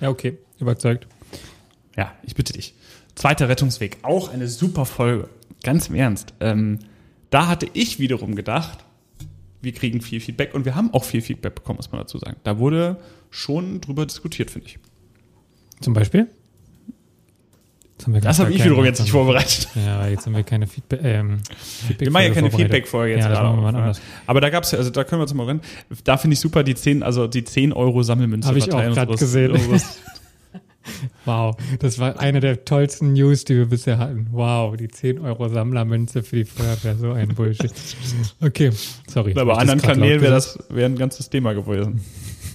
Ja, 0.00 0.08
okay, 0.08 0.36
überzeugt. 0.58 1.06
Ja, 1.96 2.12
ich 2.24 2.34
bitte 2.34 2.52
dich. 2.52 2.74
Zweiter 3.14 3.48
Rettungsweg. 3.48 3.98
Auch 4.02 4.32
eine 4.32 4.48
super 4.48 4.86
Folge. 4.86 5.28
Ganz 5.62 5.88
im 5.88 5.94
Ernst. 5.94 6.34
Ähm, 6.40 6.80
da 7.30 7.46
hatte 7.46 7.68
ich 7.72 8.00
wiederum 8.00 8.34
gedacht, 8.34 8.84
wir 9.62 9.72
kriegen 9.72 10.00
viel 10.00 10.18
Feedback 10.18 10.52
und 10.52 10.64
wir 10.64 10.74
haben 10.74 10.92
auch 10.94 11.04
viel 11.04 11.22
Feedback 11.22 11.54
bekommen, 11.54 11.76
muss 11.76 11.92
man 11.92 12.00
dazu 12.00 12.18
sagen. 12.18 12.38
Da 12.42 12.58
wurde 12.58 12.96
schon 13.30 13.80
drüber 13.80 14.04
diskutiert, 14.04 14.50
finde 14.50 14.66
ich. 14.66 14.80
Zum 15.80 15.94
Beispiel? 15.94 16.26
Das 17.98 18.38
gar 18.38 18.46
habe 18.46 18.54
ich 18.54 18.64
wiederum 18.64 18.84
jetzt 18.84 19.00
nicht 19.00 19.10
vorbereitet. 19.10 19.68
Ja, 19.74 20.06
jetzt 20.06 20.26
haben 20.26 20.34
wir 20.36 20.42
keine 20.44 20.66
Feedback. 20.66 21.00
Ähm, 21.02 21.38
Feedback 21.58 22.06
Wir 22.06 22.10
machen 22.12 22.24
ja 22.26 22.32
keine. 22.32 22.50
Feedback-Folge 22.50 23.14
jetzt 23.14 23.24
Ja, 23.24 23.28
das 23.30 23.38
gerade. 23.40 23.72
ne? 23.72 23.92
Aber 24.26 24.40
da 24.40 24.50
gab's 24.50 24.70
ja, 24.70 24.78
also 24.78 24.90
da 24.90 25.04
können 25.04 25.20
wir 25.22 25.26
zum 25.26 25.38
mal 25.38 25.46
rennen. 25.46 25.60
Da 26.04 26.16
finde 26.16 26.34
ich 26.34 26.40
super 26.40 26.62
die 26.62 26.74
10, 26.74 27.02
also 27.02 27.26
die 27.26 27.44
10 27.44 27.72
Euro 27.72 28.02
Sammelmünze 28.02 28.48
Habe 28.48 28.58
ich 28.58 28.72
auch 28.72 28.80
gerade 28.82 29.14
gesehen. 29.16 29.52
unseres- 29.52 29.98
Wow, 31.26 31.56
das 31.80 31.98
war 31.98 32.18
eine 32.18 32.40
der 32.40 32.64
tollsten 32.64 33.12
News, 33.12 33.44
die 33.44 33.56
wir 33.56 33.66
bisher 33.66 33.98
hatten. 33.98 34.28
Wow, 34.30 34.74
die 34.76 34.88
10 34.88 35.18
Euro 35.18 35.48
Sammlermünze 35.48 36.22
für 36.22 36.36
die 36.36 36.44
Feuerwehr, 36.46 36.96
so 36.96 37.12
ein 37.12 37.28
Bullshit. 37.34 37.70
Okay, 38.40 38.70
sorry. 39.06 39.34
das 39.34 39.46
anderen 39.58 39.82
Kanälen 39.82 40.20
wäre 40.22 40.32
das 40.32 40.58
wäre 40.70 40.86
ein 40.88 40.96
ganzes 40.96 41.28
Thema 41.28 41.52
gewesen. 41.52 42.00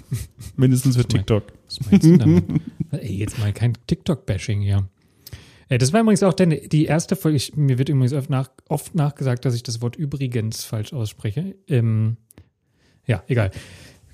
Mindestens 0.56 0.96
für 0.98 1.06
TikTok. 1.06 1.44
Was 1.68 1.80
meinst 1.92 2.06
du 2.08 2.18
damit? 2.18 2.44
Ey, 2.92 3.18
jetzt 3.18 3.38
mal 3.40 3.54
kein 3.54 3.74
TikTok-Bashing 3.88 4.62
hier. 4.62 4.88
Äh, 5.74 5.78
das 5.78 5.94
war 5.94 6.02
übrigens 6.02 6.24
auch 6.24 6.34
denn 6.34 6.58
die 6.72 6.86
erste 6.86 7.16
Folge. 7.16 7.38
Ich, 7.38 7.56
mir 7.56 7.78
wird 7.78 7.90
übrigens 7.90 8.14
oft, 8.14 8.30
nach, 8.30 8.50
oft 8.70 8.96
nachgesagt, 8.96 9.46
dass 9.46 9.56
ich 9.56 9.64
das 9.64 9.82
Wort 9.82 9.96
übrigens 9.96 10.64
falsch 10.64 10.94
ausspreche. 10.94 11.56
Ähm, 11.68 12.18
ja, 13.06 13.24
egal. 13.28 13.52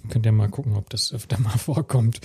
Könnt 0.09 0.25
ihr 0.25 0.31
mal 0.31 0.49
gucken, 0.49 0.75
ob 0.75 0.89
das 0.89 1.13
öfter 1.13 1.39
mal 1.41 1.57
vorkommt. 1.57 2.21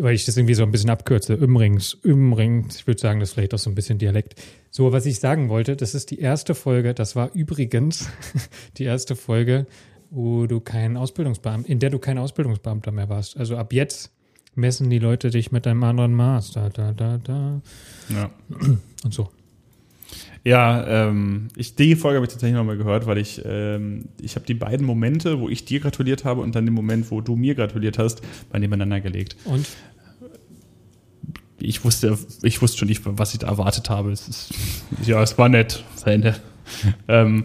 Weil 0.00 0.14
ich 0.14 0.24
das 0.24 0.36
irgendwie 0.36 0.54
so 0.54 0.62
ein 0.62 0.70
bisschen 0.70 0.90
abkürze. 0.90 1.34
Übrigens, 1.34 1.92
übrigens. 1.92 2.76
Ich 2.76 2.86
würde 2.86 3.00
sagen, 3.00 3.18
das 3.18 3.30
ist 3.30 3.34
vielleicht 3.34 3.52
auch 3.52 3.58
so 3.58 3.68
ein 3.68 3.74
bisschen 3.74 3.98
Dialekt. 3.98 4.40
So, 4.70 4.92
was 4.92 5.06
ich 5.06 5.18
sagen 5.18 5.48
wollte, 5.48 5.76
das 5.76 5.94
ist 5.94 6.12
die 6.12 6.20
erste 6.20 6.54
Folge, 6.54 6.94
das 6.94 7.16
war 7.16 7.34
übrigens 7.34 8.08
die 8.78 8.84
erste 8.84 9.16
Folge, 9.16 9.66
wo 10.10 10.46
du 10.46 10.60
kein 10.60 10.96
Ausbildungsbeamter, 10.96 11.68
in 11.68 11.80
der 11.80 11.90
du 11.90 11.98
kein 11.98 12.16
Ausbildungsbeamter 12.16 12.92
mehr 12.92 13.08
warst. 13.08 13.36
Also 13.36 13.56
ab 13.56 13.72
jetzt 13.72 14.12
messen 14.58 14.90
die 14.90 14.98
Leute 14.98 15.30
dich 15.30 15.52
mit 15.52 15.66
einem 15.66 15.82
anderen 15.84 16.12
Maß. 16.14 16.52
Da, 16.52 16.68
da, 16.68 16.92
da, 16.92 17.18
da. 17.18 17.62
Ja. 18.10 18.30
Und 19.04 19.14
so. 19.14 19.30
Ja, 20.44 20.86
ähm, 20.86 21.48
ich, 21.56 21.74
die 21.74 21.96
Folge 21.96 22.16
habe 22.16 22.26
ich 22.26 22.32
tatsächlich 22.32 22.56
nochmal 22.56 22.76
gehört, 22.76 23.06
weil 23.06 23.18
ich, 23.18 23.42
ähm, 23.44 24.06
ich 24.20 24.36
habe 24.36 24.46
die 24.46 24.54
beiden 24.54 24.86
Momente, 24.86 25.40
wo 25.40 25.48
ich 25.48 25.64
dir 25.64 25.80
gratuliert 25.80 26.24
habe 26.24 26.40
und 26.40 26.54
dann 26.54 26.64
den 26.64 26.74
Moment, 26.74 27.10
wo 27.10 27.20
du 27.20 27.36
mir 27.36 27.54
gratuliert 27.54 27.98
hast, 27.98 28.22
bei 28.50 28.58
nebeneinander 28.58 29.00
gelegt. 29.00 29.36
Und? 29.44 29.66
Ich 31.60 31.84
wusste, 31.84 32.16
ich 32.42 32.62
wusste 32.62 32.78
schon 32.78 32.88
nicht, 32.88 33.02
was 33.04 33.32
ich 33.32 33.40
da 33.40 33.48
erwartet 33.48 33.90
habe. 33.90 34.12
Es 34.12 34.28
ist, 34.28 34.54
ja, 35.04 35.22
es 35.22 35.36
war 35.36 35.48
nett, 35.48 35.84
das 35.94 36.04
Ende. 36.04 36.36
ähm, 37.08 37.44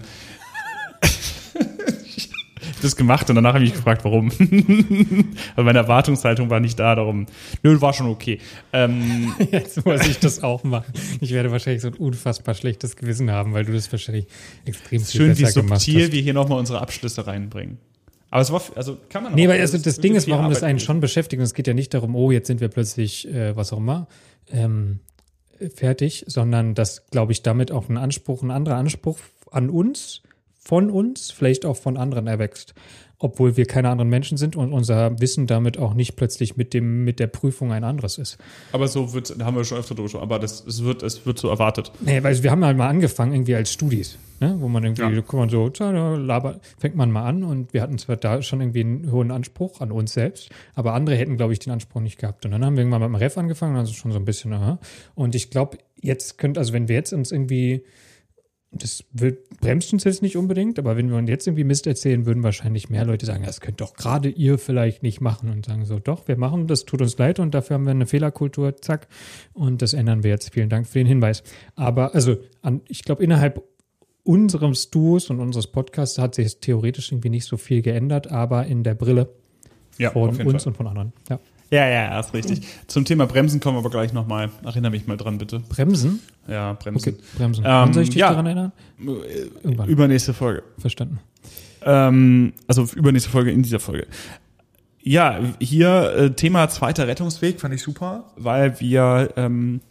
das 2.84 2.96
gemacht 2.96 3.30
und 3.30 3.36
danach 3.36 3.54
habe 3.54 3.64
ich 3.64 3.72
mich 3.72 3.78
gefragt, 3.78 4.04
warum. 4.04 4.32
Weil 5.56 5.66
meine 5.66 5.80
Erwartungshaltung 5.80 6.50
war 6.50 6.60
nicht 6.60 6.80
da, 6.80 6.96
darum. 6.96 7.26
Nö, 7.64 7.80
war 7.82 7.94
schon 7.94 8.08
okay. 8.08 8.40
Ähm, 8.72 9.34
Jetzt 9.52 9.86
muss 9.86 10.06
ich 10.08 10.20
das 10.20 10.44
auch 10.44 10.64
machen. 10.64 10.94
Ich 11.22 11.32
werde 11.32 11.52
wahrscheinlich 11.52 11.82
so 11.82 11.90
ein 11.90 11.96
unfassbar 11.96 12.56
schlechtes 12.56 12.96
Gewissen 12.96 13.32
haben, 13.32 13.54
weil 13.54 13.66
du 13.66 13.74
das 13.74 13.92
wahrscheinlich 13.92 14.28
extrem 14.66 15.02
viel 15.02 15.22
schön, 15.22 15.38
wie 15.38 15.46
subtil 15.46 16.04
hast. 16.04 16.12
wir 16.12 16.22
hier 16.22 16.34
nochmal 16.34 16.60
unsere 16.60 16.82
Abschlüsse 16.82 17.26
reinbringen. 17.26 17.78
Aber 18.30 18.42
es 18.42 18.52
war, 18.52 18.64
also 18.76 18.98
kann 19.10 19.24
man 19.24 19.36
Nee, 19.36 19.48
weil 19.48 19.62
also 19.62 19.78
das 19.78 19.86
ist 19.86 20.04
Ding 20.04 20.16
ist, 20.16 20.28
warum 20.28 20.50
das 20.50 20.64
einen 20.64 20.80
schon 20.80 21.00
beschäftigt. 21.00 21.40
Und 21.40 21.44
es 21.44 21.54
geht 21.54 21.68
ja 21.68 21.76
nicht 21.76 21.94
darum, 21.94 22.16
oh, 22.16 22.32
jetzt 22.32 22.48
sind 22.48 22.62
wir 22.62 22.68
plötzlich, 22.68 23.28
äh, 23.28 23.56
was 23.56 23.72
auch 23.72 23.78
immer, 23.78 24.08
ähm, 24.52 25.02
fertig, 25.76 26.26
sondern 26.28 26.74
dass, 26.74 27.06
glaube 27.12 27.32
ich, 27.32 27.44
damit 27.44 27.72
auch 27.72 27.90
ein 27.90 27.98
Anspruch, 27.98 28.42
ein 28.42 28.50
anderer 28.50 28.78
Anspruch 28.78 29.20
an 29.52 29.70
uns, 29.70 30.24
von 30.64 30.90
uns, 30.90 31.32
vielleicht 31.32 31.66
auch 31.66 31.78
von 31.78 31.98
anderen 31.98 32.28
erwächst. 32.28 32.74
Obwohl 33.20 33.56
wir 33.56 33.66
keine 33.66 33.88
anderen 33.88 34.10
Menschen 34.10 34.38
sind 34.38 34.58
und 34.58 34.74
unser 34.74 35.18
Wissen 35.22 35.48
damit 35.48 35.78
auch 35.78 35.94
nicht 35.94 36.18
plötzlich 36.18 36.58
mit 36.58 36.74
dem, 36.74 37.06
mit 37.06 37.22
der 37.22 37.28
Prüfung 37.28 37.72
ein 37.72 37.86
anderes 37.86 38.18
ist. 38.18 38.38
Aber 38.74 38.90
so 38.90 39.14
wird, 39.14 39.40
da 39.40 39.46
haben 39.46 39.56
wir 39.56 39.64
schon 39.64 39.78
öfter 39.78 39.96
drüber 39.96 40.22
aber 40.22 40.40
das, 40.40 40.66
es 40.66 40.84
wird, 40.84 41.04
es 41.04 41.26
wird 41.26 41.40
so 41.40 41.48
erwartet. 41.48 41.94
Nee, 42.02 42.22
weil 42.22 42.44
wir 42.44 42.52
haben 42.52 42.66
halt 42.66 42.76
mal 42.76 42.90
angefangen 42.90 43.32
irgendwie 43.32 43.56
als 43.56 43.72
Studis, 43.72 44.18
ne? 44.42 44.58
wo 44.60 44.68
man 44.68 44.84
irgendwie, 44.84 45.04
Ja. 45.04 45.10
da 45.10 45.16
guckt 45.22 45.34
man 45.34 45.48
so, 45.50 45.72
laber, 46.18 46.60
fängt 46.78 46.96
man 46.96 47.12
mal 47.12 47.24
an 47.24 47.46
und 47.46 47.74
wir 47.74 47.82
hatten 47.82 47.98
zwar 47.98 48.18
da 48.18 48.42
schon 48.42 48.60
irgendwie 48.60 48.82
einen 48.82 49.10
hohen 49.10 49.32
Anspruch 49.32 49.80
an 49.80 49.94
uns 49.94 50.12
selbst, 50.14 50.50
aber 50.76 50.94
andere 50.94 51.16
hätten, 51.16 51.38
glaube 51.38 51.54
ich, 51.54 51.60
den 51.60 51.72
Anspruch 51.72 52.02
nicht 52.02 52.20
gehabt. 52.20 52.44
Und 52.44 52.52
dann 52.52 52.66
haben 52.66 52.76
wir 52.76 52.82
irgendwann 52.82 53.02
mit 53.04 53.10
dem 53.10 53.16
Ref 53.16 53.38
angefangen, 53.38 53.78
also 53.78 53.94
schon 53.94 54.12
so 54.12 54.20
ein 54.20 54.26
bisschen, 54.26 54.52
aha. 54.52 54.80
Und 55.16 55.34
ich 55.34 55.50
glaube, 55.50 55.78
jetzt 56.02 56.38
könnte, 56.40 56.60
also 56.60 56.74
wenn 56.74 56.90
wir 56.90 56.96
jetzt 56.96 57.14
uns 57.14 57.32
irgendwie, 57.32 57.86
das 58.76 59.04
bremst 59.62 59.94
uns 59.94 60.04
jetzt 60.04 60.22
nicht 60.22 60.36
unbedingt, 60.36 60.80
aber 60.80 60.98
wenn 60.98 61.10
wir 61.10 61.18
uns 61.18 61.30
jetzt 61.30 61.48
irgendwie 61.48 61.64
Mist 61.64 61.86
erzählen, 61.88 62.26
würden 62.26 62.44
wahrscheinlich 62.44 62.90
mehr 62.90 63.06
Leute 63.06 63.26
sagen, 63.26 63.44
das 63.44 63.62
könnt 63.62 63.82
doch 63.82 63.94
gerade 63.94 64.30
ihr 64.30 64.58
vielleicht 64.58 65.04
nicht 65.04 65.22
machen 65.22 65.52
und 65.52 65.66
sagen 65.66 65.86
so, 65.86 66.00
doch, 66.00 66.28
wir 66.28 66.38
machen, 66.38 66.68
das 66.68 66.86
tut 66.86 67.02
uns 67.02 67.18
leid 67.18 67.40
und 67.40 67.54
dafür 67.54 67.76
haben 67.76 67.86
wir 67.86 67.92
eine 67.92 68.08
Fehlerkultur, 68.08 68.78
zack. 68.78 69.08
Und 69.54 69.82
das 69.82 69.94
ändern 69.94 70.24
wir 70.24 70.32
jetzt. 70.32 70.54
Vielen 70.54 70.70
Dank 70.70 70.88
für 70.88 71.00
den 71.00 71.08
Hinweis. 71.08 71.44
Aber 71.76 72.16
also, 72.16 72.38
an, 72.62 72.82
ich 72.88 73.04
glaube, 73.04 73.24
innerhalb 73.24 73.64
unserem 74.24 74.74
Duos 74.92 75.30
und 75.30 75.40
unseres 75.40 75.68
Podcasts 75.68 76.18
hat 76.18 76.36
sich 76.36 76.58
theoretisch 76.60 77.12
irgendwie 77.12 77.30
nicht 77.30 77.46
so 77.46 77.58
viel 77.58 77.82
geändert, 77.82 78.32
aber 78.32 78.66
in 78.66 78.84
der 78.84 78.96
Brille 78.96 79.30
Ja, 79.98 80.12
von 80.12 80.30
uns 80.30 80.38
Fall. 80.38 80.72
und 80.72 80.78
von 80.78 80.88
anderen. 80.88 81.14
Ja. 81.30 81.40
Ja, 81.74 81.88
ja, 81.88 82.04
ja, 82.04 82.20
ist 82.20 82.36
richtig. 82.36 82.62
Zum 82.86 83.04
Thema 83.04 83.26
Bremsen 83.26 83.60
kommen 83.60 83.78
wir 83.78 83.80
aber 83.80 83.90
gleich 83.90 84.14
nochmal. 84.14 84.52
Erinnere 84.64 84.92
mich 84.92 85.08
mal 85.08 85.18
dran, 85.18 85.40
bitte. 85.40 85.60
Bremsen? 85.60 86.20
Ja, 86.48 86.74
Bremsen. 86.74 87.16
Okay, 87.16 87.24
Bremsen. 87.36 87.66
Ähm, 87.66 87.72
Wann 87.72 87.94
soll 87.94 88.04
ich 88.04 88.12
dich 88.12 88.20
ja. 88.20 88.30
daran 88.30 88.46
erinnern? 88.46 88.72
Irgendwann. 89.00 89.90
Übernächste 89.90 90.36
Folge. 90.36 90.62
Verstanden. 90.78 91.20
Ähm, 91.82 92.54
also 92.68 92.88
übernächste 92.96 93.32
Folge 93.32 93.50
in 93.50 93.64
dieser 93.64 93.80
Folge. 93.80 94.06
Ja, 95.02 95.40
hier 95.60 96.14
äh, 96.16 96.30
Thema 96.36 96.70
zweiter 96.70 97.08
Rettungsweg 97.08 97.60
fand 97.60 97.74
ich 97.74 97.82
super, 97.82 98.32
weil 98.38 98.80
wir 98.80 99.34
ähm, 99.36 99.82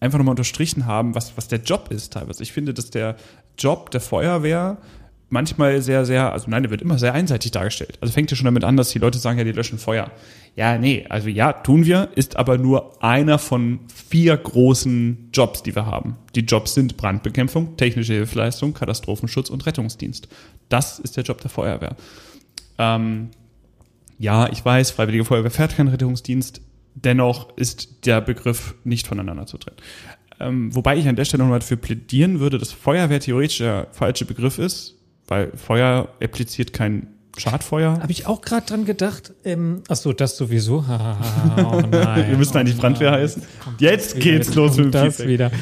einfach 0.00 0.18
nochmal 0.18 0.32
unterstrichen 0.32 0.84
haben, 0.84 1.14
was, 1.14 1.34
was 1.38 1.48
der 1.48 1.60
Job 1.60 1.88
ist 1.90 2.12
teilweise. 2.12 2.42
Ich 2.42 2.52
finde, 2.52 2.74
dass 2.74 2.90
der 2.90 3.16
Job 3.56 3.90
der 3.90 4.02
Feuerwehr 4.02 4.76
manchmal 5.30 5.82
sehr, 5.82 6.04
sehr, 6.04 6.32
also 6.32 6.48
nein, 6.48 6.62
der 6.62 6.70
wird 6.70 6.82
immer 6.82 6.98
sehr 6.98 7.14
einseitig 7.14 7.50
dargestellt. 7.50 7.98
Also 8.00 8.12
fängt 8.12 8.30
ja 8.30 8.36
schon 8.36 8.46
damit 8.46 8.64
an, 8.64 8.76
dass 8.76 8.90
die 8.90 8.98
Leute 8.98 9.18
sagen, 9.18 9.38
ja, 9.38 9.44
die 9.44 9.52
löschen 9.52 9.78
Feuer. 9.78 10.10
Ja, 10.56 10.78
nee, 10.78 11.06
also 11.08 11.28
ja, 11.28 11.52
tun 11.52 11.84
wir, 11.84 12.08
ist 12.14 12.36
aber 12.36 12.58
nur 12.58 13.02
einer 13.02 13.38
von 13.38 13.80
vier 14.08 14.36
großen 14.36 15.28
Jobs, 15.32 15.62
die 15.62 15.74
wir 15.74 15.86
haben. 15.86 16.16
Die 16.34 16.40
Jobs 16.40 16.74
sind 16.74 16.96
Brandbekämpfung, 16.96 17.76
technische 17.76 18.14
Hilfeleistung, 18.14 18.74
Katastrophenschutz 18.74 19.50
und 19.50 19.66
Rettungsdienst. 19.66 20.28
Das 20.68 20.98
ist 20.98 21.16
der 21.16 21.24
Job 21.24 21.40
der 21.40 21.50
Feuerwehr. 21.50 21.96
Ähm, 22.78 23.30
ja, 24.18 24.50
ich 24.50 24.64
weiß, 24.64 24.90
Freiwillige 24.90 25.24
Feuerwehr 25.24 25.50
fährt 25.50 25.76
keinen 25.76 25.88
Rettungsdienst. 25.88 26.60
Dennoch 26.94 27.56
ist 27.56 28.06
der 28.06 28.20
Begriff 28.20 28.74
nicht 28.82 29.06
voneinander 29.06 29.46
zu 29.46 29.58
trennen. 29.58 29.76
Ähm, 30.40 30.74
wobei 30.74 30.96
ich 30.96 31.06
an 31.08 31.16
der 31.16 31.24
Stelle 31.24 31.42
nochmal 31.42 31.60
dafür 31.60 31.76
plädieren 31.76 32.40
würde, 32.40 32.58
dass 32.58 32.72
Feuerwehr 32.72 33.20
theoretisch 33.20 33.58
der 33.58 33.88
falsche 33.92 34.24
Begriff 34.24 34.58
ist, 34.58 34.97
weil 35.28 35.52
Feuer 35.56 36.08
impliziert 36.20 36.72
kein 36.72 37.06
Schadfeuer. 37.36 38.00
Habe 38.00 38.10
ich 38.10 38.26
auch 38.26 38.40
gerade 38.40 38.66
dran 38.66 38.84
gedacht. 38.84 39.32
Ähm, 39.44 39.82
ach 39.88 39.96
so, 39.96 40.12
das 40.12 40.36
sowieso. 40.36 40.78
oh 41.58 41.82
nein. 41.90 42.30
Wir 42.30 42.36
müssen 42.36 42.56
eigentlich 42.56 42.78
oh 42.78 42.80
Brandwehr 42.80 43.12
heißen. 43.12 43.42
Jetzt 43.78 44.14
das 44.14 44.20
geht's 44.20 44.50
wieder, 44.50 44.60
los 44.62 44.76
mit 44.76 44.86
dem 44.86 44.90
das 44.92 45.16
Feedback. 45.16 45.28
wieder. 45.28 45.52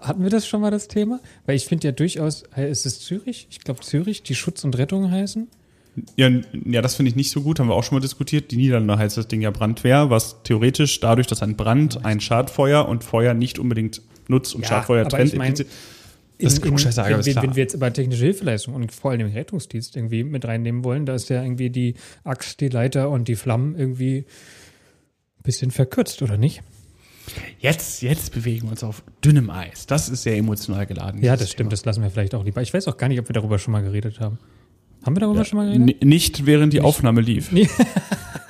Hatten 0.00 0.22
wir 0.22 0.30
das 0.30 0.46
schon 0.46 0.60
mal 0.60 0.70
das 0.70 0.88
Thema? 0.88 1.20
Weil 1.46 1.56
ich 1.56 1.66
finde 1.66 1.88
ja 1.88 1.92
durchaus, 1.92 2.44
ist 2.56 2.86
es 2.86 3.00
Zürich? 3.00 3.46
Ich 3.50 3.60
glaube 3.60 3.80
Zürich, 3.80 4.22
die 4.22 4.34
Schutz 4.34 4.64
und 4.64 4.78
Rettung 4.78 5.10
heißen. 5.10 5.48
Ja, 6.16 6.30
ja 6.64 6.80
das 6.80 6.94
finde 6.94 7.10
ich 7.10 7.16
nicht 7.16 7.30
so 7.30 7.42
gut, 7.42 7.60
haben 7.60 7.68
wir 7.68 7.74
auch 7.74 7.84
schon 7.84 7.96
mal 7.96 8.02
diskutiert. 8.02 8.50
Die 8.50 8.56
Niederlande 8.56 8.96
heißt 8.96 9.16
das 9.16 9.28
Ding 9.28 9.40
ja 9.42 9.50
Brandwehr, 9.50 10.10
was 10.10 10.42
theoretisch 10.44 11.00
dadurch, 11.00 11.26
dass 11.26 11.42
ein 11.42 11.56
Brand, 11.56 12.04
ein 12.04 12.20
Schadfeuer 12.20 12.88
und 12.88 13.04
Feuer 13.04 13.34
nicht 13.34 13.58
unbedingt 13.58 14.00
Nutz- 14.28 14.54
und 14.54 14.62
Ja, 14.62 14.68
Schadfeuer 14.68 15.08
trennt. 15.08 15.32
ich 15.32 15.38
mein, 15.38 15.54
impliziert. 16.38 16.40
In, 16.40 16.44
Das 16.44 16.52
ist 16.52 16.58
in, 16.58 16.62
Klugscheißer, 16.62 17.02
aber 17.02 17.10
wenn, 17.10 17.20
ist 17.20 17.26
wenn, 17.26 17.32
klar. 17.32 17.42
wenn 17.44 17.56
wir 17.56 17.62
jetzt 17.62 17.74
aber 17.74 17.92
technische 17.92 18.24
Hilfeleistung 18.24 18.74
und 18.74 18.92
vor 18.92 19.10
allem 19.10 19.20
den 19.20 19.32
Rettungsdienst 19.32 19.96
irgendwie 19.96 20.24
mit 20.24 20.44
reinnehmen 20.44 20.84
wollen, 20.84 21.06
da 21.06 21.14
ist 21.14 21.28
ja 21.28 21.42
irgendwie 21.42 21.70
die 21.70 21.94
Axt, 22.24 22.60
die 22.60 22.68
Leiter 22.68 23.10
und 23.10 23.28
die 23.28 23.36
Flammen 23.36 23.76
irgendwie 23.76 24.18
ein 25.38 25.42
bisschen 25.42 25.70
verkürzt, 25.70 26.22
oder 26.22 26.36
nicht? 26.36 26.62
Jetzt, 27.60 28.02
jetzt 28.02 28.32
bewegen 28.32 28.66
wir 28.66 28.70
uns 28.70 28.84
auf 28.84 29.02
dünnem 29.24 29.50
Eis. 29.50 29.86
Das 29.86 30.08
ist 30.08 30.22
sehr 30.22 30.36
emotional 30.36 30.86
geladen. 30.86 31.22
Ja, 31.22 31.36
das 31.36 31.50
stimmt, 31.50 31.58
Thema. 31.58 31.70
das 31.70 31.84
lassen 31.84 32.02
wir 32.02 32.10
vielleicht 32.10 32.34
auch 32.34 32.44
lieber. 32.44 32.62
Ich 32.62 32.72
weiß 32.72 32.88
auch 32.88 32.96
gar 32.96 33.08
nicht, 33.08 33.20
ob 33.20 33.28
wir 33.28 33.34
darüber 33.34 33.58
schon 33.58 33.72
mal 33.72 33.82
geredet 33.82 34.20
haben. 34.20 34.38
Haben 35.04 35.16
wir 35.16 35.20
darüber 35.20 35.44
schon 35.44 35.58
mal 35.58 35.66
geredet? 35.72 36.04
Nicht 36.04 36.46
während 36.46 36.72
die 36.72 36.80
Aufnahme 36.80 37.20
lief. 37.20 37.50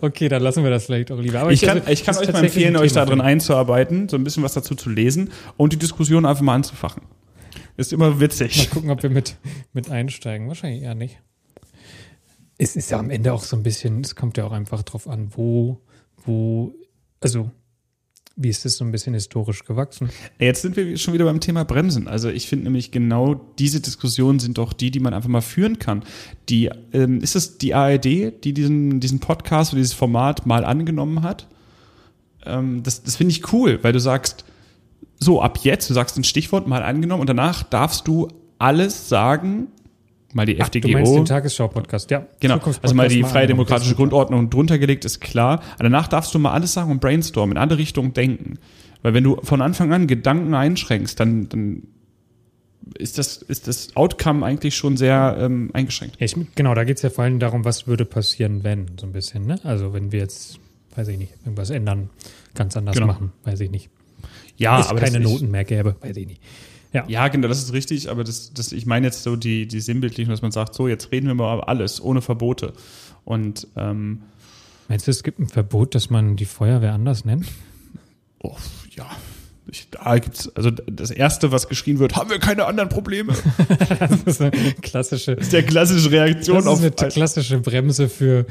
Okay, 0.00 0.28
dann 0.28 0.42
lassen 0.42 0.62
wir 0.62 0.70
das 0.70 0.86
vielleicht 0.86 1.10
auch 1.10 1.18
lieber. 1.18 1.40
Aber 1.40 1.52
Ich 1.52 1.62
kann, 1.62 1.78
also, 1.78 1.90
ich 1.90 2.04
kann 2.04 2.14
das 2.14 2.22
ist 2.22 2.28
euch 2.28 2.34
mal 2.34 2.44
empfehlen, 2.44 2.76
euch 2.76 2.92
da 2.92 3.04
drin 3.06 3.20
einzuarbeiten, 3.20 4.08
so 4.08 4.16
ein 4.16 4.24
bisschen 4.24 4.42
was 4.42 4.54
dazu 4.54 4.74
zu 4.74 4.90
lesen 4.90 5.32
und 5.56 5.72
die 5.72 5.78
Diskussion 5.78 6.26
einfach 6.26 6.42
mal 6.42 6.54
anzufachen. 6.54 7.02
Ist 7.76 7.92
immer 7.92 8.10
Mal 8.10 8.20
witzig. 8.20 8.70
gucken, 8.70 8.90
ob 8.90 9.02
wir 9.02 9.10
mit, 9.10 9.36
mit 9.72 9.90
einsteigen. 9.90 10.48
Wahrscheinlich 10.48 10.82
eher 10.82 10.94
nicht. 10.94 11.20
Es 12.56 12.76
ist 12.76 12.90
ja 12.90 12.98
am 12.98 13.10
Ende 13.10 13.32
auch 13.32 13.42
so 13.42 13.56
ein 13.56 13.62
bisschen, 13.64 14.02
es 14.02 14.14
kommt 14.14 14.36
ja 14.36 14.44
auch 14.44 14.52
einfach 14.52 14.82
drauf 14.84 15.08
an, 15.08 15.32
wo, 15.34 15.80
wo, 16.24 16.72
also, 17.20 17.50
wie 18.36 18.48
ist 18.48 18.64
das 18.64 18.76
so 18.76 18.84
ein 18.84 18.90
bisschen 18.90 19.14
historisch 19.14 19.64
gewachsen? 19.64 20.10
Jetzt 20.38 20.62
sind 20.62 20.76
wir 20.76 20.96
schon 20.96 21.14
wieder 21.14 21.24
beim 21.24 21.40
Thema 21.40 21.64
Bremsen. 21.64 22.08
Also 22.08 22.28
ich 22.30 22.48
finde 22.48 22.64
nämlich 22.64 22.90
genau 22.90 23.34
diese 23.58 23.80
Diskussionen 23.80 24.40
sind 24.40 24.58
doch 24.58 24.72
die, 24.72 24.90
die 24.90 25.00
man 25.00 25.14
einfach 25.14 25.28
mal 25.28 25.40
führen 25.40 25.78
kann. 25.78 26.02
Die, 26.48 26.70
ähm, 26.92 27.20
ist 27.20 27.36
es 27.36 27.58
die 27.58 27.74
ARD, 27.74 28.04
die 28.04 28.52
diesen, 28.52 28.98
diesen 28.98 29.20
Podcast 29.20 29.72
oder 29.72 29.80
dieses 29.80 29.92
Format 29.92 30.46
mal 30.46 30.64
angenommen 30.64 31.22
hat? 31.22 31.46
Ähm, 32.44 32.82
das 32.82 33.04
das 33.04 33.16
finde 33.16 33.30
ich 33.30 33.52
cool, 33.52 33.78
weil 33.82 33.92
du 33.92 34.00
sagst, 34.00 34.44
so 35.20 35.40
ab 35.40 35.58
jetzt, 35.62 35.88
du 35.88 35.94
sagst 35.94 36.16
ein 36.16 36.24
Stichwort 36.24 36.66
mal 36.66 36.82
angenommen 36.82 37.20
und 37.20 37.28
danach 37.28 37.62
darfst 37.62 38.08
du 38.08 38.28
alles 38.58 39.08
sagen, 39.08 39.68
mal 40.34 40.46
die 40.46 40.60
Ach, 40.60 40.68
du 40.68 40.78
meinst 40.80 41.10
FDGO. 41.10 41.14
den 41.16 41.24
Tagesschau-Podcast, 41.24 42.10
ja. 42.10 42.26
Genau, 42.40 42.60
also 42.82 42.94
mal 42.94 43.08
die 43.08 43.22
freie 43.22 43.46
demokratische 43.46 43.94
Grundordnung 43.94 44.50
drunter 44.50 44.78
gelegt, 44.78 45.04
ist 45.04 45.20
klar. 45.20 45.62
Aber 45.74 45.84
danach 45.84 46.08
darfst 46.08 46.34
du 46.34 46.38
mal 46.38 46.52
alles 46.52 46.72
sagen 46.72 46.90
und 46.90 47.00
brainstormen, 47.00 47.56
in 47.56 47.62
andere 47.62 47.78
Richtungen 47.78 48.12
denken. 48.12 48.58
Weil 49.02 49.14
wenn 49.14 49.24
du 49.24 49.38
von 49.42 49.62
Anfang 49.62 49.92
an 49.92 50.06
Gedanken 50.06 50.54
einschränkst, 50.54 51.18
dann, 51.18 51.48
dann 51.48 51.82
ist 52.98 53.18
das, 53.18 53.38
ist 53.38 53.68
das 53.68 53.96
Outcome 53.96 54.44
eigentlich 54.44 54.76
schon 54.76 54.96
sehr 54.96 55.36
ähm, 55.40 55.70
eingeschränkt. 55.72 56.16
Ja, 56.20 56.26
ich, 56.26 56.36
genau, 56.54 56.74
da 56.74 56.84
geht 56.84 56.96
es 56.96 57.02
ja 57.02 57.10
vor 57.10 57.24
allem 57.24 57.38
darum, 57.38 57.64
was 57.64 57.86
würde 57.86 58.04
passieren, 58.04 58.64
wenn, 58.64 58.86
so 59.00 59.06
ein 59.06 59.12
bisschen, 59.12 59.46
ne? 59.46 59.58
Also 59.64 59.92
wenn 59.94 60.12
wir 60.12 60.20
jetzt 60.20 60.58
weiß 60.96 61.08
ich 61.08 61.18
nicht, 61.18 61.32
irgendwas 61.44 61.70
ändern, 61.70 62.10
ganz 62.54 62.76
anders 62.76 62.94
Genau. 62.94 63.06
machen, 63.06 63.32
weiß 63.44 63.60
ich 63.60 63.70
nicht. 63.70 63.90
Ja, 64.56 64.80
es 64.80 64.88
aber 64.88 65.00
keine 65.00 65.20
Noten 65.20 65.50
mehr 65.50 65.64
gäbe, 65.64 65.96
weiß 66.00 66.16
ich 66.16 66.26
nicht. 66.26 66.40
Ja. 66.94 67.04
Ja, 67.08 67.28
genau, 67.28 67.48
das 67.48 67.58
ist 67.58 67.72
richtig, 67.72 68.08
aber 68.08 68.24
das, 68.24 68.54
das, 68.54 68.72
ich 68.72 68.86
meine 68.86 69.08
jetzt 69.08 69.24
so 69.24 69.34
die, 69.36 69.66
die 69.66 69.80
Sinnbildlichen, 69.80 70.30
dass 70.30 70.42
man 70.42 70.52
sagt, 70.52 70.74
so, 70.74 70.88
jetzt 70.88 71.10
reden 71.10 71.26
wir 71.26 71.34
mal 71.34 71.58
über 71.58 71.68
alles, 71.68 72.00
ohne 72.00 72.22
Verbote. 72.22 72.72
Und 73.24 73.66
ähm, 73.76 74.22
Meinst 74.88 75.06
du, 75.06 75.10
es 75.10 75.22
gibt 75.24 75.40
ein 75.40 75.48
Verbot, 75.48 75.94
dass 75.94 76.08
man 76.08 76.36
die 76.36 76.44
Feuerwehr 76.44 76.92
anders 76.92 77.24
nennt? 77.24 77.46
oh, 78.44 78.56
ja, 78.90 79.10
ich, 79.66 79.88
da 79.90 80.18
gibt's, 80.18 80.54
also 80.54 80.70
das 80.70 81.10
Erste, 81.10 81.50
was 81.50 81.68
geschrien 81.68 81.98
wird, 81.98 82.14
haben 82.16 82.30
wir 82.30 82.38
keine 82.38 82.66
anderen 82.66 82.88
Probleme. 82.90 83.34
Das 83.98 84.22
ist 84.24 84.40
eine 84.40 84.50
klassische, 84.82 85.36
Das 85.36 85.46
ist 85.46 85.52
der 85.52 85.62
klassische 85.62 86.10
Reaktion 86.10 86.58
das 86.58 86.66
auf 86.66 86.84
ist 86.84 87.02
eine 87.02 87.10
klassische 87.10 87.58
Bremse 87.58 88.08
für, 88.08 88.46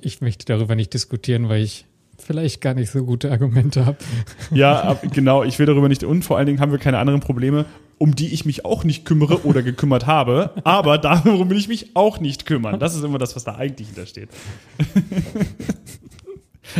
ich 0.00 0.20
möchte 0.20 0.46
darüber 0.46 0.74
nicht 0.74 0.94
diskutieren, 0.94 1.48
weil 1.48 1.62
ich 1.62 1.86
vielleicht 2.24 2.60
gar 2.60 2.74
nicht 2.74 2.90
so 2.90 3.04
gute 3.04 3.30
Argumente 3.30 3.86
habe. 3.86 3.98
Ja, 4.50 4.98
genau, 5.12 5.42
ich 5.44 5.58
will 5.58 5.66
darüber 5.66 5.88
nicht. 5.88 6.04
Und 6.04 6.22
vor 6.24 6.36
allen 6.38 6.46
Dingen 6.46 6.60
haben 6.60 6.72
wir 6.72 6.78
keine 6.78 6.98
anderen 6.98 7.20
Probleme, 7.20 7.66
um 7.98 8.14
die 8.14 8.32
ich 8.32 8.44
mich 8.44 8.64
auch 8.64 8.82
nicht 8.84 9.04
kümmere 9.04 9.44
oder 9.44 9.62
gekümmert 9.62 10.06
habe. 10.06 10.50
Aber 10.64 10.98
darum 10.98 11.48
will 11.50 11.58
ich 11.58 11.68
mich 11.68 11.94
auch 11.94 12.18
nicht 12.20 12.46
kümmern. 12.46 12.80
Das 12.80 12.94
ist 12.96 13.04
immer 13.04 13.18
das, 13.18 13.36
was 13.36 13.44
da 13.44 13.54
eigentlich 13.56 13.88
hintersteht. 13.88 14.28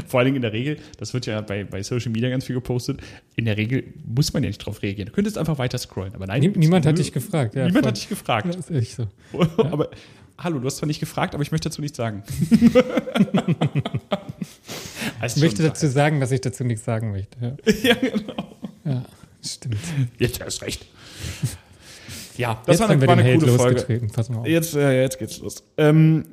Vor 0.08 0.18
allen 0.18 0.24
Dingen 0.26 0.36
in 0.36 0.42
der 0.42 0.52
Regel, 0.52 0.78
das 0.98 1.12
wird 1.14 1.26
ja 1.26 1.40
bei, 1.42 1.62
bei 1.64 1.82
Social 1.82 2.10
Media 2.10 2.28
ganz 2.30 2.46
viel 2.46 2.54
gepostet, 2.54 3.00
in 3.36 3.44
der 3.44 3.56
Regel 3.56 3.84
muss 4.06 4.32
man 4.32 4.42
ja 4.42 4.48
nicht 4.48 4.58
drauf 4.58 4.82
reagieren. 4.82 5.06
Du 5.08 5.12
könntest 5.12 5.36
einfach 5.38 5.58
weiter 5.58 5.78
scrollen. 5.78 6.14
Aber 6.14 6.26
nein, 6.26 6.40
Nie, 6.40 6.48
niemand 6.48 6.86
hat 6.86 6.98
dich 6.98 7.12
gefragt. 7.12 7.54
Ja, 7.54 7.66
Niemand 7.66 7.84
voll. 7.84 7.88
hat 7.90 7.96
dich 7.98 8.08
gefragt. 8.08 8.46
Das 8.48 8.56
ist 8.56 8.70
echt 8.70 8.96
so. 8.96 9.06
Aber 9.62 9.90
hallo, 10.38 10.58
du 10.58 10.66
hast 10.66 10.78
zwar 10.78 10.86
nicht 10.86 11.00
gefragt, 11.00 11.34
aber 11.34 11.42
ich 11.42 11.52
möchte 11.52 11.68
dazu 11.68 11.80
nichts 11.80 11.96
sagen. 11.96 12.22
Ich 15.24 15.36
möchte 15.36 15.62
dazu 15.62 15.86
sagen, 15.86 16.20
dass 16.20 16.30
ich 16.32 16.40
dazu 16.40 16.64
nichts 16.64 16.84
sagen 16.84 17.12
möchte. 17.12 17.38
Ja, 17.40 17.72
Ja, 17.82 17.94
genau. 17.94 18.56
ja 18.84 19.04
stimmt. 19.42 19.78
Jetzt 20.18 20.40
erst 20.40 20.62
recht. 20.62 20.86
Ja, 22.36 22.60
das 22.66 22.78
Jetzt 22.78 22.80
war 22.80 22.90
eine, 22.90 23.06
war 23.06 23.16
eine 23.16 23.38
coole 23.38 23.52
Folge. 23.52 24.00
Pass 24.12 24.28
mal 24.28 24.40
auf. 24.40 24.46
Jetzt, 24.46 24.74
äh, 24.74 25.00
jetzt 25.02 25.18
geht's 25.18 25.38
los. 25.38 25.62
Ähm, 25.76 26.24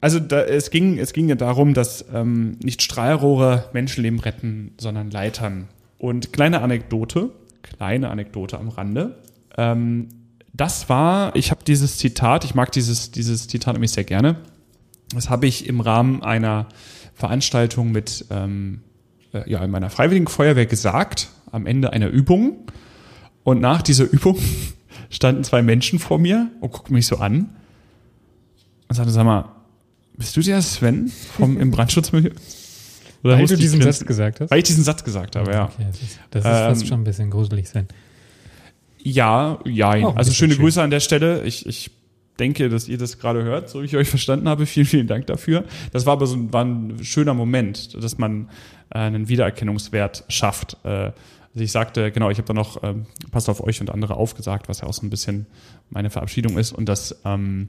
also 0.00 0.20
da, 0.20 0.42
es, 0.42 0.70
ging, 0.70 0.98
es 0.98 1.12
ging 1.12 1.28
ja 1.28 1.34
darum, 1.34 1.74
dass 1.74 2.04
ähm, 2.12 2.56
nicht 2.62 2.82
Strahlrohre 2.82 3.68
Menschenleben 3.72 4.20
retten, 4.20 4.72
sondern 4.78 5.10
Leitern. 5.10 5.68
Und 5.98 6.32
kleine 6.32 6.62
Anekdote, 6.62 7.30
kleine 7.62 8.08
Anekdote 8.10 8.58
am 8.58 8.68
Rande. 8.68 9.18
Ähm, 9.58 10.08
das 10.60 10.90
war, 10.90 11.34
ich 11.34 11.50
habe 11.50 11.64
dieses 11.64 11.96
Zitat, 11.96 12.44
ich 12.44 12.54
mag 12.54 12.70
dieses, 12.70 13.10
dieses 13.10 13.48
Zitat 13.48 13.72
nämlich 13.72 13.92
sehr 13.92 14.04
gerne. 14.04 14.36
Das 15.14 15.30
habe 15.30 15.46
ich 15.46 15.66
im 15.66 15.80
Rahmen 15.80 16.22
einer 16.22 16.68
Veranstaltung 17.14 17.92
mit, 17.92 18.26
ähm, 18.30 18.82
äh, 19.32 19.50
ja, 19.50 19.64
in 19.64 19.70
meiner 19.70 19.88
Freiwilligen 19.88 20.26
Feuerwehr 20.26 20.66
gesagt, 20.66 21.30
am 21.50 21.64
Ende 21.66 21.94
einer 21.94 22.08
Übung. 22.08 22.58
Und 23.42 23.62
nach 23.62 23.80
dieser 23.80 24.04
Übung 24.04 24.38
standen 25.10 25.44
zwei 25.44 25.62
Menschen 25.62 25.98
vor 25.98 26.18
mir 26.18 26.50
und 26.60 26.72
guckten 26.72 26.94
mich 26.94 27.06
so 27.06 27.16
an 27.16 27.56
und 28.88 28.94
sagten, 28.94 29.12
sag 29.12 29.24
mal, 29.24 29.48
bist 30.18 30.36
du 30.36 30.42
der 30.42 30.60
Sven 30.60 31.10
vom 31.38 31.58
im 31.58 31.70
Brandschutzmilieu? 31.70 32.32
Oder 33.24 33.38
Weil 33.38 33.46
du 33.46 33.56
diesen? 33.56 33.80
Satz 33.80 34.04
gesagt 34.04 34.40
hast? 34.40 34.50
Weil 34.50 34.58
ich 34.58 34.64
diesen 34.64 34.84
Satz 34.84 35.04
gesagt 35.04 35.36
habe, 35.36 35.52
ja. 35.52 35.64
Okay, 35.64 35.86
das 35.90 36.02
ist, 36.02 36.18
das 36.30 36.44
ist 36.44 36.50
fast 36.50 36.82
Ähm, 36.82 36.88
schon 36.88 37.00
ein 37.00 37.04
bisschen 37.04 37.30
gruselig 37.30 37.68
sein. 37.68 37.88
Ja, 39.02 39.58
ja. 39.64 39.90
Ein 39.90 40.04
Also 40.16 40.32
schöne 40.32 40.54
schön. 40.54 40.62
Grüße 40.62 40.82
an 40.82 40.90
der 40.90 41.00
Stelle. 41.00 41.44
Ich, 41.44 41.66
ich 41.66 41.90
denke, 42.38 42.68
dass 42.68 42.88
ihr 42.88 42.98
das 42.98 43.18
gerade 43.18 43.42
hört, 43.44 43.68
so 43.68 43.82
wie 43.82 43.86
ich 43.86 43.96
euch 43.96 44.08
verstanden 44.08 44.48
habe. 44.48 44.66
Vielen, 44.66 44.86
vielen 44.86 45.06
Dank 45.06 45.26
dafür. 45.26 45.64
Das 45.92 46.06
war 46.06 46.14
aber 46.14 46.26
so 46.26 46.36
ein, 46.36 46.52
war 46.52 46.64
ein 46.64 46.98
schöner 47.04 47.34
Moment, 47.34 48.02
dass 48.02 48.18
man 48.18 48.48
äh, 48.90 48.98
einen 48.98 49.28
Wiedererkennungswert 49.28 50.24
schafft. 50.28 50.76
Äh, 50.84 50.88
also 51.52 51.64
ich 51.64 51.72
sagte, 51.72 52.12
genau, 52.12 52.30
ich 52.30 52.38
habe 52.38 52.46
da 52.46 52.54
noch 52.54 52.82
ähm, 52.82 53.06
passt 53.30 53.48
auf 53.48 53.62
euch 53.62 53.80
und 53.80 53.90
andere 53.90 54.14
aufgesagt, 54.14 54.68
was 54.68 54.80
ja 54.82 54.86
auch 54.86 54.92
so 54.94 55.04
ein 55.04 55.10
bisschen 55.10 55.46
meine 55.90 56.08
Verabschiedung 56.10 56.56
ist. 56.58 56.72
Und 56.72 56.86
das, 56.88 57.16
ähm, 57.24 57.68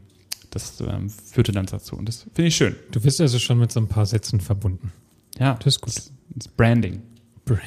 das 0.52 0.80
ähm, 0.82 1.10
führte 1.10 1.52
dann 1.52 1.66
dazu. 1.66 1.96
Und 1.96 2.08
das 2.08 2.28
finde 2.34 2.48
ich 2.50 2.56
schön. 2.56 2.76
Du 2.92 3.02
bist 3.02 3.20
also 3.20 3.40
schon 3.40 3.58
mit 3.58 3.72
so 3.72 3.80
ein 3.80 3.88
paar 3.88 4.06
Sätzen 4.06 4.40
verbunden. 4.40 4.92
Ja, 5.40 5.56
Das 5.56 5.76
ist 5.76 5.82
gut. 5.82 5.96
Das, 5.96 6.12
das 6.36 6.48
Branding. 6.50 7.02
Branding. 7.46 7.66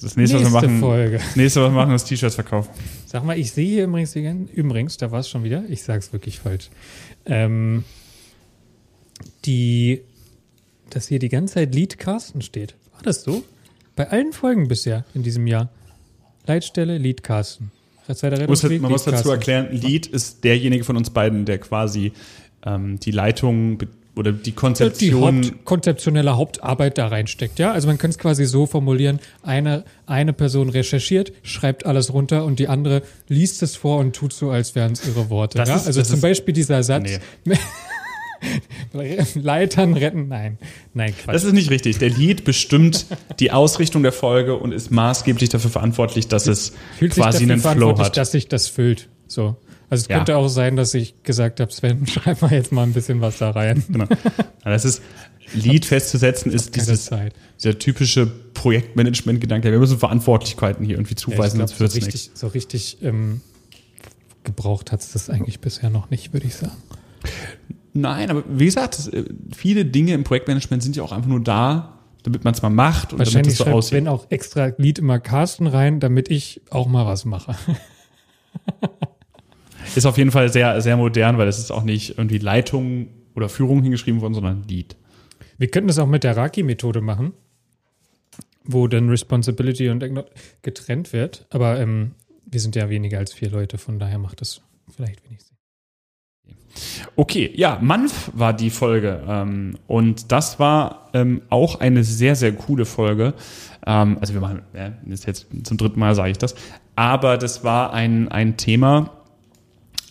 Das 0.00 0.16
nächste, 0.16 0.36
was 0.36 0.42
wir 0.42 0.50
Nächste 0.50 0.68
machen, 0.68 0.80
Folge. 0.80 1.18
das 1.18 1.36
nächste, 1.36 1.62
was 1.62 1.70
wir 1.70 1.74
machen, 1.76 1.94
ist 1.94 2.04
T-Shirts 2.04 2.34
verkaufen. 2.34 2.70
Sag 3.06 3.24
mal, 3.24 3.38
ich 3.38 3.52
sehe 3.52 3.66
hier 3.68 3.84
übrigens, 3.84 4.14
übrigens, 4.14 4.96
da 4.96 5.10
war 5.10 5.20
es 5.20 5.28
schon 5.28 5.44
wieder, 5.44 5.64
ich 5.68 5.82
sage 5.82 6.00
es 6.00 6.12
wirklich 6.12 6.38
falsch, 6.40 6.70
ähm, 7.24 7.84
die, 9.44 10.02
dass 10.90 11.08
hier 11.08 11.18
die 11.18 11.28
ganze 11.28 11.54
Zeit 11.54 11.74
Lied 11.74 11.98
Carsten 11.98 12.42
steht. 12.42 12.74
War 12.92 13.02
das 13.02 13.22
so? 13.22 13.42
Bei 13.94 14.10
allen 14.10 14.32
Folgen 14.32 14.68
bisher 14.68 15.04
in 15.14 15.22
diesem 15.22 15.46
Jahr. 15.46 15.70
Leitstelle, 16.46 16.98
Lied 16.98 17.22
Carsten. 17.22 17.70
Muss, 18.06 18.22
Rettungsweg, 18.22 18.80
man 18.82 18.92
muss 18.92 19.06
Lied 19.06 19.14
dazu 19.16 19.30
erklären, 19.30 19.68
Lead 19.72 20.06
ist 20.06 20.44
derjenige 20.44 20.84
von 20.84 20.96
uns 20.96 21.10
beiden, 21.10 21.44
der 21.44 21.58
quasi 21.58 22.12
ähm, 22.64 23.00
die 23.00 23.10
Leitung 23.10 23.78
oder 24.16 24.32
die 24.32 24.42
die 24.42 24.52
Konzeption. 24.52 25.44
Haupt, 25.44 25.64
konzeptionelle 25.64 26.36
Hauptarbeit 26.36 26.96
da 26.98 27.08
reinsteckt, 27.08 27.58
ja? 27.58 27.72
Also 27.72 27.86
man 27.86 27.98
kann 27.98 28.10
es 28.10 28.18
quasi 28.18 28.46
so 28.46 28.66
formulieren, 28.66 29.20
eine, 29.42 29.84
eine 30.06 30.32
Person 30.32 30.68
recherchiert, 30.70 31.32
schreibt 31.42 31.84
alles 31.86 32.12
runter 32.12 32.44
und 32.44 32.58
die 32.58 32.68
andere 32.68 33.02
liest 33.28 33.62
es 33.62 33.76
vor 33.76 33.98
und 33.98 34.16
tut 34.16 34.32
so, 34.32 34.50
als 34.50 34.74
wären 34.74 34.92
es 34.92 35.06
ihre 35.06 35.28
Worte. 35.30 35.58
Das 35.58 35.68
ja? 35.68 35.76
ist- 35.76 35.86
also 35.86 36.02
zum 36.02 36.14
ist- 36.16 36.20
Beispiel 36.22 36.54
dieser 36.54 36.82
Satz, 36.82 37.10
Nee. 37.44 37.56
Leitern 39.34 39.94
retten, 39.94 40.28
nein, 40.28 40.58
nein, 40.94 41.14
Quatsch. 41.16 41.34
Das 41.34 41.44
ist 41.44 41.52
nicht 41.52 41.70
richtig. 41.70 41.98
Der 41.98 42.10
Lead 42.10 42.44
bestimmt 42.44 43.06
die 43.40 43.50
Ausrichtung 43.50 44.02
der 44.02 44.12
Folge 44.12 44.56
und 44.56 44.72
ist 44.72 44.90
maßgeblich 44.90 45.48
dafür 45.48 45.70
verantwortlich, 45.70 46.28
dass 46.28 46.46
es 46.46 46.72
Fühlt 46.98 47.14
quasi 47.14 47.44
einen 47.44 47.60
Flow 47.60 47.98
hat. 47.98 48.16
dass 48.16 48.32
sich 48.32 48.48
das 48.48 48.68
füllt. 48.68 49.08
So. 49.26 49.56
Also 49.88 50.02
es 50.02 50.08
Ja. 50.08 50.16
könnte 50.16 50.36
auch 50.36 50.48
sein, 50.48 50.76
dass 50.76 50.94
ich 50.94 51.22
gesagt 51.22 51.60
habe, 51.60 51.72
Sven, 51.72 52.06
schreib 52.08 52.42
mal 52.42 52.52
jetzt 52.52 52.72
mal 52.72 52.82
ein 52.82 52.92
bisschen 52.92 53.20
was 53.20 53.38
da 53.38 53.50
rein. 53.50 53.82
Genau. 53.88 54.06
Ja, 54.08 54.16
Das 54.64 54.84
ist 54.84 55.02
Lead 55.54 55.84
festzusetzen, 55.84 56.50
ist 56.50 56.74
dieses, 56.74 57.08
dieser 57.58 57.78
typische 57.78 58.26
Projektmanagement-Gedanke. 58.26 59.70
Wir 59.70 59.78
müssen 59.78 59.98
Verantwortlichkeiten 59.98 60.84
hier 60.84 60.96
irgendwie 60.96 61.14
Ja, 61.14 61.18
ich 61.18 61.22
zuweisen, 61.36 61.58
glaub, 61.58 61.68
sonst 61.68 61.78
so 61.78 61.84
richtig, 61.84 62.14
nichts. 62.14 62.40
so 62.40 62.46
richtig 62.48 62.98
ähm, 63.02 63.40
gebraucht 64.42 64.90
hat 64.90 65.00
es 65.02 65.12
das 65.12 65.30
eigentlich 65.30 65.60
bisher 65.60 65.88
noch 65.90 66.10
nicht, 66.10 66.32
würde 66.32 66.46
ich 66.46 66.56
sagen. 66.56 66.72
Nein, 67.92 68.28
aber 68.30 68.42
wie 68.48 68.64
gesagt, 68.66 69.08
äh, 69.12 69.24
viele 69.56 69.84
Dinge 69.84 70.14
im 70.14 70.24
Projektmanagement 70.24 70.82
sind 70.82 70.96
ja 70.96 71.02
auch 71.04 71.12
einfach 71.12 71.28
nur 71.28 71.40
da, 71.40 71.98
damit 72.24 72.42
man 72.44 72.52
es 72.52 72.60
mal 72.62 72.70
macht 72.70 73.12
und 73.12 73.24
damit 73.24 73.46
es 73.46 73.58
so 73.58 73.64
aussieht. 73.66 73.90
Sven 73.90 74.08
auch 74.08 74.26
extra 74.30 74.72
Lied 74.78 74.98
immer 74.98 75.20
Carsten 75.20 75.68
rein, 75.68 76.00
damit 76.00 76.28
ich 76.28 76.60
auch 76.70 76.88
mal 76.88 77.06
was 77.06 77.24
mache. 77.24 77.54
Ist 79.96 80.06
auf 80.06 80.18
jeden 80.18 80.30
Fall 80.30 80.50
sehr, 80.52 80.80
sehr 80.80 80.96
modern, 80.96 81.38
weil 81.38 81.48
es 81.48 81.58
ist 81.58 81.70
auch 81.70 81.82
nicht 81.82 82.18
irgendwie 82.18 82.38
Leitung 82.38 83.08
oder 83.34 83.48
Führung 83.48 83.82
hingeschrieben 83.82 84.20
worden, 84.20 84.34
sondern 84.34 84.64
Lead. 84.68 84.96
Wir 85.58 85.70
könnten 85.70 85.88
das 85.88 85.98
auch 85.98 86.06
mit 86.06 86.22
der 86.24 86.36
Raki-Methode 86.36 87.00
machen, 87.00 87.32
wo 88.64 88.88
dann 88.88 89.08
Responsibility 89.08 89.88
und 89.88 90.04
getrennt 90.62 91.12
wird. 91.12 91.46
Aber 91.50 91.80
ähm, 91.80 92.12
wir 92.44 92.60
sind 92.60 92.76
ja 92.76 92.88
weniger 92.90 93.18
als 93.18 93.32
vier 93.32 93.50
Leute, 93.50 93.78
von 93.78 93.98
daher 93.98 94.18
macht 94.18 94.40
das 94.40 94.60
vielleicht 94.94 95.24
wenig 95.24 95.42
Sinn. 95.42 95.56
Okay, 97.16 97.50
ja, 97.54 97.78
Manf 97.80 98.30
war 98.34 98.52
die 98.52 98.70
Folge 98.70 99.22
ähm, 99.26 99.78
und 99.86 100.30
das 100.30 100.58
war 100.58 101.08
ähm, 101.14 101.42
auch 101.48 101.80
eine 101.80 102.04
sehr, 102.04 102.36
sehr 102.36 102.52
coole 102.52 102.84
Folge. 102.84 103.34
Ähm, 103.86 104.18
also 104.20 104.34
wir 104.34 104.42
machen, 104.42 104.62
das 104.74 105.20
ist 105.20 105.26
jetzt 105.26 105.46
zum 105.64 105.78
dritten 105.78 105.98
Mal 105.98 106.14
sage 106.14 106.30
ich 106.30 106.38
das, 106.38 106.54
aber 106.94 107.38
das 107.38 107.64
war 107.64 107.94
ein, 107.94 108.28
ein 108.28 108.56
Thema, 108.58 109.15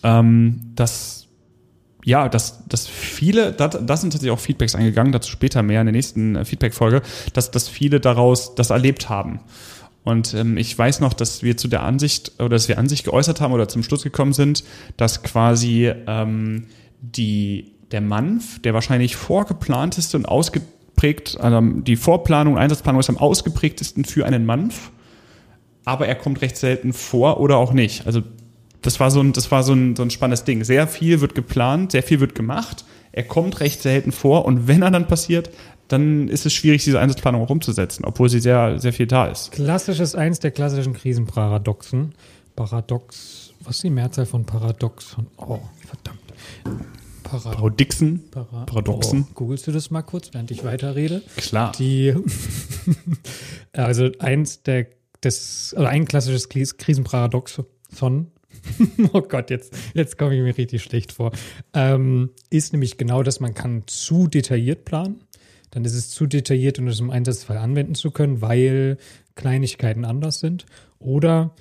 ähm, 0.02 0.72
das 0.74 1.26
ja, 2.06 2.28
dass, 2.28 2.64
dass 2.68 2.86
viele, 2.86 3.50
das, 3.50 3.78
das 3.84 4.00
sind 4.00 4.12
tatsächlich 4.12 4.30
auch 4.30 4.38
Feedbacks 4.38 4.76
eingegangen, 4.76 5.10
dazu 5.10 5.28
später 5.28 5.64
mehr 5.64 5.80
in 5.80 5.86
der 5.86 5.92
nächsten 5.92 6.36
äh, 6.36 6.44
Feedback-Folge, 6.44 7.02
dass, 7.32 7.50
dass 7.50 7.68
viele 7.68 7.98
daraus 7.98 8.54
das 8.54 8.70
erlebt 8.70 9.08
haben. 9.08 9.40
Und 10.04 10.32
ähm, 10.34 10.56
ich 10.56 10.78
weiß 10.78 11.00
noch, 11.00 11.14
dass 11.14 11.42
wir 11.42 11.56
zu 11.56 11.66
der 11.66 11.82
Ansicht 11.82 12.34
oder 12.38 12.50
dass 12.50 12.68
wir 12.68 12.78
an 12.78 12.88
sich 12.88 13.02
geäußert 13.02 13.40
haben 13.40 13.52
oder 13.52 13.66
zum 13.66 13.82
Schluss 13.82 14.04
gekommen 14.04 14.32
sind, 14.32 14.62
dass 14.96 15.24
quasi 15.24 15.92
ähm, 16.06 16.68
die, 17.00 17.72
der 17.90 18.02
Manf, 18.02 18.62
der 18.62 18.72
wahrscheinlich 18.72 19.16
vorgeplanteste 19.16 20.16
und 20.16 20.26
ausgeprägt, 20.26 21.40
also 21.40 21.60
die 21.60 21.96
Vorplanung 21.96 22.56
Einsatzplanung 22.56 23.00
ist 23.00 23.10
am 23.10 23.18
ausgeprägtesten 23.18 24.04
für 24.04 24.26
einen 24.26 24.46
Manf, 24.46 24.92
aber 25.84 26.06
er 26.06 26.14
kommt 26.14 26.40
recht 26.40 26.56
selten 26.56 26.92
vor 26.92 27.40
oder 27.40 27.56
auch 27.56 27.72
nicht. 27.72 28.06
Also 28.06 28.22
das 28.82 29.00
war 29.00 29.10
so 29.10 29.20
ein, 29.20 29.32
das 29.32 29.50
war 29.50 29.62
so 29.62 29.72
ein, 29.72 29.96
so 29.96 30.02
ein 30.02 30.10
spannendes 30.10 30.44
Ding. 30.44 30.64
Sehr 30.64 30.86
viel 30.88 31.20
wird 31.20 31.34
geplant, 31.34 31.92
sehr 31.92 32.02
viel 32.02 32.20
wird 32.20 32.34
gemacht. 32.34 32.84
Er 33.12 33.24
kommt 33.24 33.60
recht 33.60 33.82
selten 33.82 34.12
vor 34.12 34.44
und 34.44 34.68
wenn 34.68 34.82
er 34.82 34.90
dann 34.90 35.06
passiert, 35.08 35.50
dann 35.88 36.28
ist 36.28 36.44
es 36.46 36.52
schwierig, 36.52 36.84
diese 36.84 36.98
Einsatzplanung 37.00 37.42
auch 37.42 37.50
umzusetzen, 37.50 38.04
obwohl 38.04 38.28
sie 38.28 38.40
sehr, 38.40 38.78
sehr 38.80 38.92
viel 38.92 39.06
da 39.06 39.26
ist. 39.26 39.52
Klassisches 39.52 40.14
eins 40.14 40.40
der 40.40 40.50
klassischen 40.50 40.92
Krisenparadoxen. 40.94 42.14
Paradox, 42.56 43.52
was 43.60 43.76
ist 43.76 43.84
die 43.84 43.90
Mehrzahl 43.90 44.26
von 44.26 44.44
Paradoxon? 44.44 45.26
Oh, 45.36 45.60
verdammt. 45.86 46.20
Para 47.22 47.50
Parodixen. 47.50 48.24
Para 48.30 48.64
Paradoxen. 48.66 49.26
Oh, 49.30 49.34
googelst 49.34 49.66
du 49.66 49.72
das 49.72 49.90
mal 49.90 50.02
kurz, 50.02 50.30
während 50.32 50.50
ich 50.50 50.64
weiterrede? 50.64 51.22
Klar. 51.36 51.72
Die, 51.78 52.14
also 53.72 54.10
eins 54.18 54.62
der, 54.62 54.86
das, 55.20 55.74
oder 55.76 55.88
ein 55.88 56.04
klassisches 56.06 56.48
Kris- 56.48 56.76
Krisenparadoxon, 56.76 57.66
oh 59.12 59.22
Gott, 59.22 59.50
jetzt, 59.50 59.74
jetzt 59.94 60.18
komme 60.18 60.34
ich 60.34 60.42
mir 60.42 60.56
richtig 60.56 60.82
schlecht 60.82 61.12
vor, 61.12 61.32
ähm, 61.74 62.30
ist 62.50 62.72
nämlich 62.72 62.96
genau, 62.98 63.22
dass 63.22 63.40
man 63.40 63.54
kann 63.54 63.84
zu 63.86 64.26
detailliert 64.26 64.84
planen. 64.84 65.20
Dann 65.70 65.84
ist 65.84 65.94
es 65.94 66.10
zu 66.10 66.26
detailliert, 66.26 66.78
um 66.78 66.88
es 66.88 67.00
im 67.00 67.10
Einsatzfall 67.10 67.58
anwenden 67.58 67.94
zu 67.94 68.10
können, 68.10 68.40
weil 68.40 68.98
Kleinigkeiten 69.34 70.04
anders 70.04 70.40
sind. 70.40 70.64
Oder 70.98 71.54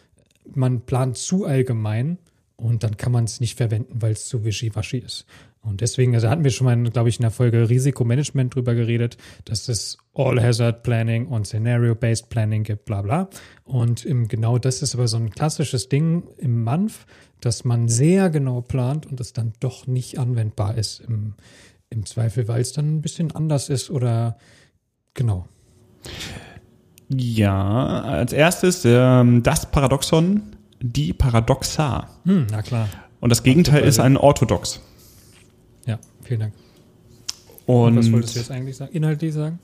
man 0.54 0.82
plant 0.82 1.18
zu 1.18 1.46
allgemein 1.46 2.18
und 2.58 2.84
dann 2.84 2.98
kann 2.98 3.12
man 3.12 3.26
es 3.26 3.40
nicht 3.40 3.58
verwenden, 3.58 4.02
weil 4.02 4.14
es 4.14 4.26
zu 4.28 4.46
wischiwaschi 4.46 4.98
ist. 4.98 5.26
Und 5.62 5.82
deswegen, 5.82 6.14
also 6.14 6.30
hatten 6.30 6.44
wir 6.44 6.52
schon 6.52 6.66
mal, 6.66 6.92
glaube 6.92 7.10
ich, 7.10 7.18
in 7.18 7.24
der 7.24 7.32
Folge 7.32 7.70
Risikomanagement 7.70 8.54
drüber 8.54 8.76
geredet, 8.76 9.18
dass 9.46 9.68
es 9.68 9.98
All-Hazard 10.14 10.84
Planning 10.84 11.26
und 11.26 11.48
Scenario-Based 11.48 12.30
Planning 12.30 12.64
gibt, 12.64 12.86
bla 12.86 13.02
bla. 13.02 13.30
Und 13.64 14.06
genau 14.06 14.60
das 14.60 14.84
ist 14.84 14.94
aber 14.94 15.08
so 15.08 15.18
ein 15.18 15.32
klassisches 15.32 15.90
Ding 15.90 16.24
im 16.38 16.64
MANF, 16.64 17.08
dass 17.42 17.66
man 17.66 17.90
sehr 17.90 18.30
genau 18.30 18.62
plant 18.62 19.08
und 19.08 19.20
es 19.20 19.34
dann 19.34 19.54
doch 19.60 19.88
nicht 19.88 20.20
anwendbar 20.20 20.78
ist 20.78 21.00
im, 21.00 21.34
im 21.90 22.06
Zweifel, 22.06 22.48
weil 22.48 22.62
es 22.62 22.74
dann 22.74 22.98
ein 22.98 23.02
bisschen 23.02 23.32
anders 23.32 23.70
ist 23.70 23.90
oder 23.90 24.38
genau. 25.16 25.48
Ja, 27.10 28.02
als 28.02 28.34
erstes 28.34 28.84
ähm, 28.86 29.44
das 29.44 29.70
Paradoxon, 29.70 30.55
die 30.82 31.14
Paradoxa. 31.14 32.10
Hm, 32.26 32.48
na 32.52 32.62
klar. 32.62 32.90
Und 33.20 33.30
das 33.30 33.44
Gegenteil 33.44 33.76
dabei 33.78 33.88
ist 33.88 34.00
ein 34.00 34.18
Orthodox. 34.18 34.82
Ja, 35.86 36.00
vielen 36.24 36.40
Dank. 36.42 36.54
Und 37.66 37.98
Was 37.98 38.12
wolltest 38.12 38.36
du 38.36 38.40
jetzt 38.40 38.52
eigentlich 38.52 38.78
sagen? 38.78 38.92
Inhaltlich 38.94 39.34
sagen? 39.34 39.60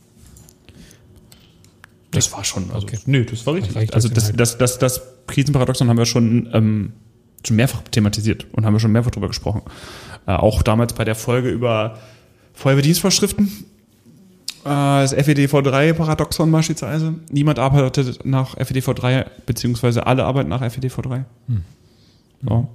das 2.11 2.31
war 2.33 2.43
schon, 2.43 2.69
also, 2.71 2.85
Okay. 2.85 2.99
nö, 3.05 3.23
das 3.25 3.45
war 3.45 3.53
richtig. 3.53 3.75
reicht 3.75 3.93
Also 3.93 4.09
als 4.09 4.15
das, 4.15 4.33
das, 4.33 4.57
das, 4.57 4.79
das 4.79 5.01
Krisenparadoxon 5.27 5.87
haben 5.87 5.97
wir 5.97 6.05
schon, 6.05 6.49
ähm, 6.53 6.93
schon 7.45 7.55
mehrfach 7.55 7.83
thematisiert 7.83 8.47
und 8.51 8.65
haben 8.65 8.73
wir 8.73 8.79
schon 8.79 8.91
mehrfach 8.91 9.11
drüber 9.11 9.27
gesprochen. 9.27 9.61
Äh, 10.27 10.33
auch 10.33 10.61
damals 10.61 10.93
bei 10.93 11.05
der 11.05 11.15
Folge 11.15 11.49
über 11.49 11.97
Feuerwehrdienstvorschriften. 12.53 13.49
Äh, 14.63 14.67
das 14.67 15.15
FEDV3-Paradoxon 15.15 16.51
beispielsweise. 16.51 17.15
Niemand 17.31 17.59
arbeitet 17.59 18.25
nach 18.25 18.55
FEDV3, 18.57 19.25
beziehungsweise 19.45 20.05
alle 20.05 20.25
arbeiten 20.25 20.49
nach 20.49 20.61
FEDV3. 20.61 21.23
Ja. 22.49 22.67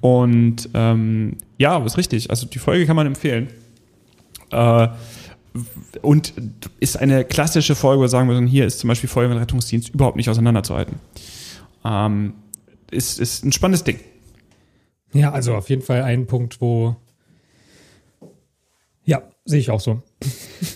Und 0.00 0.68
ähm, 0.74 1.36
ja, 1.58 1.84
ist 1.84 1.96
richtig. 1.96 2.30
Also 2.30 2.46
die 2.46 2.58
Folge 2.58 2.86
kann 2.86 2.96
man 2.96 3.06
empfehlen. 3.06 3.48
Äh, 4.50 4.88
und 6.02 6.34
ist 6.80 6.98
eine 6.98 7.24
klassische 7.24 7.74
Folge, 7.74 7.98
wo 7.98 8.04
wir 8.04 8.08
sagen 8.08 8.28
würden, 8.28 8.46
hier 8.46 8.66
ist 8.66 8.80
zum 8.80 8.88
Beispiel 8.88 9.08
Feuerwehr 9.08 9.36
und 9.36 9.42
Rettungsdienst 9.42 9.88
überhaupt 9.90 10.16
nicht 10.16 10.28
auseinanderzuhalten. 10.28 10.96
Ähm, 11.84 12.34
ist, 12.90 13.18
ist 13.18 13.44
ein 13.44 13.52
spannendes 13.52 13.84
Ding. 13.84 13.98
Ja, 15.12 15.32
also 15.32 15.54
auf 15.54 15.70
jeden 15.70 15.82
Fall 15.82 16.02
ein 16.02 16.26
Punkt, 16.26 16.60
wo. 16.60 16.96
Sehe 19.46 19.60
ich 19.60 19.70
auch 19.70 19.80
so. 19.80 20.02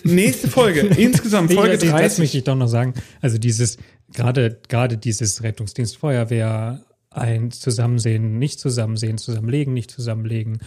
Nächste 0.05 0.47
Folge, 0.47 0.79
insgesamt 0.97 1.51
Folge 1.51 1.73
ich, 1.73 1.81
das 1.81 1.89
30. 1.89 2.19
möchte 2.19 2.37
ich 2.37 2.43
doch 2.45 2.55
noch 2.55 2.67
sagen. 2.67 2.93
Also 3.19 3.37
dieses, 3.37 3.77
gerade, 4.13 4.59
gerade 4.69 4.97
dieses 4.97 5.43
Rettungsdienst, 5.43 5.97
Feuerwehr, 5.97 6.85
ein 7.09 7.51
Zusammensehen, 7.51 8.39
nicht 8.39 8.61
zusammensehen, 8.61 9.17
zusammenlegen, 9.17 9.73
nicht 9.73 9.91
zusammenlegen. 9.91 10.59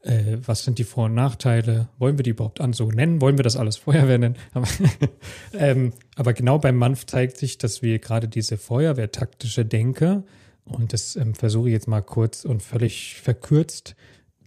Äh, 0.00 0.38
was 0.44 0.64
sind 0.64 0.78
die 0.78 0.84
Vor- 0.84 1.04
und 1.04 1.14
Nachteile? 1.14 1.90
Wollen 1.98 2.18
wir 2.18 2.22
die 2.22 2.30
überhaupt 2.30 2.62
an 2.62 2.72
so 2.72 2.90
nennen? 2.90 3.20
Wollen 3.20 3.36
wir 3.36 3.42
das 3.42 3.56
alles 3.56 3.76
Feuerwehr 3.76 4.16
nennen? 4.16 4.36
Aber, 4.54 4.66
ähm, 5.52 5.92
aber 6.16 6.32
genau 6.32 6.58
beim 6.58 6.76
MANF 6.76 7.04
zeigt 7.04 7.36
sich, 7.36 7.58
dass 7.58 7.82
wir 7.82 7.98
gerade 7.98 8.26
diese 8.26 8.56
Feuerwehrtaktische 8.56 9.66
Denke, 9.66 10.24
und 10.64 10.94
das 10.94 11.16
ähm, 11.16 11.34
versuche 11.34 11.68
ich 11.68 11.74
jetzt 11.74 11.88
mal 11.88 12.00
kurz 12.00 12.46
und 12.46 12.62
völlig 12.62 13.16
verkürzt 13.20 13.96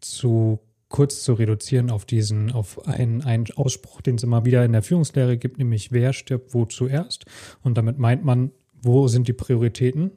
zu 0.02 0.60
kurz 0.94 1.24
zu 1.24 1.34
reduzieren 1.34 1.90
auf 1.90 2.06
diesen, 2.06 2.52
auf 2.52 2.88
einen, 2.88 3.24
einen 3.24 3.48
Ausspruch, 3.56 4.02
den 4.02 4.16
es 4.16 4.24
immer 4.24 4.46
wieder 4.46 4.64
in 4.64 4.74
der 4.74 4.84
Führungslehre 4.84 5.38
gibt, 5.38 5.58
nämlich 5.58 5.92
wer 5.92 6.14
stirbt 6.14 6.54
wo 6.54 6.66
zuerst. 6.66 7.26
Und 7.64 7.80
damit 7.80 7.98
meint 7.98 8.24
man, 8.24 8.52
wo 8.84 9.08
sind 9.08 9.28
die 9.28 9.34
Prioritäten? 9.34 10.12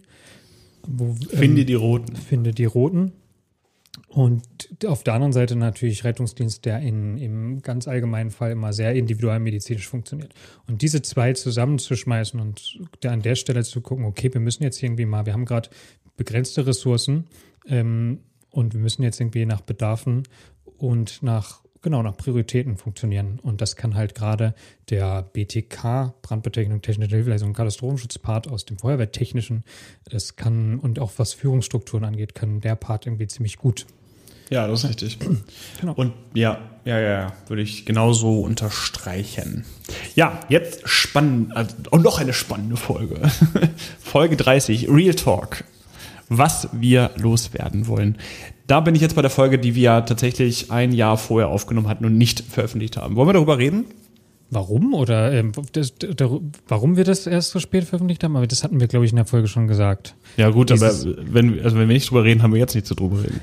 Wo, 0.86 1.14
Finde 1.30 1.62
ähm, 1.62 1.66
die 1.66 1.74
Roten. 1.74 2.14
finde 2.14 2.50
die 2.50 2.66
roten. 2.66 3.12
Und 4.08 4.44
auf 4.86 5.02
der 5.02 5.14
anderen 5.14 5.32
Seite 5.32 5.56
natürlich 5.56 6.04
Rettungsdienst, 6.04 6.66
der 6.66 6.80
in, 6.80 7.16
im 7.16 7.62
ganz 7.62 7.88
allgemeinen 7.88 8.30
Fall 8.30 8.50
immer 8.50 8.74
sehr 8.74 8.94
individualmedizinisch 8.94 9.88
funktioniert. 9.88 10.34
Und 10.66 10.82
diese 10.82 11.00
zwei 11.00 11.32
zusammenzuschmeißen 11.32 12.38
und 12.38 12.80
an 13.02 13.22
der 13.22 13.34
Stelle 13.34 13.64
zu 13.64 13.80
gucken, 13.80 14.04
okay, 14.04 14.30
wir 14.30 14.42
müssen 14.42 14.62
jetzt 14.62 14.82
irgendwie 14.82 15.06
mal, 15.06 15.24
wir 15.24 15.32
haben 15.32 15.46
gerade 15.46 15.70
begrenzte 16.18 16.66
Ressourcen 16.66 17.24
ähm, 17.66 18.18
und 18.50 18.74
wir 18.74 18.80
müssen 18.80 19.02
jetzt 19.02 19.20
irgendwie 19.22 19.46
nach 19.46 19.62
Bedarfen 19.62 20.24
und 20.78 21.22
nach 21.22 21.60
genau 21.82 22.02
nach 22.02 22.16
Prioritäten 22.16 22.76
funktionieren. 22.76 23.38
Und 23.40 23.60
das 23.60 23.76
kann 23.76 23.94
halt 23.94 24.16
gerade 24.16 24.54
der 24.90 25.22
BTK, 25.22 26.20
Brandbeteiligung, 26.20 26.82
technische 26.82 27.14
Hilfeleistung 27.14 27.50
und 27.50 27.56
Katastrophenschutzpart 27.56 28.48
aus 28.48 28.64
dem 28.64 28.76
Feuerwehrtechnischen, 28.76 29.62
das 30.10 30.34
kann 30.34 30.80
und 30.80 30.98
auch 30.98 31.12
was 31.18 31.32
Führungsstrukturen 31.32 32.04
angeht, 32.04 32.34
kann 32.34 32.60
der 32.60 32.74
Part 32.74 33.06
irgendwie 33.06 33.28
ziemlich 33.28 33.56
gut. 33.56 33.86
Ja, 34.50 34.66
das 34.66 34.82
ist 34.82 34.90
richtig. 34.90 35.18
Genau. 35.80 35.92
Und 35.94 36.12
ja, 36.34 36.58
ja, 36.84 36.98
ja, 36.98 37.10
ja, 37.20 37.32
würde 37.48 37.62
ich 37.62 37.84
genauso 37.84 38.40
unterstreichen. 38.40 39.64
Ja, 40.14 40.40
jetzt 40.48 40.88
spannend, 40.88 41.56
also, 41.56 41.74
und 41.90 42.02
noch 42.02 42.20
eine 42.20 42.32
spannende 42.32 42.76
Folge. 42.76 43.20
Folge 43.98 44.36
30, 44.36 44.88
Real 44.88 45.14
Talk. 45.14 45.64
Was 46.28 46.68
wir 46.72 47.12
loswerden 47.16 47.86
wollen. 47.86 48.18
Da 48.66 48.80
bin 48.80 48.94
ich 48.94 49.00
jetzt 49.00 49.14
bei 49.14 49.22
der 49.22 49.30
Folge, 49.30 49.58
die 49.58 49.74
wir 49.74 49.82
ja 49.82 50.00
tatsächlich 50.00 50.70
ein 50.72 50.92
Jahr 50.92 51.16
vorher 51.16 51.48
aufgenommen 51.48 51.88
hatten 51.88 52.04
und 52.04 52.18
nicht 52.18 52.40
veröffentlicht 52.40 52.96
haben. 52.96 53.14
Wollen 53.16 53.28
wir 53.28 53.32
darüber 53.34 53.58
reden? 53.58 53.84
Warum 54.50 54.94
oder 54.94 55.32
ähm, 55.32 55.52
das, 55.72 55.94
dar- 55.98 56.40
warum 56.68 56.96
wir 56.96 57.02
das 57.04 57.26
erst 57.26 57.50
so 57.50 57.58
spät 57.58 57.82
veröffentlicht 57.84 58.22
haben, 58.22 58.36
aber 58.36 58.46
das 58.46 58.62
hatten 58.62 58.78
wir, 58.78 58.86
glaube 58.86 59.04
ich, 59.04 59.10
in 59.10 59.16
der 59.16 59.24
Folge 59.24 59.48
schon 59.48 59.66
gesagt. 59.66 60.14
Ja, 60.36 60.50
gut, 60.50 60.70
Dieses- 60.70 61.04
aber 61.04 61.16
wenn, 61.32 61.60
also 61.62 61.76
wenn 61.76 61.88
wir 61.88 61.94
nicht 61.94 62.08
drüber 62.10 62.22
reden, 62.24 62.42
haben 62.42 62.52
wir 62.52 62.60
jetzt 62.60 62.74
nicht 62.76 62.86
so 62.86 62.94
drüber 62.94 63.22
reden. 63.24 63.40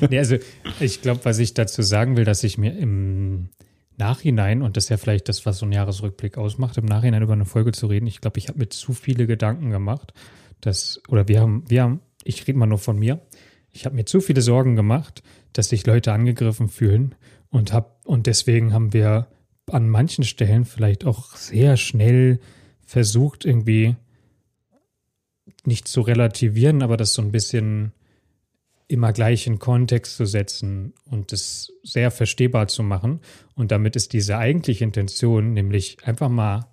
nee, 0.10 0.18
also 0.18 0.36
ich 0.80 1.00
glaube, 1.00 1.20
was 1.24 1.38
ich 1.38 1.54
dazu 1.54 1.80
sagen 1.80 2.16
will, 2.18 2.24
dass 2.24 2.44
ich 2.44 2.58
mir 2.58 2.76
im 2.76 3.48
Nachhinein, 3.96 4.60
und 4.62 4.76
das 4.76 4.84
ist 4.84 4.90
ja 4.90 4.96
vielleicht 4.98 5.28
das, 5.30 5.46
was 5.46 5.58
so 5.58 5.66
ein 5.66 5.72
Jahresrückblick 5.72 6.36
ausmacht, 6.36 6.76
im 6.76 6.84
Nachhinein 6.84 7.22
über 7.22 7.32
eine 7.32 7.46
Folge 7.46 7.72
zu 7.72 7.86
reden, 7.86 8.06
ich 8.06 8.20
glaube, 8.20 8.38
ich 8.38 8.48
habe 8.48 8.58
mir 8.58 8.68
zu 8.68 8.92
viele 8.92 9.26
Gedanken 9.26 9.70
gemacht, 9.70 10.12
dass, 10.60 11.00
oder 11.08 11.26
wir 11.26 11.40
haben, 11.40 11.64
wir 11.68 11.82
haben, 11.82 12.00
ich 12.22 12.46
rede 12.46 12.58
mal 12.58 12.66
nur 12.66 12.78
von 12.78 12.98
mir, 12.98 13.20
ich 13.78 13.84
habe 13.84 13.94
mir 13.94 14.04
zu 14.04 14.20
viele 14.20 14.42
Sorgen 14.42 14.74
gemacht, 14.74 15.22
dass 15.52 15.68
sich 15.68 15.86
Leute 15.86 16.12
angegriffen 16.12 16.68
fühlen 16.68 17.14
und 17.48 17.72
hab, 17.72 18.04
und 18.04 18.26
deswegen 18.26 18.72
haben 18.72 18.92
wir 18.92 19.28
an 19.70 19.88
manchen 19.88 20.24
Stellen 20.24 20.64
vielleicht 20.64 21.04
auch 21.04 21.36
sehr 21.36 21.76
schnell 21.76 22.40
versucht, 22.84 23.44
irgendwie 23.44 23.94
nicht 25.64 25.86
zu 25.86 26.00
relativieren, 26.00 26.82
aber 26.82 26.96
das 26.96 27.14
so 27.14 27.22
ein 27.22 27.30
bisschen 27.30 27.92
immer 28.88 29.12
gleich 29.12 29.46
in 29.46 29.60
Kontext 29.60 30.16
zu 30.16 30.24
setzen 30.24 30.92
und 31.04 31.32
es 31.32 31.72
sehr 31.84 32.10
verstehbar 32.10 32.66
zu 32.66 32.82
machen. 32.82 33.20
Und 33.54 33.70
damit 33.70 33.94
ist 33.94 34.12
diese 34.12 34.38
eigentliche 34.38 34.82
Intention, 34.82 35.52
nämlich 35.52 35.98
einfach 36.04 36.30
mal 36.30 36.66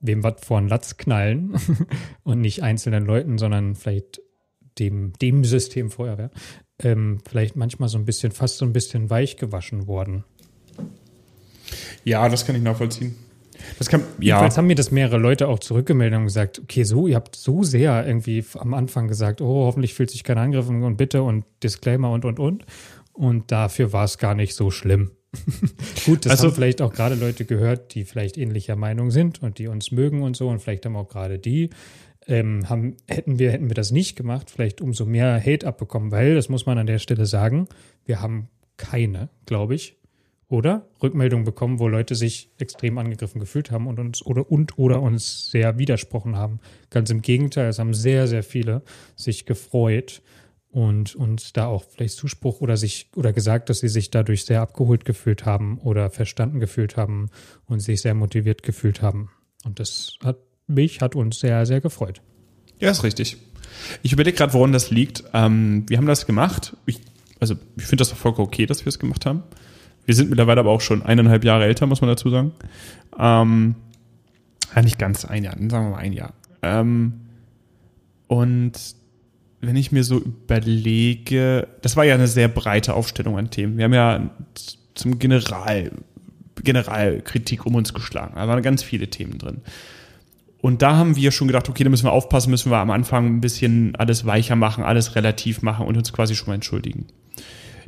wem 0.00 0.22
was 0.22 0.44
vor 0.44 0.60
den 0.60 0.68
Latz 0.68 0.98
knallen 0.98 1.56
und 2.22 2.42
nicht 2.42 2.62
einzelnen 2.62 3.06
Leuten, 3.06 3.38
sondern 3.38 3.76
vielleicht 3.76 4.20
dem, 4.78 5.12
dem 5.20 5.44
System 5.44 5.90
Feuerwehr, 5.90 6.30
ähm, 6.82 7.18
vielleicht 7.28 7.56
manchmal 7.56 7.88
so 7.88 7.98
ein 7.98 8.04
bisschen, 8.04 8.32
fast 8.32 8.58
so 8.58 8.64
ein 8.64 8.72
bisschen 8.72 9.10
weich 9.10 9.36
gewaschen 9.36 9.86
worden. 9.86 10.24
Ja, 12.04 12.28
das 12.28 12.46
kann 12.46 12.56
ich 12.56 12.62
nachvollziehen. 12.62 13.14
Das 13.78 13.88
kann, 13.88 14.00
ja. 14.20 14.36
Jedenfalls 14.36 14.56
haben 14.56 14.66
mir 14.68 14.76
das 14.76 14.90
mehrere 14.90 15.18
Leute 15.18 15.48
auch 15.48 15.58
zurückgemeldet 15.58 16.18
und 16.18 16.26
gesagt, 16.26 16.60
okay, 16.60 16.84
so, 16.84 17.06
ihr 17.08 17.16
habt 17.16 17.34
so 17.36 17.64
sehr 17.64 18.06
irgendwie 18.06 18.44
am 18.58 18.72
Anfang 18.72 19.08
gesagt, 19.08 19.40
oh, 19.40 19.66
hoffentlich 19.66 19.94
fühlt 19.94 20.10
sich 20.10 20.22
keiner 20.24 20.42
angegriffen 20.42 20.84
und 20.84 20.96
bitte 20.96 21.22
und 21.22 21.44
Disclaimer 21.62 22.12
und, 22.12 22.24
und, 22.24 22.38
und. 22.38 22.64
Und 23.12 23.50
dafür 23.50 23.92
war 23.92 24.04
es 24.04 24.18
gar 24.18 24.34
nicht 24.34 24.54
so 24.54 24.70
schlimm. 24.70 25.10
Gut, 26.06 26.24
das 26.24 26.32
Also- 26.32 26.44
haben 26.48 26.54
vielleicht 26.54 26.80
auch 26.80 26.92
gerade 26.92 27.16
Leute 27.16 27.44
gehört, 27.44 27.94
die 27.94 28.04
vielleicht 28.04 28.38
ähnlicher 28.38 28.76
Meinung 28.76 29.10
sind 29.10 29.42
und 29.42 29.58
die 29.58 29.66
uns 29.66 29.90
mögen 29.90 30.22
und 30.22 30.36
so. 30.36 30.48
Und 30.48 30.60
vielleicht 30.60 30.86
haben 30.86 30.96
auch 30.96 31.08
gerade 31.08 31.38
die, 31.40 31.70
ähm, 32.28 32.68
haben, 32.68 32.96
hätten 33.06 33.38
wir, 33.38 33.50
hätten 33.50 33.68
wir 33.68 33.74
das 33.74 33.90
nicht 33.90 34.16
gemacht, 34.16 34.50
vielleicht 34.50 34.80
umso 34.80 35.06
mehr 35.06 35.40
Hate 35.44 35.66
abbekommen, 35.66 36.12
weil, 36.12 36.34
das 36.34 36.48
muss 36.48 36.66
man 36.66 36.78
an 36.78 36.86
der 36.86 36.98
Stelle 36.98 37.26
sagen, 37.26 37.68
wir 38.04 38.20
haben 38.20 38.48
keine, 38.76 39.30
glaube 39.46 39.74
ich, 39.74 39.96
oder 40.48 40.88
Rückmeldungen 41.02 41.44
bekommen, 41.44 41.78
wo 41.78 41.88
Leute 41.88 42.14
sich 42.14 42.50
extrem 42.58 42.96
angegriffen 42.96 43.40
gefühlt 43.40 43.70
haben 43.70 43.86
und 43.86 43.98
uns 43.98 44.24
oder 44.24 44.50
und 44.50 44.78
oder 44.78 45.02
uns 45.02 45.50
sehr 45.50 45.78
widersprochen 45.78 46.36
haben. 46.36 46.60
Ganz 46.90 47.10
im 47.10 47.20
Gegenteil, 47.20 47.68
es 47.68 47.78
haben 47.78 47.92
sehr, 47.92 48.26
sehr 48.26 48.42
viele 48.42 48.82
sich 49.14 49.44
gefreut 49.44 50.22
und 50.70 51.14
uns 51.16 51.52
da 51.52 51.66
auch 51.66 51.84
vielleicht 51.84 52.16
Zuspruch 52.16 52.60
oder 52.60 52.76
sich 52.76 53.10
oder 53.14 53.32
gesagt, 53.32 53.68
dass 53.68 53.80
sie 53.80 53.88
sich 53.88 54.10
dadurch 54.10 54.46
sehr 54.46 54.62
abgeholt 54.62 55.04
gefühlt 55.04 55.44
haben 55.44 55.78
oder 55.78 56.08
verstanden 56.08 56.60
gefühlt 56.60 56.96
haben 56.96 57.28
und 57.66 57.80
sich 57.80 58.00
sehr 58.00 58.14
motiviert 58.14 58.62
gefühlt 58.62 59.02
haben. 59.02 59.30
Und 59.64 59.80
das 59.80 60.18
hat 60.22 60.38
mich, 60.68 61.00
hat 61.00 61.14
uns 61.14 61.40
sehr, 61.40 61.66
sehr 61.66 61.80
gefreut. 61.80 62.20
Ja, 62.78 62.90
ist 62.90 63.02
richtig. 63.02 63.36
Ich 64.02 64.12
überlege 64.12 64.36
gerade, 64.36 64.52
woran 64.52 64.72
das 64.72 64.90
liegt. 64.90 65.24
Ähm, 65.32 65.84
wir 65.88 65.98
haben 65.98 66.06
das 66.06 66.26
gemacht. 66.26 66.76
Ich, 66.86 67.00
also 67.40 67.54
ich 67.76 67.84
finde 67.84 68.02
das 68.02 68.12
vollkommen 68.12 68.48
okay, 68.48 68.66
dass 68.66 68.84
wir 68.84 68.90
es 68.90 68.98
gemacht 68.98 69.26
haben. 69.26 69.42
Wir 70.04 70.14
sind 70.14 70.30
mittlerweile 70.30 70.60
aber 70.60 70.70
auch 70.70 70.80
schon 70.80 71.02
eineinhalb 71.02 71.44
Jahre 71.44 71.64
älter, 71.64 71.86
muss 71.86 72.00
man 72.00 72.08
dazu 72.08 72.30
sagen. 72.30 72.52
Ähm, 73.18 73.74
ja, 74.74 74.82
nicht 74.82 74.98
ganz 74.98 75.24
ein 75.24 75.44
Jahr, 75.44 75.54
sagen 75.54 75.70
wir 75.70 75.90
mal 75.90 75.96
ein 75.98 76.12
Jahr. 76.12 76.32
Ähm, 76.62 77.20
und 78.26 78.72
wenn 79.60 79.76
ich 79.76 79.92
mir 79.92 80.04
so 80.04 80.18
überlege, 80.18 81.68
das 81.82 81.96
war 81.96 82.04
ja 82.04 82.14
eine 82.14 82.28
sehr 82.28 82.48
breite 82.48 82.94
Aufstellung 82.94 83.38
an 83.38 83.50
Themen. 83.50 83.76
Wir 83.76 83.84
haben 83.84 83.94
ja 83.94 84.30
zum 84.94 85.18
General, 85.18 85.90
Generalkritik 86.62 87.66
um 87.66 87.74
uns 87.74 87.92
geschlagen. 87.92 88.34
Da 88.36 88.46
waren 88.46 88.62
ganz 88.62 88.82
viele 88.82 89.08
Themen 89.08 89.38
drin. 89.38 89.62
Und 90.60 90.82
da 90.82 90.96
haben 90.96 91.16
wir 91.16 91.30
schon 91.30 91.46
gedacht, 91.46 91.68
okay, 91.68 91.84
da 91.84 91.90
müssen 91.90 92.06
wir 92.06 92.12
aufpassen, 92.12 92.50
müssen 92.50 92.70
wir 92.70 92.78
am 92.78 92.90
Anfang 92.90 93.26
ein 93.26 93.40
bisschen 93.40 93.94
alles 93.96 94.26
weicher 94.26 94.56
machen, 94.56 94.82
alles 94.82 95.14
relativ 95.14 95.62
machen 95.62 95.86
und 95.86 95.96
uns 95.96 96.12
quasi 96.12 96.34
schon 96.34 96.48
mal 96.48 96.54
entschuldigen. 96.54 97.06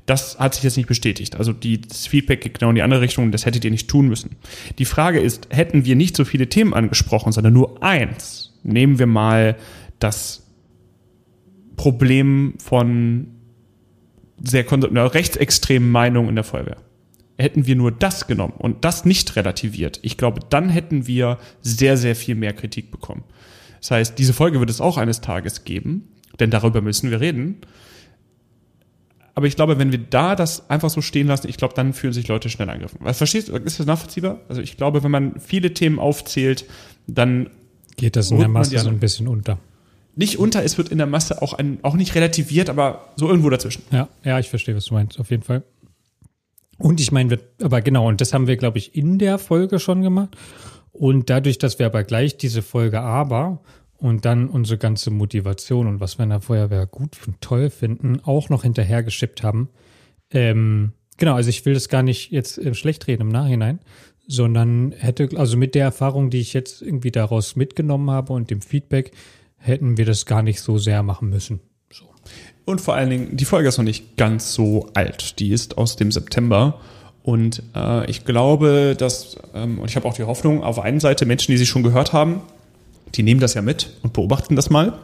Das 0.07 0.39
hat 0.39 0.55
sich 0.55 0.65
jetzt 0.65 0.77
nicht 0.77 0.87
bestätigt. 0.87 1.37
Also 1.37 1.53
die, 1.53 1.81
das 1.81 2.07
Feedback 2.07 2.41
geht 2.41 2.59
genau 2.59 2.71
in 2.71 2.77
die 2.77 2.83
andere 2.83 3.01
Richtung, 3.01 3.33
das 3.33 3.45
hättet 3.45 3.65
ihr 3.65 3.71
nicht 3.71 3.89
tun 3.89 4.09
müssen. 4.09 4.37
Die 4.79 4.85
Frage 4.85 5.21
ist, 5.21 5.49
hätten 5.51 5.85
wir 5.85 5.97
nicht 5.97 6.17
so 6.17 6.25
viele 6.25 6.49
Themen 6.49 6.73
angesprochen, 6.73 7.33
sondern 7.33 7.53
nur 7.53 7.83
eins, 7.83 8.59
nehmen 8.63 8.99
wir 8.99 9.07
mal 9.07 9.57
das 9.99 10.47
Problem 11.77 12.55
von 12.59 13.29
sehr 14.43 14.65
rechtsextremen 14.71 15.91
Meinungen 15.91 16.31
in 16.31 16.35
der 16.35 16.45
Feuerwehr. 16.45 16.77
Hätten 17.41 17.67
wir 17.67 17.77
nur 17.77 17.93
das 17.93 18.27
genommen 18.27 18.55
und 18.57 18.85
das 18.85 19.05
nicht 19.05 19.37
relativiert, 19.37 19.99
ich 20.03 20.17
glaube, 20.17 20.41
dann 20.49 20.69
hätten 20.69 21.07
wir 21.07 21.39
sehr, 21.63 21.97
sehr 21.97 22.17
viel 22.17 22.35
mehr 22.35 22.53
Kritik 22.53 22.91
bekommen. 22.91 23.25
Das 23.81 23.91
heißt, 23.91 24.19
diese 24.19 24.33
Folge 24.33 24.61
wird 24.61 24.71
es 24.71 24.81
auch 24.81 24.99
eines 24.99 25.21
Tages 25.21 25.65
geben, 25.65 26.09
denn 26.39 26.51
darüber 26.51 26.81
müssen 26.83 27.11
wir 27.11 27.21
reden. 27.21 27.57
Aber 29.35 29.47
ich 29.47 29.57
glaube, 29.57 29.79
wenn 29.79 29.91
wir 29.91 29.99
da 29.99 30.37
das 30.37 30.69
einfach 30.69 30.91
so 30.91 31.01
stehen 31.01 31.27
lassen, 31.29 31.49
ich 31.49 31.57
glaube, 31.57 31.75
dann 31.75 31.93
fühlen 31.95 32.13
sich 32.13 32.29
Leute 32.29 32.51
schnell 32.51 32.69
angegriffen. 32.69 32.99
Was 33.01 33.19
verstehst 33.19 33.49
du? 33.49 33.57
Ist 33.57 33.81
das 33.81 33.87
nachvollziehbar? 33.87 34.41
Also 34.49 34.61
ich 34.61 34.77
glaube, 34.77 35.03
wenn 35.03 35.11
man 35.11 35.41
viele 35.41 35.73
Themen 35.73 35.99
aufzählt, 35.99 36.67
dann 37.07 37.49
geht 37.97 38.17
das 38.17 38.31
in 38.31 38.39
der 38.39 38.49
Masse 38.49 38.79
so 38.79 38.89
ein 38.89 38.99
bisschen 38.99 39.29
unter 39.29 39.59
nicht 40.17 40.39
unter, 40.39 40.63
es 40.65 40.77
wird 40.77 40.89
in 40.91 40.99
der 40.99 41.07
Masse 41.07 41.41
auch, 41.41 41.55
ein, 41.55 41.79
auch 41.83 41.95
nicht 41.95 42.15
relativiert, 42.15 42.69
aber 42.69 43.13
so 43.17 43.29
irgendwo 43.29 43.49
dazwischen. 43.51 43.83
Ja, 43.91 44.09
ja, 44.25 44.39
ich 44.39 44.51
verstehe, 44.51 44.77
was 44.77 44.85
du 44.87 44.95
meinst, 44.95 45.19
auf 45.19 45.31
jeden 45.31 45.43
Fall. 45.43 45.63
Und 46.81 46.99
ich 46.99 47.13
meine, 47.13 47.39
aber 47.63 47.83
genau, 47.83 48.09
und 48.09 48.23
das 48.23 48.33
haben 48.33 48.47
wir, 48.47 48.57
glaube 48.57 48.79
ich, 48.79 48.95
in 48.97 49.19
der 49.19 49.39
Folge 49.39 49.79
schon 49.79 50.01
gemacht. 50.01 50.35
Und 50.93 51.29
dadurch, 51.29 51.59
dass 51.59 51.79
wir 51.79 51.85
aber 51.85 52.05
gleich 52.05 52.39
diese 52.39 52.63
Folge 52.63 53.01
aber 53.01 53.61
und 53.99 54.25
dann 54.25 54.49
unsere 54.49 54.79
ganze 54.79 55.11
Motivation 55.11 55.87
und 55.87 56.01
was 56.01 56.19
wir 56.19 56.23
in 56.25 56.31
der 56.31 56.41
Feuerwehr 56.41 56.87
gut 56.87 57.19
und 57.27 57.41
toll 57.43 57.69
finden, 57.69 58.21
auch 58.25 58.49
noch 58.49 58.63
hinterhergeschippt 58.63 59.43
haben. 59.43 59.69
Ähm, 60.31 60.95
genau, 61.19 61.35
also 61.35 61.51
ich 61.51 61.67
will 61.67 61.75
das 61.75 61.91
gar 61.91 62.03
nicht 62.03 62.33
jetzt 62.33 62.57
äh, 62.57 62.73
schlecht 62.73 63.07
reden 63.07 63.23
im 63.23 63.29
Nachhinein, 63.29 63.81
sondern 64.27 64.93
hätte, 64.93 65.29
also 65.37 65.59
mit 65.59 65.75
der 65.75 65.85
Erfahrung, 65.85 66.31
die 66.31 66.41
ich 66.41 66.55
jetzt 66.55 66.81
irgendwie 66.81 67.11
daraus 67.11 67.57
mitgenommen 67.57 68.11
habe 68.11 68.33
und 68.33 68.51
dem 68.51 68.63
Feedback, 68.63 69.13
hätten 69.59 69.99
wir 69.99 70.07
das 70.07 70.25
gar 70.25 70.43
nicht 70.43 70.63
so 70.63 70.79
sehr 70.79 71.03
machen 71.03 71.29
müssen. 71.29 71.61
Und 72.65 72.81
vor 72.81 72.95
allen 72.95 73.11
Dingen, 73.11 73.37
die 73.37 73.45
Folge 73.45 73.69
ist 73.69 73.79
noch 73.79 73.85
nicht 73.85 74.17
ganz 74.17 74.53
so 74.53 74.89
alt. 74.95 75.39
Die 75.39 75.51
ist 75.51 75.79
aus 75.79 75.97
dem 75.97 76.13
September. 76.13 76.81
Und 77.23 77.63
äh, 77.75 78.09
ich 78.11 78.25
glaube, 78.25 78.95
dass, 78.97 79.37
ähm, 79.55 79.79
und 79.79 79.89
ich 79.89 79.97
habe 79.97 80.07
auch 80.07 80.15
die 80.15 80.25
Hoffnung, 80.25 80.63
auf 80.63 80.77
der 80.77 80.85
einen 80.85 81.01
Seite 81.01 81.27
Menschen, 81.27 81.53
die 81.53 81.59
sie 81.59 81.67
schon 81.67 81.83
gehört 81.83 82.13
haben, 82.13 82.43
die 83.15 83.23
nehmen 83.23 83.41
das 83.41 83.55
ja 83.55 83.63
mit 83.63 83.91
und 84.03 84.13
beobachten 84.13 84.57
das 84.57 84.71
mal. 84.71 84.95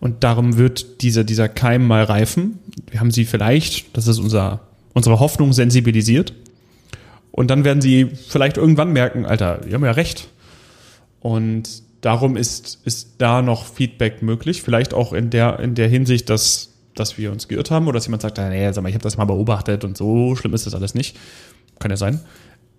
Und 0.00 0.22
darum 0.22 0.56
wird 0.56 1.02
dieser, 1.02 1.24
dieser 1.24 1.48
Keim 1.48 1.86
mal 1.86 2.04
reifen. 2.04 2.58
Wir 2.90 3.00
haben 3.00 3.10
sie 3.10 3.24
vielleicht, 3.24 3.96
das 3.96 4.06
ist 4.06 4.18
unser, 4.18 4.60
unsere 4.92 5.18
Hoffnung, 5.18 5.52
sensibilisiert. 5.52 6.32
Und 7.32 7.50
dann 7.50 7.64
werden 7.64 7.80
sie 7.80 8.10
vielleicht 8.28 8.56
irgendwann 8.56 8.92
merken, 8.92 9.26
Alter, 9.26 9.60
die 9.66 9.74
haben 9.74 9.84
ja 9.84 9.90
recht. 9.92 10.28
Und 11.20 11.82
darum 12.04 12.36
ist, 12.36 12.80
ist 12.84 13.14
da 13.18 13.42
noch 13.42 13.66
Feedback 13.66 14.22
möglich. 14.22 14.62
Vielleicht 14.62 14.92
auch 14.92 15.12
in 15.12 15.30
der, 15.30 15.58
in 15.60 15.74
der 15.74 15.88
Hinsicht, 15.88 16.28
dass, 16.28 16.74
dass 16.94 17.16
wir 17.16 17.32
uns 17.32 17.48
geirrt 17.48 17.70
haben 17.70 17.86
oder 17.86 17.94
dass 17.94 18.06
jemand 18.06 18.22
sagt, 18.22 18.38
nee, 18.38 18.70
sag 18.72 18.82
mal, 18.82 18.88
ich 18.88 18.94
habe 18.94 19.02
das 19.02 19.16
mal 19.16 19.24
beobachtet 19.24 19.84
und 19.84 19.96
so 19.96 20.36
schlimm 20.36 20.54
ist 20.54 20.66
das 20.66 20.74
alles 20.74 20.94
nicht. 20.94 21.16
Kann 21.78 21.90
ja 21.90 21.96
sein. 21.96 22.20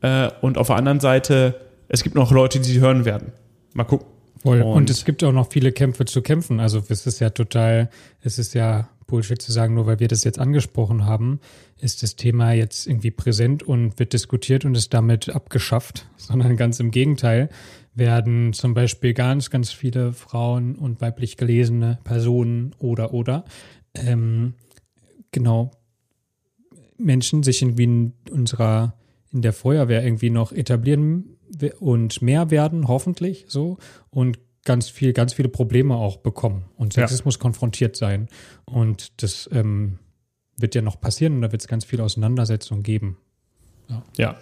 Äh, 0.02 0.30
und 0.42 0.58
auf 0.58 0.68
der 0.68 0.76
anderen 0.76 1.00
Seite, 1.00 1.60
es 1.88 2.04
gibt 2.04 2.16
noch 2.16 2.32
Leute, 2.32 2.60
die 2.60 2.66
sie 2.66 2.80
hören 2.80 3.06
werden. 3.06 3.32
Mal 3.74 3.86
gucken. 3.86 4.08
Voll. 4.42 4.62
Und, 4.62 4.74
und 4.74 4.90
es 4.92 5.06
gibt 5.06 5.24
auch 5.24 5.32
noch 5.32 5.52
viele 5.52 5.72
Kämpfe 5.72 6.06
zu 6.06 6.22
kämpfen. 6.22 6.60
Also 6.60 6.84
es 6.88 7.08
ist 7.08 7.20
ja 7.20 7.32
total, 7.32 7.90
es 8.22 8.38
ist 8.38 8.54
ja 8.54 8.90
Bullshit 9.08 9.42
zu 9.42 9.52
sagen, 9.52 9.74
nur 9.74 9.88
weil 9.88 10.00
wir 10.00 10.08
das 10.08 10.24
jetzt 10.24 10.40
angesprochen 10.40 11.06
haben, 11.06 11.40
ist 11.80 12.04
das 12.04 12.16
Thema 12.16 12.54
jetzt 12.54 12.88
irgendwie 12.88 13.12
präsent 13.12 13.64
und 13.64 13.98
wird 14.00 14.14
diskutiert 14.14 14.66
und 14.66 14.76
ist 14.76 14.94
damit 14.94 15.30
abgeschafft, 15.30 16.08
sondern 16.18 16.58
ganz 16.58 16.80
im 16.80 16.92
Gegenteil 16.92 17.50
werden 17.96 18.54
zum 18.54 18.74
Beispiel 18.74 19.14
ganz, 19.14 19.50
ganz 19.50 19.72
viele 19.72 20.14
Frauen 20.14 20.76
und 20.76 21.02
weiblich 21.02 21.38
gelesene 21.38 22.00
Personen 22.04 22.76
oder 22.78 23.14
oder 23.14 23.46
ähm, 23.96 24.54
genau 25.32 25.72
Menschen 26.98 27.44
sich 27.44 27.62
irgendwie 27.62 27.84
in 27.84 28.14
unserer 28.32 28.96
in 29.32 29.42
der 29.42 29.54
Feuerwehr 29.54 30.04
irgendwie 30.04 30.30
noch 30.30 30.52
etablieren 30.52 31.38
und 31.80 32.22
mehr 32.22 32.52
werden, 32.52 32.88
hoffentlich 32.88 33.46
so 33.48 33.78
und 34.10 34.40
ganz 34.64 34.90
viel, 34.90 35.14
ganz 35.14 35.34
viele 35.34 35.50
Probleme 35.50 35.96
auch 35.96 36.18
bekommen 36.18 36.66
und 36.76 36.94
Sexismus 36.94 37.36
ja. 37.36 37.42
konfrontiert 37.42 37.96
sein. 37.96 38.28
Und 38.66 39.22
das 39.22 39.50
ähm, 39.54 40.00
wird 40.58 40.76
ja 40.76 40.82
noch 40.82 41.00
passieren 41.00 41.36
und 41.36 41.42
da 41.42 41.52
wird 41.52 41.62
es 41.62 41.68
ganz 41.68 41.86
viele 41.86 42.04
Auseinandersetzungen 42.04 42.84
geben. 42.84 43.18
Ja. 43.88 44.04
ja. 44.18 44.36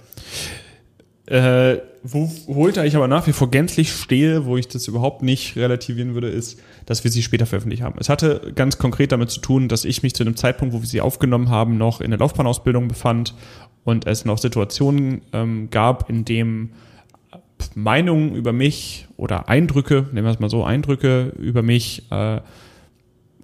Äh, 1.26 1.78
wo, 2.04 2.30
wo 2.48 2.68
ich 2.68 2.96
aber 2.98 3.08
nach 3.08 3.28
wie 3.28 3.32
vor 3.32 3.50
gänzlich 3.50 3.94
stehe, 3.94 4.46
wo 4.46 4.58
ich 4.58 4.68
das 4.68 4.90
überhaupt 4.90 5.24
nicht 5.24 5.56
relativieren 5.56 6.16
würde, 6.16 6.28
ist, 6.28 6.60
dass 6.86 7.06
wir 7.06 7.12
sie 7.12 7.24
später 7.24 7.46
veröffentlicht 7.46 7.82
haben. 7.82 7.96
Es 7.98 8.10
hatte 8.10 8.52
ganz 8.56 8.78
konkret 8.78 9.14
damit 9.14 9.30
zu 9.30 9.40
tun, 9.40 9.70
dass 9.70 9.86
ich 9.86 10.04
mich 10.04 10.14
zu 10.14 10.24
einem 10.24 10.36
Zeitpunkt, 10.36 10.74
wo 10.74 10.82
wir 10.82 10.88
sie 10.88 11.00
aufgenommen 11.00 11.50
haben, 11.50 11.78
noch 11.78 12.02
in 12.02 12.12
der 12.12 12.20
Laufbahnausbildung 12.20 12.90
befand 12.90 13.36
und 13.86 14.06
es 14.06 14.26
noch 14.26 14.38
Situationen 14.38 15.22
ähm, 15.32 15.70
gab, 15.70 16.10
in 16.10 16.26
dem 16.26 16.72
Meinungen 17.74 18.36
über 18.36 18.52
mich 18.52 19.08
oder 19.16 19.48
Eindrücke, 19.48 20.08
nehmen 20.12 20.28
wir 20.28 20.32
es 20.32 20.40
mal 20.42 20.50
so, 20.50 20.66
Eindrücke 20.66 21.32
über 21.40 21.62
mich 21.62 22.04
äh, 22.12 22.42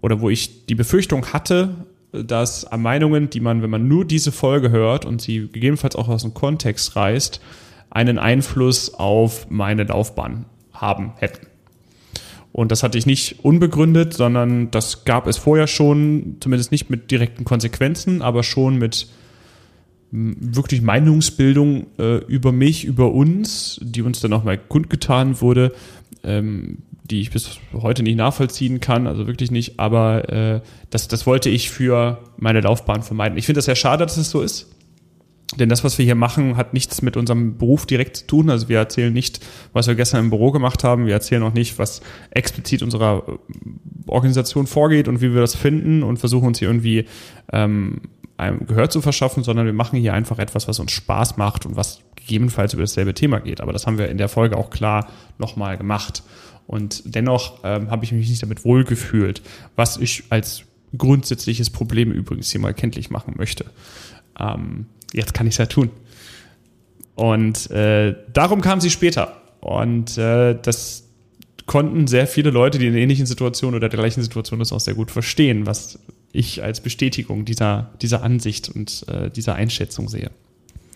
oder 0.01 0.19
wo 0.19 0.29
ich 0.29 0.65
die 0.65 0.75
Befürchtung 0.75 1.27
hatte, 1.27 1.85
dass 2.11 2.69
Meinungen, 2.75 3.29
die 3.29 3.39
man, 3.39 3.61
wenn 3.61 3.69
man 3.69 3.87
nur 3.87 4.03
diese 4.03 4.33
Folge 4.33 4.71
hört 4.71 5.05
und 5.05 5.21
sie 5.21 5.47
gegebenenfalls 5.47 5.95
auch 5.95 6.09
aus 6.09 6.23
dem 6.23 6.33
Kontext 6.33 6.95
reißt, 6.97 7.39
einen 7.89 8.19
Einfluss 8.19 8.93
auf 8.93 9.49
meine 9.49 9.83
Laufbahn 9.83 10.45
haben 10.73 11.13
hätten. 11.17 11.47
Und 12.51 12.71
das 12.71 12.83
hatte 12.83 12.97
ich 12.97 13.05
nicht 13.05 13.43
unbegründet, 13.43 14.13
sondern 14.13 14.71
das 14.71 15.05
gab 15.05 15.27
es 15.27 15.37
vorher 15.37 15.67
schon, 15.67 16.37
zumindest 16.39 16.71
nicht 16.71 16.89
mit 16.89 17.11
direkten 17.11 17.45
Konsequenzen, 17.45 18.21
aber 18.21 18.43
schon 18.43 18.77
mit 18.77 19.07
wirklich 20.11 20.81
Meinungsbildung 20.81 21.85
äh, 21.99 22.17
über 22.25 22.51
mich, 22.51 22.85
über 22.85 23.11
uns, 23.11 23.79
die 23.83 24.01
uns 24.01 24.19
dann 24.19 24.33
auch 24.33 24.43
mal 24.43 24.57
kundgetan 24.57 25.39
wurde, 25.39 25.71
ähm, 26.23 26.79
die 27.03 27.21
ich 27.21 27.31
bis 27.31 27.59
heute 27.73 28.01
nicht 28.03 28.17
nachvollziehen 28.17 28.79
kann, 28.79 29.07
also 29.07 29.27
wirklich 29.27 29.51
nicht, 29.51 29.79
aber 29.79 30.29
äh, 30.29 30.61
das, 30.89 31.07
das 31.07 31.27
wollte 31.27 31.49
ich 31.49 31.69
für 31.69 32.19
meine 32.37 32.61
Laufbahn 32.61 33.03
vermeiden. 33.03 33.37
Ich 33.37 33.45
finde 33.45 33.59
das 33.59 33.65
sehr 33.65 33.75
schade, 33.75 34.03
dass 34.03 34.17
es 34.17 34.31
so 34.31 34.41
ist. 34.41 34.67
Denn 35.57 35.69
das, 35.69 35.83
was 35.83 35.97
wir 35.97 36.05
hier 36.05 36.15
machen, 36.15 36.57
hat 36.57 36.73
nichts 36.73 37.01
mit 37.01 37.17
unserem 37.17 37.57
Beruf 37.57 37.87
direkt 37.87 38.17
zu 38.17 38.27
tun. 38.27 38.49
Also 38.49 38.69
wir 38.69 38.77
erzählen 38.77 39.11
nicht, 39.11 39.43
was 39.73 39.87
wir 39.87 39.95
gestern 39.95 40.25
im 40.25 40.29
Büro 40.29 40.51
gemacht 40.51 40.83
haben. 40.83 41.07
Wir 41.07 41.13
erzählen 41.13 41.41
auch 41.41 41.53
nicht, 41.53 41.79
was 41.79 42.01
explizit 42.29 42.83
unserer 42.83 43.23
äh, 43.27 43.37
Organisation 44.07 44.67
vorgeht 44.67 45.07
und 45.07 45.21
wie 45.21 45.33
wir 45.33 45.41
das 45.41 45.55
finden 45.55 46.03
und 46.03 46.17
versuchen 46.17 46.47
uns 46.47 46.59
hier 46.59 46.67
irgendwie 46.67 47.05
ähm, 47.51 48.01
einem 48.37 48.65
Gehör 48.67 48.89
zu 48.89 49.01
verschaffen, 49.01 49.43
sondern 49.43 49.65
wir 49.65 49.73
machen 49.73 49.99
hier 49.99 50.13
einfach 50.13 50.37
etwas, 50.37 50.67
was 50.67 50.79
uns 50.79 50.91
Spaß 50.91 51.37
macht 51.37 51.65
und 51.65 51.75
was 51.75 52.01
gegebenenfalls 52.15 52.73
über 52.73 52.83
dasselbe 52.83 53.13
Thema 53.15 53.39
geht. 53.39 53.59
Aber 53.59 53.73
das 53.73 53.87
haben 53.87 53.97
wir 53.97 54.07
in 54.09 54.17
der 54.17 54.29
Folge 54.29 54.55
auch 54.55 54.69
klar 54.69 55.07
nochmal 55.39 55.77
gemacht. 55.77 56.23
Und 56.67 57.01
dennoch 57.05 57.61
ähm, 57.63 57.89
habe 57.89 58.05
ich 58.05 58.11
mich 58.11 58.29
nicht 58.29 58.43
damit 58.43 58.63
wohlgefühlt, 58.63 59.41
was 59.75 59.97
ich 59.97 60.25
als 60.29 60.63
grundsätzliches 60.95 61.71
Problem 61.71 62.11
übrigens 62.11 62.51
hier 62.51 62.61
mal 62.61 62.75
kenntlich 62.75 63.09
machen 63.09 63.33
möchte. 63.37 63.65
Ähm, 64.39 64.85
jetzt 65.13 65.33
kann 65.33 65.47
ich 65.47 65.53
es 65.53 65.57
ja 65.57 65.65
tun. 65.65 65.89
Und 67.15 67.69
äh, 67.71 68.15
darum 68.31 68.61
kam 68.61 68.79
sie 68.79 68.89
später. 68.89 69.41
Und 69.61 70.17
äh, 70.17 70.57
das 70.61 71.03
konnten 71.65 72.07
sehr 72.07 72.27
viele 72.27 72.49
Leute, 72.49 72.79
die 72.79 72.87
in 72.87 72.95
ähnlichen 72.95 73.25
Situationen 73.25 73.75
oder 73.75 73.89
der 73.89 73.99
gleichen 73.99 74.23
Situation 74.23 74.61
ist, 74.61 74.71
auch 74.71 74.79
sehr 74.79 74.95
gut 74.95 75.11
verstehen, 75.11 75.65
was 75.65 75.99
ich 76.31 76.63
als 76.63 76.81
Bestätigung 76.81 77.45
dieser, 77.45 77.91
dieser 78.01 78.23
Ansicht 78.23 78.69
und 78.69 79.05
äh, 79.07 79.29
dieser 79.29 79.55
Einschätzung 79.55 80.09
sehe. 80.09 80.31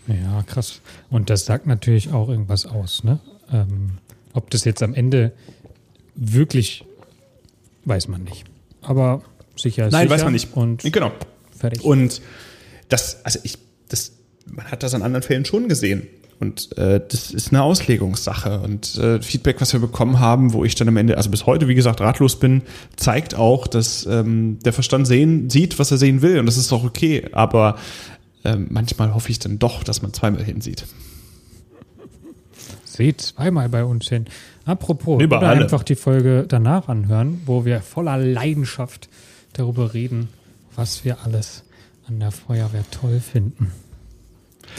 Ja, 0.08 0.44
krass. 0.44 0.82
Und 1.10 1.30
das 1.30 1.46
sagt 1.46 1.68
natürlich 1.68 2.12
auch 2.12 2.30
irgendwas 2.30 2.66
aus, 2.66 3.04
ne? 3.04 3.20
Ähm, 3.52 3.98
ob 4.34 4.50
das 4.50 4.66
jetzt 4.66 4.82
am 4.82 4.94
Ende 4.94 5.32
wirklich, 6.16 6.86
weiß 7.86 8.08
man 8.08 8.24
nicht. 8.24 8.46
Aber 8.82 9.22
sicher 9.56 9.88
ist 9.88 9.92
Nein, 9.94 10.08
sicher 10.08 10.16
weiß 10.16 10.24
man 10.24 10.34
nicht. 10.34 10.56
Und 10.56 10.84
Genau. 10.84 11.12
fertig. 11.56 11.84
Und 11.84 12.22
das, 12.90 13.24
also 13.24 13.40
ich, 13.44 13.58
das, 13.94 14.12
man 14.52 14.66
hat 14.66 14.84
das 14.84 14.94
an 14.94 15.02
anderen 15.02 15.24
Fällen 15.24 15.46
schon 15.46 15.70
gesehen. 15.70 16.08
Und 16.40 16.78
äh, 16.78 17.00
das 17.08 17.32
ist 17.32 17.52
eine 17.52 17.64
Auslegungssache. 17.64 18.60
Und 18.60 18.98
äh, 18.98 19.22
Feedback, 19.22 19.62
was 19.62 19.72
wir 19.72 19.80
bekommen 19.80 20.20
haben, 20.20 20.52
wo 20.52 20.66
ich 20.66 20.76
dann 20.76 20.90
am 20.90 20.98
Ende, 20.98 21.16
also 21.16 21.30
bis 21.30 21.46
heute, 21.46 21.68
wie 21.70 21.76
gesagt, 21.76 22.02
ratlos 22.02 22.38
bin, 22.38 22.64
zeigt 22.98 23.36
auch, 23.36 23.68
dass 23.68 24.06
ähm, 24.06 24.60
der 24.66 24.74
Verstand 24.74 25.08
sehen, 25.08 25.50
sieht, 25.50 25.80
was 25.80 25.92
er 25.92 25.98
sehen 25.98 26.22
will. 26.22 26.40
Und 26.40 26.46
das 26.46 26.58
ist 26.58 26.74
auch 26.74 26.84
okay. 26.84 27.30
Aber 27.32 27.78
ähm, 28.44 28.68
manchmal 28.70 29.14
hoffe 29.14 29.30
ich 29.30 29.40
dann 29.40 29.60
doch, 29.60 29.84
dass 29.84 30.02
man 30.02 30.12
zweimal 30.12 30.44
hinsieht. 30.44 30.86
Seht 32.84 33.22
zweimal 33.22 33.70
bei 33.70 33.86
uns 33.86 34.10
hin. 34.10 34.26
Apropos, 34.66 35.22
Über 35.22 35.38
oder 35.38 35.50
alle. 35.50 35.62
einfach 35.62 35.84
die 35.84 35.96
Folge 35.96 36.46
danach 36.48 36.90
anhören, 36.90 37.42
wo 37.46 37.64
wir 37.66 37.82
voller 37.82 38.18
Leidenschaft 38.18 39.08
darüber 39.54 39.94
reden, 39.94 40.28
was 40.76 41.06
wir 41.06 41.24
alles 41.24 41.64
an 42.08 42.20
der 42.20 42.32
Feuerwehr 42.32 42.84
toll 42.92 43.20
finden. 43.20 43.72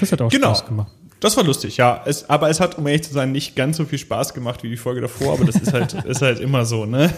Das 0.00 0.12
hat 0.12 0.20
auch 0.22 0.30
Genau. 0.30 0.48
Spaß 0.54 0.66
gemacht. 0.66 0.92
Das 1.20 1.36
war 1.36 1.44
lustig, 1.44 1.78
ja. 1.78 2.02
Es, 2.04 2.28
aber 2.28 2.50
es 2.50 2.60
hat, 2.60 2.76
um 2.76 2.86
ehrlich 2.86 3.04
zu 3.04 3.12
sein, 3.12 3.32
nicht 3.32 3.56
ganz 3.56 3.76
so 3.78 3.84
viel 3.86 3.98
Spaß 3.98 4.34
gemacht 4.34 4.62
wie 4.62 4.68
die 4.68 4.76
Folge 4.76 5.00
davor, 5.00 5.34
aber 5.34 5.44
das 5.44 5.56
ist 5.56 5.72
halt, 5.72 5.94
ist 6.04 6.20
halt 6.20 6.38
immer 6.40 6.66
so, 6.66 6.84
ne? 6.84 7.10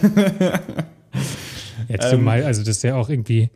Jetzt 1.87 2.05
Ähm, 2.05 2.11
zumal, 2.19 2.43
also 2.43 2.61
das 2.61 2.77
ist 2.77 2.83
ja 2.83 2.95
auch 2.95 3.09
irgendwie, 3.09 3.49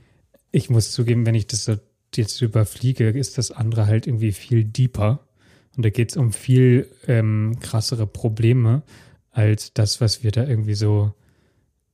ich 0.52 0.70
muss 0.70 0.92
zugeben, 0.92 1.26
wenn 1.26 1.36
ich 1.36 1.48
das 1.48 1.66
so 1.66 1.76
jetzt 2.16 2.42
überfliege, 2.42 3.10
ist 3.10 3.38
das 3.38 3.52
andere 3.52 3.86
halt 3.88 4.08
irgendwie 4.08 4.34
viel 4.34 4.66
deeper. 4.66 5.20
Und 5.78 5.86
da 5.86 5.90
geht 5.90 6.10
es 6.12 6.18
um 6.18 6.34
viel 6.34 6.90
ähm, 7.08 7.58
krassere 7.62 8.06
Probleme 8.06 8.84
als 9.32 9.74
das, 9.74 10.02
was 10.02 10.22
wir 10.22 10.32
da 10.32 10.46
irgendwie 10.46 10.74
so, 10.74 11.14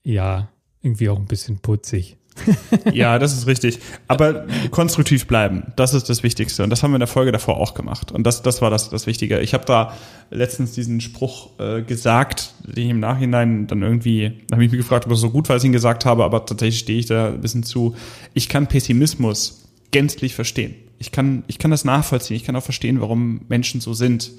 ja, 0.03 0.49
irgendwie 0.81 1.09
auch 1.09 1.19
ein 1.19 1.25
bisschen 1.25 1.59
putzig. 1.59 2.17
Ja, 2.93 3.19
das 3.19 3.33
ist 3.33 3.47
richtig. 3.47 3.79
Aber 4.07 4.45
konstruktiv 4.71 5.27
bleiben, 5.27 5.73
das 5.75 5.93
ist 5.93 6.09
das 6.09 6.23
Wichtigste. 6.23 6.63
Und 6.63 6.69
das 6.69 6.83
haben 6.83 6.91
wir 6.91 6.95
in 6.95 7.01
der 7.01 7.07
Folge 7.07 7.31
davor 7.31 7.57
auch 7.57 7.73
gemacht. 7.73 8.11
Und 8.11 8.23
das, 8.23 8.41
das 8.41 8.61
war 8.61 8.69
das, 8.69 8.89
das 8.89 9.07
Wichtige. 9.07 9.39
Ich 9.39 9.53
habe 9.53 9.65
da 9.65 9.93
letztens 10.29 10.73
diesen 10.73 11.01
Spruch 11.01 11.51
äh, 11.59 11.81
gesagt, 11.81 12.53
den 12.63 12.85
ich 12.85 12.89
im 12.91 12.99
Nachhinein 12.99 13.67
dann 13.67 13.81
irgendwie, 13.81 14.43
da 14.47 14.55
habe 14.55 14.65
ich 14.65 14.71
mich 14.71 14.79
gefragt, 14.79 15.05
ob 15.05 15.11
es 15.11 15.19
so 15.19 15.29
gut 15.29 15.49
war, 15.49 15.55
als 15.55 15.63
ich 15.63 15.67
ihn 15.67 15.73
gesagt 15.73 16.05
habe, 16.05 16.23
aber 16.23 16.45
tatsächlich 16.45 16.79
stehe 16.79 16.99
ich 16.99 17.05
da 17.05 17.27
ein 17.27 17.41
bisschen 17.41 17.63
zu. 17.63 17.95
Ich 18.33 18.49
kann 18.49 18.67
Pessimismus 18.67 19.63
gänzlich 19.91 20.35
verstehen. 20.35 20.75
Ich 20.99 21.11
kann, 21.11 21.43
ich 21.47 21.59
kann 21.59 21.71
das 21.71 21.85
nachvollziehen. 21.85 22.37
Ich 22.37 22.43
kann 22.43 22.55
auch 22.55 22.63
verstehen, 22.63 23.01
warum 23.01 23.41
Menschen 23.47 23.81
so 23.81 23.93
sind. 23.93 24.31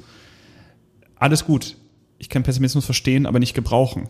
Alles 1.16 1.44
gut. 1.44 1.76
Ich 2.18 2.28
kann 2.28 2.42
Pessimismus 2.42 2.84
verstehen, 2.84 3.26
aber 3.26 3.38
nicht 3.38 3.54
gebrauchen. 3.54 4.08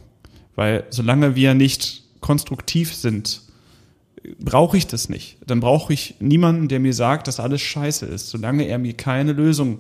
Weil 0.55 0.85
solange 0.91 1.37
wir 1.37 1.55
nicht 1.55 2.03
konstruktiv 2.21 2.95
sind, 2.95 3.43
brauche 4.39 4.77
ich 4.77 4.87
das 4.87 5.09
nicht. 5.09 5.39
Dann 5.47 5.61
brauche 5.61 5.93
ich 5.93 6.17
niemanden, 6.21 6.69
der 6.69 6.81
mir 6.81 6.95
sagt, 6.95 7.29
dass 7.29 7.41
alles 7.41 7.61
scheiße 7.61 8.07
ist, 8.07 8.29
solange 8.29 8.65
er 8.65 8.79
mir 8.79 8.95
keine 8.95 9.33
Lösung 9.33 9.79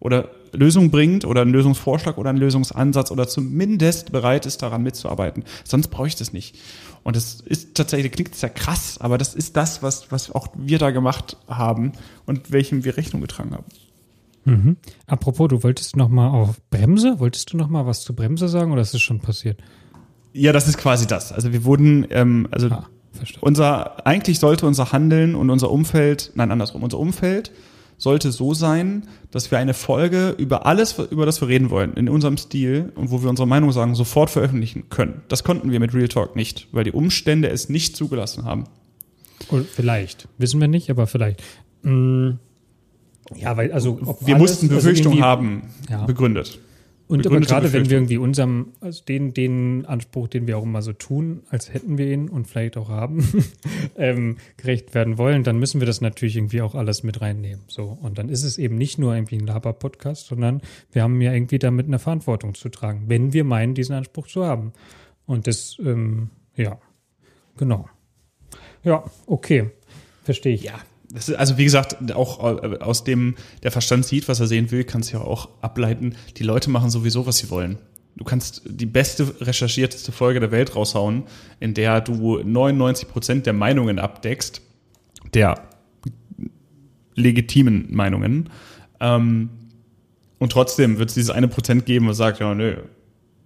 oder 0.00 0.30
Lösung 0.52 0.90
bringt 0.90 1.24
oder 1.24 1.42
einen 1.42 1.52
Lösungsvorschlag 1.52 2.18
oder 2.18 2.30
einen 2.30 2.38
Lösungsansatz 2.38 3.10
oder 3.10 3.28
zumindest 3.28 4.12
bereit 4.12 4.46
ist, 4.46 4.62
daran 4.62 4.82
mitzuarbeiten. 4.82 5.44
Sonst 5.64 5.88
brauche 5.88 6.08
ich 6.08 6.16
das 6.16 6.32
nicht. 6.32 6.56
Und 7.04 7.16
das 7.16 7.40
ist 7.40 7.74
tatsächlich, 7.74 8.12
klingt 8.12 8.34
sehr 8.34 8.50
krass, 8.50 8.98
aber 9.00 9.18
das 9.18 9.34
ist 9.34 9.56
das, 9.56 9.82
was, 9.82 10.10
was 10.10 10.30
auch 10.30 10.48
wir 10.56 10.78
da 10.78 10.90
gemacht 10.90 11.36
haben 11.48 11.92
und 12.26 12.52
welchem 12.52 12.84
wir 12.84 12.96
Rechnung 12.96 13.22
getragen 13.22 13.52
haben. 13.52 13.64
Mhm. 14.44 14.76
Apropos, 15.06 15.48
du 15.48 15.62
wolltest 15.62 15.96
noch 15.96 16.08
mal 16.08 16.28
auf 16.28 16.60
Bremse? 16.70 17.18
Wolltest 17.18 17.52
du 17.52 17.56
noch 17.56 17.68
mal 17.68 17.86
was 17.86 18.02
zu 18.02 18.14
Bremse 18.14 18.48
sagen 18.48 18.72
oder 18.72 18.82
ist 18.82 18.94
es 18.94 19.02
schon 19.02 19.20
passiert? 19.20 19.60
Ja, 20.32 20.52
das 20.52 20.66
ist 20.66 20.78
quasi 20.78 21.06
das. 21.06 21.32
Also 21.32 21.52
wir 21.52 21.64
wurden, 21.64 22.06
ähm, 22.10 22.48
also 22.50 22.68
Ah, 22.70 22.88
verstanden. 23.12 23.46
unser, 23.46 24.06
eigentlich 24.06 24.38
sollte 24.38 24.66
unser 24.66 24.92
Handeln 24.92 25.34
und 25.34 25.50
unser 25.50 25.70
Umfeld, 25.70 26.32
nein, 26.34 26.50
andersrum, 26.50 26.82
unser 26.82 26.98
Umfeld 26.98 27.52
sollte 27.98 28.32
so 28.32 28.52
sein, 28.52 29.06
dass 29.30 29.50
wir 29.52 29.58
eine 29.58 29.74
Folge 29.74 30.34
über 30.36 30.66
alles, 30.66 30.98
über 31.10 31.24
das 31.24 31.40
wir 31.40 31.46
reden 31.48 31.70
wollen, 31.70 31.94
in 31.94 32.08
unserem 32.08 32.36
Stil 32.36 32.90
und 32.96 33.10
wo 33.12 33.22
wir 33.22 33.30
unsere 33.30 33.46
Meinung 33.46 33.70
sagen, 33.70 33.94
sofort 33.94 34.28
veröffentlichen 34.30 34.88
können. 34.90 35.22
Das 35.28 35.44
konnten 35.44 35.70
wir 35.70 35.78
mit 35.78 35.94
Real 35.94 36.08
Talk 36.08 36.34
nicht, 36.34 36.66
weil 36.72 36.82
die 36.84 36.90
Umstände 36.92 37.48
es 37.48 37.68
nicht 37.68 37.94
zugelassen 37.96 38.44
haben. 38.44 38.64
Oder 39.50 39.62
vielleicht. 39.64 40.26
Wissen 40.38 40.60
wir 40.60 40.66
nicht, 40.68 40.90
aber 40.90 41.06
vielleicht. 41.06 41.42
Mm, 41.82 42.30
ja, 43.36 43.56
weil, 43.56 43.70
also. 43.72 44.00
Wir 44.20 44.34
alles- 44.34 44.38
mussten 44.50 44.66
also 44.66 44.76
Befürchtungen 44.76 45.18
irgendwie- 45.18 45.22
haben, 45.24 45.62
Ja. 45.88 46.04
begründet. 46.04 46.58
Und 47.12 47.26
aber 47.26 47.40
gerade 47.40 47.74
wenn 47.74 47.90
wir 47.90 47.98
irgendwie 47.98 48.16
unserem, 48.16 48.72
also 48.80 49.04
den, 49.04 49.34
den 49.34 49.84
Anspruch, 49.84 50.28
den 50.28 50.46
wir 50.46 50.56
auch 50.56 50.62
immer 50.62 50.80
so 50.80 50.94
tun, 50.94 51.42
als 51.50 51.74
hätten 51.74 51.98
wir 51.98 52.10
ihn 52.10 52.30
und 52.30 52.46
vielleicht 52.46 52.78
auch 52.78 52.88
haben, 52.88 53.44
ähm, 53.96 54.38
gerecht 54.56 54.94
werden 54.94 55.18
wollen, 55.18 55.44
dann 55.44 55.58
müssen 55.58 55.82
wir 55.82 55.86
das 55.86 56.00
natürlich 56.00 56.36
irgendwie 56.36 56.62
auch 56.62 56.74
alles 56.74 57.02
mit 57.02 57.20
reinnehmen. 57.20 57.64
So. 57.68 57.98
Und 58.00 58.16
dann 58.16 58.30
ist 58.30 58.44
es 58.44 58.56
eben 58.56 58.76
nicht 58.76 58.98
nur 58.98 59.14
irgendwie 59.14 59.36
ein 59.36 59.46
Laber-Podcast, 59.46 60.28
sondern 60.28 60.62
wir 60.90 61.02
haben 61.02 61.20
ja 61.20 61.34
irgendwie 61.34 61.58
damit 61.58 61.86
eine 61.86 61.98
Verantwortung 61.98 62.54
zu 62.54 62.70
tragen, 62.70 63.02
wenn 63.08 63.34
wir 63.34 63.44
meinen, 63.44 63.74
diesen 63.74 63.94
Anspruch 63.94 64.26
zu 64.26 64.46
haben. 64.46 64.72
Und 65.26 65.46
das, 65.46 65.76
ähm, 65.84 66.30
ja, 66.56 66.78
genau. 67.58 67.90
Ja, 68.84 69.04
okay. 69.26 69.70
Verstehe 70.24 70.54
ich. 70.54 70.62
Ja, 70.62 70.80
ist, 71.14 71.34
also 71.34 71.58
wie 71.58 71.64
gesagt, 71.64 72.12
auch 72.12 72.38
aus 72.38 73.04
dem 73.04 73.34
der 73.62 73.70
Verstand 73.70 74.06
sieht, 74.06 74.28
was 74.28 74.40
er 74.40 74.46
sehen 74.46 74.70
will, 74.70 74.84
kannst 74.84 75.12
du 75.12 75.18
ja 75.18 75.22
auch 75.22 75.48
ableiten. 75.60 76.14
Die 76.36 76.42
Leute 76.42 76.70
machen 76.70 76.90
sowieso, 76.90 77.26
was 77.26 77.38
sie 77.38 77.50
wollen. 77.50 77.78
Du 78.16 78.24
kannst 78.24 78.62
die 78.66 78.86
beste 78.86 79.40
recherchierteste 79.40 80.12
Folge 80.12 80.40
der 80.40 80.50
Welt 80.50 80.76
raushauen, 80.76 81.24
in 81.60 81.74
der 81.74 82.00
du 82.00 82.38
99 82.38 83.08
Prozent 83.08 83.46
der 83.46 83.54
Meinungen 83.54 83.98
abdeckst, 83.98 84.60
der 85.32 85.62
legitimen 87.14 87.86
Meinungen. 87.90 88.50
Ähm, 89.00 89.50
und 90.38 90.52
trotzdem 90.52 90.98
wird 90.98 91.08
es 91.08 91.14
dieses 91.14 91.30
eine 91.30 91.48
Prozent 91.48 91.86
geben, 91.86 92.08
was 92.08 92.16
sagt, 92.16 92.40
ja, 92.40 92.54
nö, 92.54 92.76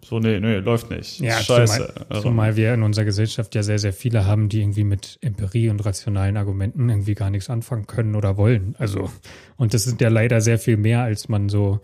so, 0.08 0.20
nee, 0.20 0.38
nö, 0.38 0.60
läuft 0.60 0.88
nicht. 0.90 1.18
Ja, 1.18 1.32
Scheiße. 1.40 1.88
Zumal, 1.88 2.06
Also, 2.08 2.22
zumal 2.22 2.56
wir 2.56 2.74
in 2.74 2.84
unserer 2.84 3.04
Gesellschaft 3.04 3.56
ja 3.56 3.64
sehr, 3.64 3.80
sehr 3.80 3.92
viele 3.92 4.24
haben, 4.24 4.48
die 4.48 4.60
irgendwie 4.60 4.84
mit 4.84 5.18
Empirie 5.20 5.68
und 5.68 5.84
rationalen 5.84 6.36
Argumenten 6.36 6.88
irgendwie 6.88 7.14
gar 7.14 7.28
nichts 7.30 7.50
anfangen 7.50 7.88
können 7.88 8.14
oder 8.14 8.36
wollen. 8.36 8.76
Also, 8.78 9.10
und 9.56 9.74
das 9.74 9.82
sind 9.82 10.00
ja 10.00 10.08
leider 10.08 10.40
sehr 10.40 10.60
viel 10.60 10.76
mehr, 10.76 11.00
als 11.00 11.28
man 11.28 11.48
so, 11.48 11.80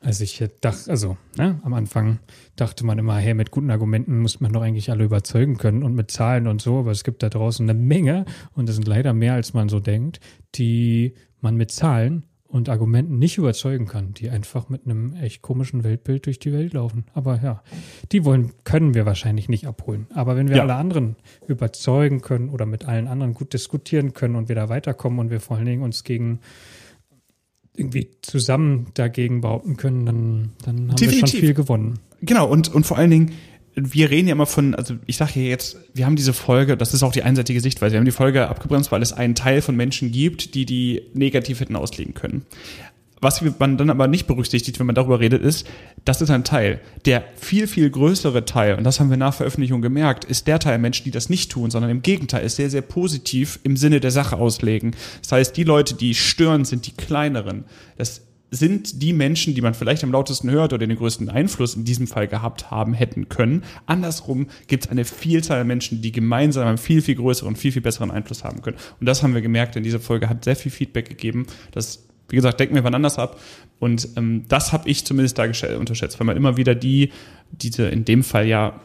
als 0.00 0.22
ich 0.22 0.42
dachte, 0.62 0.90
also, 0.90 1.18
ne, 1.36 1.60
am 1.64 1.74
Anfang 1.74 2.18
dachte 2.54 2.86
man 2.86 2.98
immer, 2.98 3.16
hey, 3.18 3.34
mit 3.34 3.50
guten 3.50 3.70
Argumenten 3.70 4.20
muss 4.20 4.40
man 4.40 4.52
doch 4.54 4.62
eigentlich 4.62 4.90
alle 4.90 5.04
überzeugen 5.04 5.58
können 5.58 5.82
und 5.82 5.94
mit 5.94 6.10
Zahlen 6.10 6.46
und 6.46 6.62
so, 6.62 6.78
aber 6.78 6.92
es 6.92 7.04
gibt 7.04 7.22
da 7.22 7.28
draußen 7.28 7.68
eine 7.68 7.78
Menge 7.78 8.24
und 8.54 8.70
das 8.70 8.76
sind 8.76 8.88
leider 8.88 9.12
mehr, 9.12 9.34
als 9.34 9.52
man 9.52 9.68
so 9.68 9.80
denkt, 9.80 10.20
die 10.54 11.12
man 11.42 11.56
mit 11.56 11.70
Zahlen 11.70 12.24
und 12.48 12.68
Argumenten 12.68 13.18
nicht 13.18 13.38
überzeugen 13.38 13.86
kann, 13.86 14.14
die 14.14 14.30
einfach 14.30 14.68
mit 14.68 14.82
einem 14.86 15.14
echt 15.16 15.42
komischen 15.42 15.82
Weltbild 15.84 16.26
durch 16.26 16.38
die 16.38 16.52
Welt 16.52 16.72
laufen. 16.74 17.04
Aber 17.12 17.40
ja, 17.42 17.62
die 18.12 18.24
wollen, 18.24 18.52
können 18.64 18.94
wir 18.94 19.04
wahrscheinlich 19.06 19.48
nicht 19.48 19.66
abholen. 19.66 20.06
Aber 20.14 20.36
wenn 20.36 20.48
wir 20.48 20.56
Ja. 20.56 20.62
alle 20.62 20.74
anderen 20.76 21.16
überzeugen 21.48 22.20
können 22.22 22.48
oder 22.50 22.64
mit 22.66 22.86
allen 22.86 23.08
anderen 23.08 23.34
gut 23.34 23.52
diskutieren 23.52 24.12
können 24.14 24.36
und 24.36 24.48
wir 24.48 24.54
da 24.56 24.68
weiterkommen 24.68 25.18
und 25.18 25.30
wir 25.30 25.40
vor 25.40 25.56
allen 25.56 25.66
Dingen 25.66 25.82
uns 25.82 26.04
gegen 26.04 26.40
irgendwie 27.76 28.10
zusammen 28.22 28.86
dagegen 28.94 29.40
behaupten 29.42 29.76
können, 29.76 30.06
dann, 30.06 30.52
dann 30.64 30.76
haben 30.76 30.88
wir 30.88 30.94
Definitiv. 30.96 31.30
schon 31.30 31.40
viel 31.40 31.54
gewonnen. 31.54 31.98
Genau, 32.22 32.48
und, 32.48 32.74
und 32.74 32.86
vor 32.86 32.96
allen 32.96 33.10
Dingen, 33.10 33.32
wir 33.76 34.10
reden 34.10 34.28
ja 34.28 34.32
immer 34.32 34.46
von, 34.46 34.74
also 34.74 34.94
ich 35.06 35.18
sage 35.18 35.40
ja 35.40 35.50
jetzt, 35.50 35.76
wir 35.92 36.06
haben 36.06 36.16
diese 36.16 36.32
Folge, 36.32 36.78
das 36.78 36.94
ist 36.94 37.02
auch 37.02 37.12
die 37.12 37.22
einseitige 37.22 37.60
Sichtweise, 37.60 37.92
wir 37.92 37.98
haben 37.98 38.06
die 38.06 38.10
Folge 38.10 38.48
abgebremst, 38.48 38.90
weil 38.90 39.02
es 39.02 39.12
einen 39.12 39.34
Teil 39.34 39.60
von 39.60 39.76
Menschen 39.76 40.12
gibt, 40.12 40.54
die 40.54 40.64
die 40.64 41.02
negativ 41.12 41.60
hätten 41.60 41.76
auslegen 41.76 42.14
können. 42.14 42.46
Was 43.20 43.42
man 43.58 43.78
dann 43.78 43.88
aber 43.88 44.08
nicht 44.08 44.26
berücksichtigt, 44.26 44.78
wenn 44.78 44.86
man 44.86 44.94
darüber 44.94 45.20
redet, 45.20 45.42
ist, 45.42 45.66
das 46.04 46.20
ist 46.20 46.30
ein 46.30 46.44
Teil. 46.44 46.80
Der 47.06 47.24
viel, 47.34 47.66
viel 47.66 47.88
größere 47.88 48.44
Teil, 48.44 48.76
und 48.76 48.84
das 48.84 49.00
haben 49.00 49.08
wir 49.08 49.16
nach 49.16 49.32
Veröffentlichung 49.34 49.80
gemerkt, 49.80 50.24
ist 50.24 50.46
der 50.46 50.58
Teil 50.58 50.78
Menschen, 50.78 51.04
die 51.04 51.10
das 51.10 51.30
nicht 51.30 51.50
tun, 51.50 51.70
sondern 51.70 51.90
im 51.90 52.02
Gegenteil, 52.02 52.44
ist 52.44 52.56
sehr, 52.56 52.68
sehr 52.68 52.82
positiv 52.82 53.58
im 53.62 53.76
Sinne 53.76 54.00
der 54.00 54.10
Sache 54.10 54.36
auslegen. 54.36 54.94
Das 55.22 55.32
heißt, 55.32 55.56
die 55.56 55.64
Leute, 55.64 55.94
die 55.94 56.14
stören, 56.14 56.66
sind 56.66 56.86
die 56.86 56.92
kleineren. 56.92 57.64
Das 57.96 58.25
sind 58.50 59.02
die 59.02 59.12
Menschen, 59.12 59.54
die 59.54 59.60
man 59.60 59.74
vielleicht 59.74 60.04
am 60.04 60.12
lautesten 60.12 60.50
hört 60.50 60.72
oder 60.72 60.86
den 60.86 60.96
größten 60.96 61.28
Einfluss 61.28 61.74
in 61.74 61.84
diesem 61.84 62.06
Fall 62.06 62.28
gehabt 62.28 62.70
haben 62.70 62.94
hätten 62.94 63.28
können. 63.28 63.64
Andersrum 63.86 64.46
gibt 64.68 64.84
es 64.84 64.90
eine 64.90 65.04
Vielzahl 65.04 65.60
an 65.60 65.66
Menschen, 65.66 66.00
die 66.00 66.12
gemeinsam 66.12 66.66
einen 66.66 66.78
viel, 66.78 67.02
viel 67.02 67.16
größeren, 67.16 67.56
viel, 67.56 67.72
viel 67.72 67.82
besseren 67.82 68.10
Einfluss 68.10 68.44
haben 68.44 68.62
können. 68.62 68.76
Und 69.00 69.06
das 69.06 69.22
haben 69.22 69.34
wir 69.34 69.42
gemerkt, 69.42 69.74
denn 69.74 69.82
diese 69.82 69.98
Folge 69.98 70.28
hat 70.28 70.44
sehr 70.44 70.56
viel 70.56 70.70
Feedback 70.70 71.08
gegeben. 71.08 71.46
Das, 71.72 72.06
wie 72.28 72.36
gesagt, 72.36 72.60
decken 72.60 72.74
wir 72.74 72.84
wann 72.84 72.94
anders 72.94 73.18
ab. 73.18 73.40
Und 73.80 74.08
ähm, 74.16 74.44
das 74.48 74.72
habe 74.72 74.88
ich 74.88 75.04
zumindest 75.04 75.38
da 75.38 75.44
unterschätzt, 75.78 76.20
weil 76.20 76.26
man 76.26 76.36
immer 76.36 76.56
wieder 76.56 76.74
die, 76.74 77.10
diese 77.50 77.88
in 77.88 78.04
dem 78.04 78.22
Fall 78.22 78.46
ja 78.46 78.80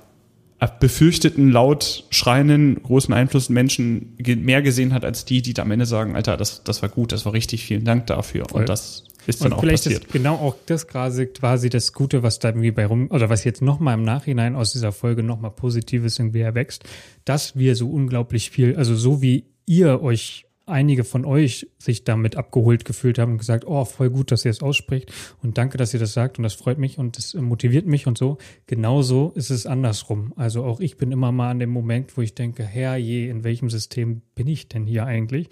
befürchteten, 0.80 1.50
laut 1.50 2.06
schreienden, 2.12 2.82
großen 2.84 3.14
Einfluss 3.14 3.50
Menschen 3.50 4.16
mehr 4.20 4.62
gesehen 4.62 4.94
hat 4.94 5.04
als 5.04 5.26
die, 5.26 5.42
die 5.42 5.60
am 5.60 5.72
Ende 5.72 5.88
sagen, 5.88 6.16
Alter, 6.16 6.38
das, 6.38 6.64
das 6.64 6.82
war 6.84 6.90
gut, 6.90 7.12
das 7.12 7.26
war 7.26 7.34
richtig, 7.34 7.66
vielen 7.66 7.84
Dank 7.84 8.06
dafür. 8.08 8.46
Voll. 8.48 8.62
Und 8.62 8.70
das 8.70 9.06
ist 9.26 9.42
dann 9.42 9.52
und 9.52 9.58
auch 9.58 9.62
vielleicht 9.62 9.86
passiert. 9.86 10.06
ist 10.06 10.14
genau 10.14 10.36
auch 10.36 10.56
das 10.68 10.88
quasi, 10.88 11.26
quasi 11.26 11.70
das 11.70 11.94
Gute, 11.94 12.22
was 12.22 12.38
da 12.38 12.50
irgendwie 12.50 12.72
bei 12.72 12.86
rum, 12.86 13.10
oder 13.10 13.30
was 13.30 13.44
jetzt 13.44 13.62
nochmal 13.64 13.96
im 13.96 14.04
Nachhinein 14.04 14.56
aus 14.56 14.72
dieser 14.72 14.92
Folge 14.92 15.24
nochmal 15.24 15.52
Positives 15.52 16.20
irgendwie 16.20 16.42
erwächst, 16.42 16.84
dass 17.26 17.56
wir 17.56 17.76
so 17.76 17.90
unglaublich 17.90 18.52
viel, 18.52 18.76
also 18.76 18.96
so 18.96 19.22
wie 19.22 19.46
ihr 19.66 20.02
euch 20.02 20.46
einige 20.72 21.04
von 21.04 21.26
euch 21.26 21.68
sich 21.78 22.04
damit 22.04 22.36
abgeholt 22.36 22.86
gefühlt 22.86 23.20
haben 23.20 23.34
und 23.34 23.38
gesagt, 23.38 23.66
oh, 23.68 23.86
voll 23.86 24.10
gut, 24.10 24.32
dass 24.32 24.46
ihr 24.46 24.52
es 24.52 24.62
ausspricht 24.62 25.12
und 25.42 25.58
danke, 25.58 25.78
dass 25.78 25.94
ihr 25.94 26.00
das 26.00 26.14
sagt 26.14 26.38
und 26.40 26.44
das 26.44 26.54
freut 26.54 26.78
mich 26.78 26.98
und 26.98 27.18
das 27.18 27.34
motiviert 27.34 27.86
mich 27.86 28.08
und 28.08 28.18
so. 28.18 28.38
Genauso 28.68 29.32
ist 29.36 29.50
es 29.50 29.66
andersrum. 29.66 30.34
Also 30.36 30.64
auch 30.64 30.80
ich 30.80 30.98
bin 30.98 31.12
immer 31.12 31.32
mal 31.32 31.52
an 31.52 31.60
dem 31.60 31.70
Moment, 31.70 32.16
wo 32.18 32.22
ich 32.22 32.34
denke, 32.34 32.64
herrje, 32.64 33.30
in 33.30 33.44
welchem 33.44 33.70
System 33.70 34.22
bin 34.36 34.48
ich 34.48 34.68
denn 34.68 34.86
hier 34.86 35.06
eigentlich? 35.06 35.50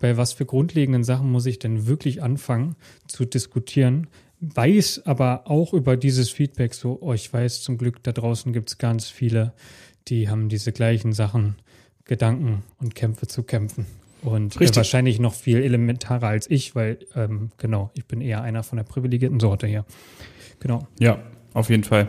Bei 0.00 0.16
was 0.16 0.32
für 0.32 0.46
grundlegenden 0.46 1.04
Sachen 1.04 1.30
muss 1.30 1.46
ich 1.46 1.58
denn 1.58 1.86
wirklich 1.86 2.22
anfangen 2.22 2.76
zu 3.06 3.24
diskutieren? 3.24 4.06
Weiß 4.40 5.02
aber 5.04 5.50
auch 5.50 5.74
über 5.74 5.96
dieses 5.96 6.30
Feedback 6.30 6.72
so, 6.72 6.96
oh, 7.00 7.12
ich 7.12 7.30
weiß 7.30 7.62
zum 7.62 7.76
Glück, 7.76 8.02
da 8.02 8.12
draußen 8.12 8.52
gibt 8.52 8.70
es 8.70 8.78
ganz 8.78 9.08
viele, 9.08 9.52
die 10.08 10.30
haben 10.30 10.48
diese 10.48 10.72
gleichen 10.72 11.12
Sachen, 11.12 11.56
Gedanken 12.04 12.64
und 12.78 12.94
Kämpfe 12.94 13.26
zu 13.26 13.42
kämpfen. 13.42 13.86
Und 14.22 14.60
äh, 14.60 14.76
wahrscheinlich 14.76 15.18
noch 15.18 15.34
viel 15.34 15.62
elementarer 15.62 16.28
als 16.28 16.50
ich, 16.50 16.74
weil, 16.74 16.98
ähm, 17.14 17.50
genau, 17.56 17.90
ich 17.94 18.04
bin 18.06 18.20
eher 18.20 18.42
einer 18.42 18.62
von 18.62 18.76
der 18.76 18.84
privilegierten 18.84 19.40
Sorte 19.40 19.66
hier. 19.66 19.84
Genau. 20.60 20.86
Ja, 20.98 21.18
auf 21.54 21.70
jeden 21.70 21.84
Fall. 21.84 22.08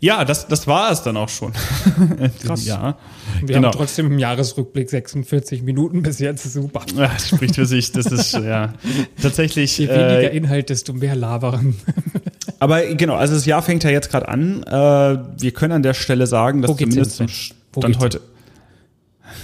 Ja, 0.00 0.24
das, 0.24 0.46
das 0.46 0.66
war 0.66 0.92
es 0.92 1.02
dann 1.02 1.16
auch 1.16 1.28
schon. 1.28 1.52
Krass. 2.42 2.66
Ja. 2.66 2.98
Wir 3.40 3.56
genau. 3.56 3.68
haben 3.68 3.76
trotzdem 3.76 4.06
im 4.06 4.18
Jahresrückblick 4.18 4.88
46 4.88 5.62
Minuten 5.62 6.02
bis 6.02 6.20
jetzt. 6.20 6.44
Super. 6.52 6.82
Ja, 6.94 7.08
das 7.08 7.28
spricht 7.28 7.56
für 7.56 7.66
sich. 7.66 7.90
Das 7.90 8.06
ist 8.06 8.32
ja 8.32 8.74
tatsächlich. 9.20 9.76
Je 9.76 9.88
weniger 9.88 10.32
äh, 10.32 10.36
Inhalt, 10.36 10.70
desto 10.70 10.92
mehr 10.92 11.16
labern. 11.16 11.74
Aber 12.60 12.84
genau, 12.94 13.14
also 13.14 13.34
das 13.34 13.44
Jahr 13.44 13.62
fängt 13.62 13.82
ja 13.82 13.90
jetzt 13.90 14.10
gerade 14.10 14.28
an. 14.28 14.62
Äh, 14.62 15.40
wir 15.40 15.50
können 15.52 15.72
an 15.72 15.82
der 15.82 15.94
Stelle 15.94 16.26
sagen, 16.26 16.62
dass 16.62 16.76
zumindest 16.76 17.16
zum 17.16 17.28
Stand 17.28 17.98
heute. 17.98 18.20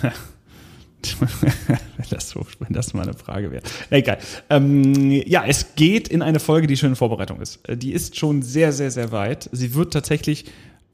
wenn, 1.20 1.78
das 2.10 2.30
so, 2.30 2.46
wenn 2.58 2.72
das 2.72 2.94
mal 2.94 3.02
eine 3.02 3.14
Frage 3.14 3.50
wäre. 3.50 3.62
Egal. 3.90 4.18
Ähm, 4.50 5.10
ja, 5.10 5.44
es 5.46 5.74
geht 5.74 6.08
in 6.08 6.22
eine 6.22 6.40
Folge, 6.40 6.66
die 6.66 6.76
schon 6.76 6.90
in 6.90 6.96
Vorbereitung 6.96 7.40
ist. 7.40 7.66
Äh, 7.68 7.76
die 7.76 7.92
ist 7.92 8.16
schon 8.16 8.42
sehr, 8.42 8.72
sehr, 8.72 8.90
sehr 8.90 9.12
weit. 9.12 9.48
Sie 9.52 9.74
wird 9.74 9.92
tatsächlich 9.92 10.46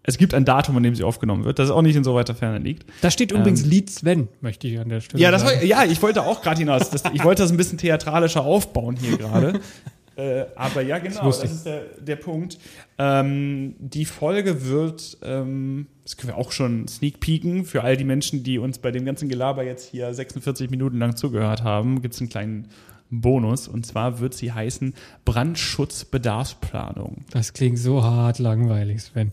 es 0.03 0.17
gibt 0.17 0.33
ein 0.33 0.47
Datum, 0.47 0.77
an 0.77 0.83
dem 0.83 0.95
sie 0.95 1.05
aufgenommen 1.05 1.45
wird, 1.45 1.59
das 1.59 1.71
auch 1.71 1.83
nicht 1.83 1.95
in 1.95 2.05
so 2.05 2.15
weiter 2.15 2.35
Ferne 2.35 2.59
liegt. 2.59 2.85
Da 3.03 3.11
steht 3.11 3.33
übrigens 3.33 3.65
ähm, 3.65 3.71
Lied 3.71 3.91
Sven, 3.91 4.29
möchte 4.41 4.67
ich 4.67 4.79
an 4.79 4.89
der 4.89 5.03
Stelle 5.03 5.23
ja, 5.23 5.31
das 5.31 5.43
sagen. 5.43 5.59
War, 5.59 5.65
ja, 5.65 5.85
ich 5.85 6.01
wollte 6.01 6.23
auch 6.23 6.41
gerade 6.41 6.59
hinaus. 6.59 6.89
Das, 6.89 7.03
ich 7.13 7.23
wollte 7.23 7.43
das 7.43 7.51
ein 7.51 7.59
bisschen 7.59 7.77
theatralischer 7.77 8.43
aufbauen 8.43 8.97
hier 8.97 9.19
gerade. 9.19 9.61
äh, 10.21 10.47
aber 10.55 10.83
ja, 10.83 10.99
genau, 10.99 11.25
das, 11.25 11.41
das 11.41 11.51
ist 11.51 11.65
der, 11.65 11.85
der 11.99 12.17
Punkt. 12.17 12.59
Ähm, 12.99 13.75
die 13.79 14.05
Folge 14.05 14.67
wird, 14.67 15.17
ähm, 15.23 15.87
das 16.03 16.19
können 16.19 16.35
wir 16.35 16.37
auch 16.37 16.53
schon 16.53 16.87
sneak 16.89 17.21
peeken, 17.21 17.65
für 17.65 17.83
all 17.83 17.97
die 17.97 18.05
Menschen, 18.05 18.43
die 18.43 18.59
uns 18.59 18.79
bei 18.79 18.91
dem 18.91 19.07
ganzen 19.07 19.31
Gelaber 19.31 19.65
jetzt 19.65 19.91
hier 19.91 20.13
46 20.13 20.69
Minuten 20.69 20.99
lang 20.99 21.17
zugehört 21.17 21.63
haben, 21.63 22.03
gibt 22.03 22.13
es 22.13 22.21
einen 22.21 22.29
kleinen 22.29 22.69
Bonus. 23.09 23.67
Und 23.67 23.87
zwar 23.87 24.21
wird 24.21 24.35
sie 24.35 24.53
heißen 24.53 24.93
Brandschutzbedarfsplanung. 25.25 27.25
Das 27.31 27.55
klingt 27.55 27.79
so 27.79 28.05
hart 28.05 28.39
langweilig, 28.39 29.03
Sven. 29.03 29.33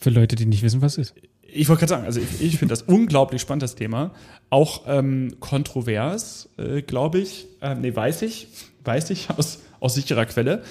Für 0.00 0.10
Leute, 0.10 0.36
die 0.36 0.44
nicht 0.44 0.62
wissen, 0.62 0.82
was 0.82 0.98
ist. 0.98 1.14
Ich 1.56 1.68
wollte 1.68 1.80
gerade 1.80 1.90
sagen, 1.90 2.04
also 2.04 2.20
ich, 2.20 2.40
ich 2.40 2.58
finde 2.58 2.72
das 2.72 2.82
unglaublich 2.86 3.40
spannend, 3.40 3.62
das 3.62 3.74
Thema. 3.74 4.10
Auch 4.50 4.82
ähm, 4.86 5.36
kontrovers, 5.40 6.48
äh, 6.58 6.82
glaube 6.82 7.20
ich. 7.20 7.46
Äh, 7.60 7.74
nee, 7.76 7.94
weiß 7.94 8.22
ich. 8.22 8.48
Weiß 8.84 9.10
ich 9.10 9.30
aus, 9.30 9.60
aus 9.80 9.94
sicherer 9.94 10.26
Quelle. 10.26 10.62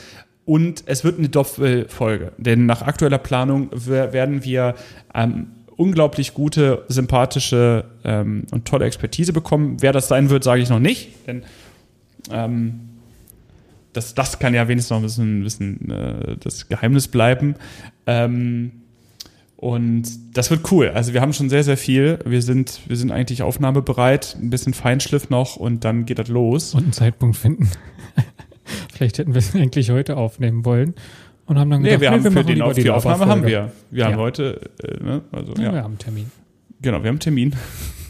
Und 0.45 0.84
es 0.88 1.03
wird 1.03 1.19
eine 1.19 1.29
Doppelfolge, 1.29 2.34
denn 2.38 2.65
nach 2.65 2.81
aktueller 2.81 3.17
Planung 3.17 3.69
werden 3.71 4.43
wir 4.43 4.75
ähm, 5.13 5.47
unglaublich 5.77 6.34
gute, 6.34 6.84
sympathische 6.89 7.86
ähm, 8.03 8.45
und 8.51 8.65
tolle 8.65 8.86
Expertise 8.86 9.31
bekommen. 9.31 9.77
Wer 9.79 9.93
das 9.93 10.09
sein 10.09 10.29
wird, 10.29 10.43
sage 10.43 10.61
ich 10.61 10.69
noch 10.69 10.79
nicht, 10.79 11.27
denn 11.27 11.43
ähm, 12.29 12.81
das, 13.93 14.15
das 14.15 14.39
kann 14.39 14.53
ja 14.53 14.67
wenigstens 14.67 14.89
noch 14.89 14.97
ein 14.97 15.03
bisschen, 15.03 15.39
ein 15.39 15.43
bisschen 15.43 15.89
äh, 15.89 16.38
das 16.39 16.67
Geheimnis 16.67 17.07
bleiben. 17.07 17.55
Ähm, 18.05 18.82
und 19.64 20.36
das 20.36 20.51
wird 20.51 20.70
cool. 20.74 20.89
Also 20.89 21.14
wir 21.14 21.22
haben 21.22 21.32
schon 21.32 21.49
sehr, 21.49 21.64
sehr 21.64 21.78
viel. 21.78 22.20
Wir 22.26 22.41
sind, 22.41 22.82
wir 22.86 22.97
sind 22.97 23.11
eigentlich 23.11 23.43
aufnahmebereit, 23.43 24.36
ein 24.41 24.49
bisschen 24.49 24.74
Feinschliff 24.74 25.30
noch 25.30 25.55
und 25.55 25.86
dann 25.86 26.05
geht 26.05 26.20
das 26.20 26.28
los. 26.28 26.74
Und 26.74 26.84
einen 26.84 26.91
Zeitpunkt 26.91 27.38
finden. 27.38 27.70
Vielleicht 28.93 29.20
hätten 29.20 29.34
wir 29.34 29.39
es 29.39 29.55
eigentlich 29.55 29.89
heute 29.89 30.18
aufnehmen 30.18 30.66
wollen 30.66 30.95
und 31.45 31.57
haben 31.57 31.70
dann 31.70 31.82
gedacht, 31.82 31.97
nee, 31.97 32.01
wir 32.01 32.11
haben 32.11 32.24
wir 32.26 32.32
für 32.34 32.43
den 32.43 32.61
auf, 32.61 32.74
die 32.74 32.89
Aufnahme 32.89 33.26
haben 33.26 33.45
wir. 33.45 33.72
Wir 33.89 34.03
ja. 34.03 34.11
haben 34.11 34.18
heute, 34.18 34.70
äh, 34.84 35.01
ne, 35.01 35.22
also 35.32 35.53
ja, 35.53 35.64
ja. 35.64 35.72
Wir 35.72 35.84
haben 35.84 35.91
einen 35.91 35.97
Termin. 35.97 36.32
Genau, 36.82 36.97
wir 37.01 37.07
haben 37.07 37.14
einen 37.14 37.20
Termin. 37.22 37.55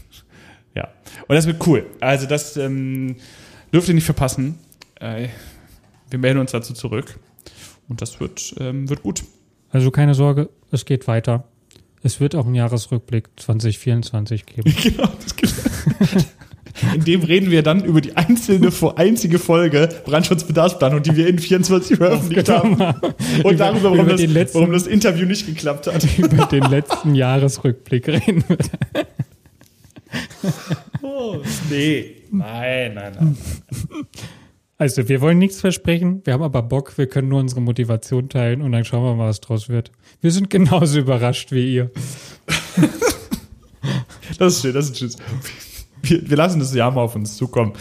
ja. 0.76 0.88
Und 1.28 1.36
das 1.36 1.45
wird 1.45 1.68
cool. 1.68 1.86
Also 1.99 2.26
das 2.26 2.58
ähm, 2.58 3.18
dürft 3.72 3.88
ihr 3.89 3.93
nicht 3.93 4.06
verpassen. 4.06 4.58
Äh, 4.99 5.28
wir 6.10 6.18
melden 6.18 6.39
uns 6.39 6.51
dazu 6.51 6.74
zurück 6.74 7.20
und 7.89 8.01
das 8.01 8.20
wird, 8.20 8.56
ähm, 8.60 8.89
wird 8.89 9.04
gut. 9.04 9.24
Also 9.70 9.91
keine 9.91 10.16
Sorge, 10.16 10.49
es 10.74 10.86
geht 10.86 11.07
weiter. 11.07 11.45
Es 12.01 12.19
wird 12.19 12.36
auch 12.36 12.45
einen 12.45 12.55
Jahresrückblick 12.55 13.30
2024 13.38 14.45
geben. 14.45 14.76
genau, 14.84 15.09
das 15.24 15.36
gibt 15.36 15.53
in 16.93 17.03
dem 17.03 17.21
reden 17.21 17.51
wir 17.51 17.61
dann 17.63 17.84
über 17.84 18.01
die 18.01 18.17
einzelne 18.17 18.71
einzige 18.95 19.39
Folge 19.39 19.89
Brandschutzbedarfsplanung, 20.05 21.03
die 21.03 21.15
wir 21.15 21.28
in 21.28 21.39
24 21.39 21.97
veröffentlicht 21.97 22.49
haben. 22.49 22.74
Und 23.43 23.59
darüber, 23.59 23.91
warum, 23.91 24.07
das, 24.07 24.21
letzten, 24.26 24.59
warum 24.59 24.74
das 24.74 24.88
Interview 24.88 25.26
nicht 25.26 25.45
geklappt 25.45 25.88
hat. 25.88 26.03
Über 26.17 26.45
den 26.45 26.63
letzten 26.63 27.15
Jahresrückblick 27.15 28.07
reden 28.07 28.43
wir. 28.47 28.57
oh, 31.01 31.38
nee. 31.69 32.15
Nein, 32.32 32.93
nein, 32.95 33.13
nein. 33.19 33.38
Also, 34.78 35.07
wir 35.07 35.21
wollen 35.21 35.38
nichts 35.38 35.61
versprechen, 35.61 36.21
wir 36.26 36.34
haben 36.34 36.43
aber 36.43 36.61
Bock, 36.63 36.97
wir 36.97 37.07
können 37.07 37.30
nur 37.30 37.39
unsere 37.39 37.61
Motivation 37.61 38.28
teilen 38.30 38.61
und 38.61 38.71
dann 38.71 38.86
schauen 38.86 39.03
wir 39.03 39.15
mal, 39.15 39.30
was 39.30 39.39
draus 39.39 39.69
wird. 39.69 39.91
Wir 40.21 40.32
sind 40.32 40.49
genauso 40.49 40.99
überrascht 41.01 41.51
wie 41.51 41.76
ihr. 41.76 41.91
das 44.39 44.55
ist 44.55 44.61
schön, 44.61 44.74
das 44.74 44.89
ist 44.89 44.97
schön 44.97 45.11
wir, 46.03 46.30
wir 46.30 46.38
lassen 46.38 46.59
das 46.59 46.74
Jahr 46.74 46.91
mal 46.91 47.01
auf 47.01 47.15
uns 47.15 47.36
zukommen. 47.38 47.74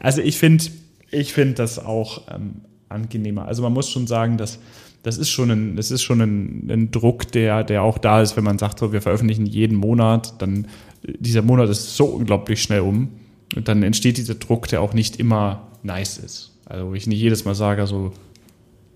Also 0.00 0.22
ich 0.22 0.38
finde 0.38 0.64
ich 1.10 1.32
finde 1.32 1.54
das 1.54 1.78
auch 1.78 2.22
ähm, 2.32 2.62
angenehmer. 2.88 3.46
Also 3.46 3.62
man 3.62 3.72
muss 3.72 3.90
schon 3.90 4.06
sagen, 4.06 4.38
dass 4.38 4.58
das 5.02 5.18
ist 5.18 5.30
schon 5.30 5.50
ein, 5.50 5.76
das 5.76 5.90
ist 5.90 6.02
schon 6.02 6.20
ein, 6.20 6.70
ein, 6.70 6.90
Druck, 6.90 7.32
der, 7.32 7.64
der 7.64 7.82
auch 7.82 7.96
da 7.96 8.20
ist, 8.20 8.36
wenn 8.36 8.44
man 8.44 8.58
sagt, 8.58 8.78
so, 8.78 8.92
wir 8.92 9.00
veröffentlichen 9.00 9.46
jeden 9.46 9.76
Monat, 9.76 10.34
dann 10.42 10.68
dieser 11.02 11.40
Monat 11.40 11.70
ist 11.70 11.96
so 11.96 12.04
unglaublich 12.04 12.62
schnell 12.62 12.80
um. 12.80 13.08
Und 13.56 13.66
dann 13.66 13.82
entsteht 13.82 14.18
dieser 14.18 14.34
Druck, 14.34 14.68
der 14.68 14.82
auch 14.82 14.92
nicht 14.92 15.16
immer 15.16 15.69
nice 15.82 16.18
ist. 16.18 16.52
Also 16.66 16.88
wo 16.88 16.94
ich 16.94 17.06
nicht 17.06 17.20
jedes 17.20 17.44
Mal 17.44 17.54
sage, 17.54 17.86
so 17.86 18.12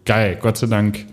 geil, 0.04 0.38
Gott 0.40 0.56
sei 0.56 0.66
Dank. 0.66 1.06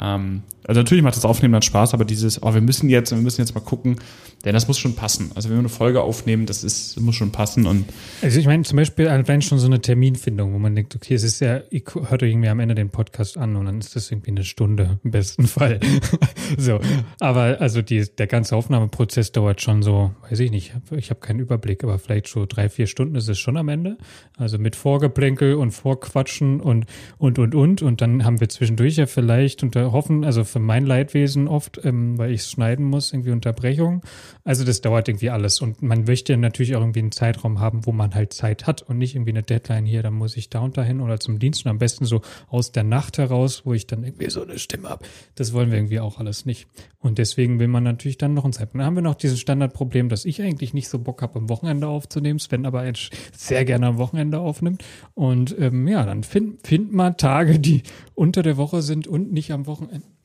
Ähm, 0.00 0.42
also 0.66 0.80
natürlich 0.80 1.04
macht 1.04 1.16
das 1.16 1.24
Aufnehmen 1.24 1.52
dann 1.52 1.62
Spaß, 1.62 1.94
aber 1.94 2.04
dieses, 2.04 2.42
oh, 2.42 2.52
wir 2.52 2.60
müssen 2.60 2.88
jetzt, 2.88 3.10
wir 3.10 3.18
müssen 3.18 3.40
jetzt 3.40 3.54
mal 3.54 3.60
gucken, 3.60 3.96
denn 4.44 4.52
das 4.52 4.68
muss 4.68 4.78
schon 4.78 4.94
passen. 4.94 5.30
Also 5.34 5.48
wenn 5.48 5.56
wir 5.56 5.60
eine 5.60 5.68
Folge 5.68 6.02
aufnehmen, 6.02 6.46
das 6.46 6.64
ist, 6.64 7.00
muss 7.00 7.14
schon 7.14 7.32
passen 7.32 7.66
und. 7.66 7.86
Also 8.22 8.38
ich 8.38 8.46
meine 8.46 8.62
zum 8.62 8.76
Beispiel 8.76 9.08
allein 9.08 9.42
schon 9.42 9.58
so 9.58 9.66
eine 9.66 9.80
Terminfindung, 9.80 10.52
wo 10.52 10.58
man 10.58 10.74
denkt, 10.74 10.94
okay, 10.94 11.14
es 11.14 11.22
ist 11.22 11.40
ja, 11.40 11.60
ich 11.70 11.84
hört 12.08 12.22
irgendwie 12.22 12.48
am 12.48 12.60
Ende 12.60 12.74
den 12.74 12.90
Podcast 12.90 13.38
an 13.38 13.56
und 13.56 13.66
dann 13.66 13.78
ist 13.78 13.96
das 13.96 14.10
irgendwie 14.10 14.30
eine 14.30 14.44
Stunde 14.44 15.00
im 15.02 15.10
besten 15.10 15.46
Fall. 15.46 15.80
so. 16.58 16.80
Aber 17.20 17.60
also 17.60 17.82
die, 17.82 18.04
der 18.16 18.26
ganze 18.26 18.56
Aufnahmeprozess 18.56 19.32
dauert 19.32 19.60
schon 19.62 19.82
so, 19.82 20.14
weiß 20.30 20.40
ich 20.40 20.50
nicht, 20.50 20.74
ich 20.92 21.10
habe 21.10 21.20
keinen 21.20 21.40
Überblick, 21.40 21.82
aber 21.82 21.98
vielleicht 21.98 22.28
so 22.28 22.46
drei, 22.46 22.68
vier 22.68 22.86
Stunden 22.86 23.14
ist 23.16 23.28
es 23.28 23.38
schon 23.38 23.56
am 23.56 23.68
Ende. 23.68 23.98
Also 24.36 24.58
mit 24.58 24.76
Vorgeplänkel 24.76 25.54
und 25.54 25.70
Vorquatschen 25.70 26.60
und, 26.60 26.86
und, 27.18 27.38
und, 27.38 27.54
und. 27.54 27.82
Und 27.82 28.00
dann 28.00 28.24
haben 28.24 28.40
wir 28.40 28.48
zwischendurch 28.48 28.96
ja 28.96 29.06
vielleicht 29.06 29.62
und 29.62 29.76
hoffen, 29.76 30.24
also 30.24 30.44
für 30.56 30.60
mein 30.60 30.86
Leidwesen 30.86 31.48
oft, 31.48 31.84
ähm, 31.84 32.16
weil 32.16 32.30
ich 32.30 32.40
es 32.40 32.50
schneiden 32.50 32.86
muss, 32.86 33.12
irgendwie 33.12 33.30
Unterbrechung. 33.30 34.00
Also 34.42 34.64
das 34.64 34.80
dauert 34.80 35.06
irgendwie 35.06 35.28
alles. 35.28 35.60
Und 35.60 35.82
man 35.82 36.04
möchte 36.04 36.34
natürlich 36.38 36.74
auch 36.76 36.80
irgendwie 36.80 37.00
einen 37.00 37.12
Zeitraum 37.12 37.60
haben, 37.60 37.84
wo 37.84 37.92
man 37.92 38.14
halt 38.14 38.32
Zeit 38.32 38.66
hat 38.66 38.80
und 38.80 38.96
nicht 38.96 39.14
irgendwie 39.14 39.32
eine 39.32 39.42
Deadline 39.42 39.84
hier, 39.84 40.02
dann 40.02 40.14
muss 40.14 40.34
ich 40.34 40.48
da 40.48 40.60
und 40.60 40.78
dahin 40.78 41.02
oder 41.02 41.20
zum 41.20 41.38
Dienst 41.38 41.66
und 41.66 41.72
am 41.72 41.76
besten 41.76 42.06
so 42.06 42.22
aus 42.48 42.72
der 42.72 42.84
Nacht 42.84 43.18
heraus, 43.18 43.66
wo 43.66 43.74
ich 43.74 43.86
dann 43.86 44.02
irgendwie 44.02 44.30
so 44.30 44.44
eine 44.44 44.58
Stimme 44.58 44.88
habe. 44.88 45.04
Das 45.34 45.52
wollen 45.52 45.70
wir 45.70 45.76
irgendwie 45.76 46.00
auch 46.00 46.18
alles 46.18 46.46
nicht. 46.46 46.68
Und 47.00 47.18
deswegen 47.18 47.60
will 47.60 47.68
man 47.68 47.84
natürlich 47.84 48.16
dann 48.16 48.32
noch 48.32 48.44
einen 48.44 48.54
Zeitpunkt. 48.54 48.80
Dann 48.80 48.86
haben 48.86 48.96
wir 48.96 49.02
noch 49.02 49.14
dieses 49.14 49.38
Standardproblem, 49.38 50.08
dass 50.08 50.24
ich 50.24 50.40
eigentlich 50.40 50.72
nicht 50.72 50.88
so 50.88 50.98
Bock 50.98 51.20
habe, 51.20 51.38
am 51.38 51.50
Wochenende 51.50 51.86
aufzunehmen, 51.86 52.38
Sven 52.38 52.64
aber 52.64 52.90
sehr 53.36 53.66
gerne 53.66 53.88
am 53.88 53.98
Wochenende 53.98 54.38
aufnimmt. 54.38 54.82
Und 55.12 55.54
ähm, 55.58 55.86
ja, 55.86 56.06
dann 56.06 56.24
find, 56.24 56.66
find 56.66 56.94
mal 56.94 57.10
Tage, 57.10 57.58
die 57.58 57.82
unter 58.14 58.42
der 58.42 58.56
Woche 58.56 58.80
sind 58.80 59.06
und 59.06 59.34
nicht 59.34 59.52
am 59.52 59.66
Wochenende. 59.66 60.15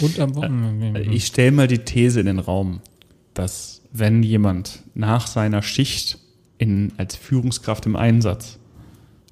Und 0.00 0.18
am 0.20 0.34
Wochenende. 0.34 1.02
Ich 1.02 1.26
stelle 1.26 1.52
mal 1.52 1.66
die 1.66 1.78
These 1.78 2.20
in 2.20 2.26
den 2.26 2.38
Raum, 2.38 2.80
dass 3.34 3.82
wenn 3.92 4.22
jemand 4.22 4.80
nach 4.94 5.26
seiner 5.26 5.62
Schicht 5.62 6.18
in, 6.58 6.92
als 6.96 7.16
Führungskraft 7.16 7.86
im 7.86 7.96
Einsatz 7.96 8.58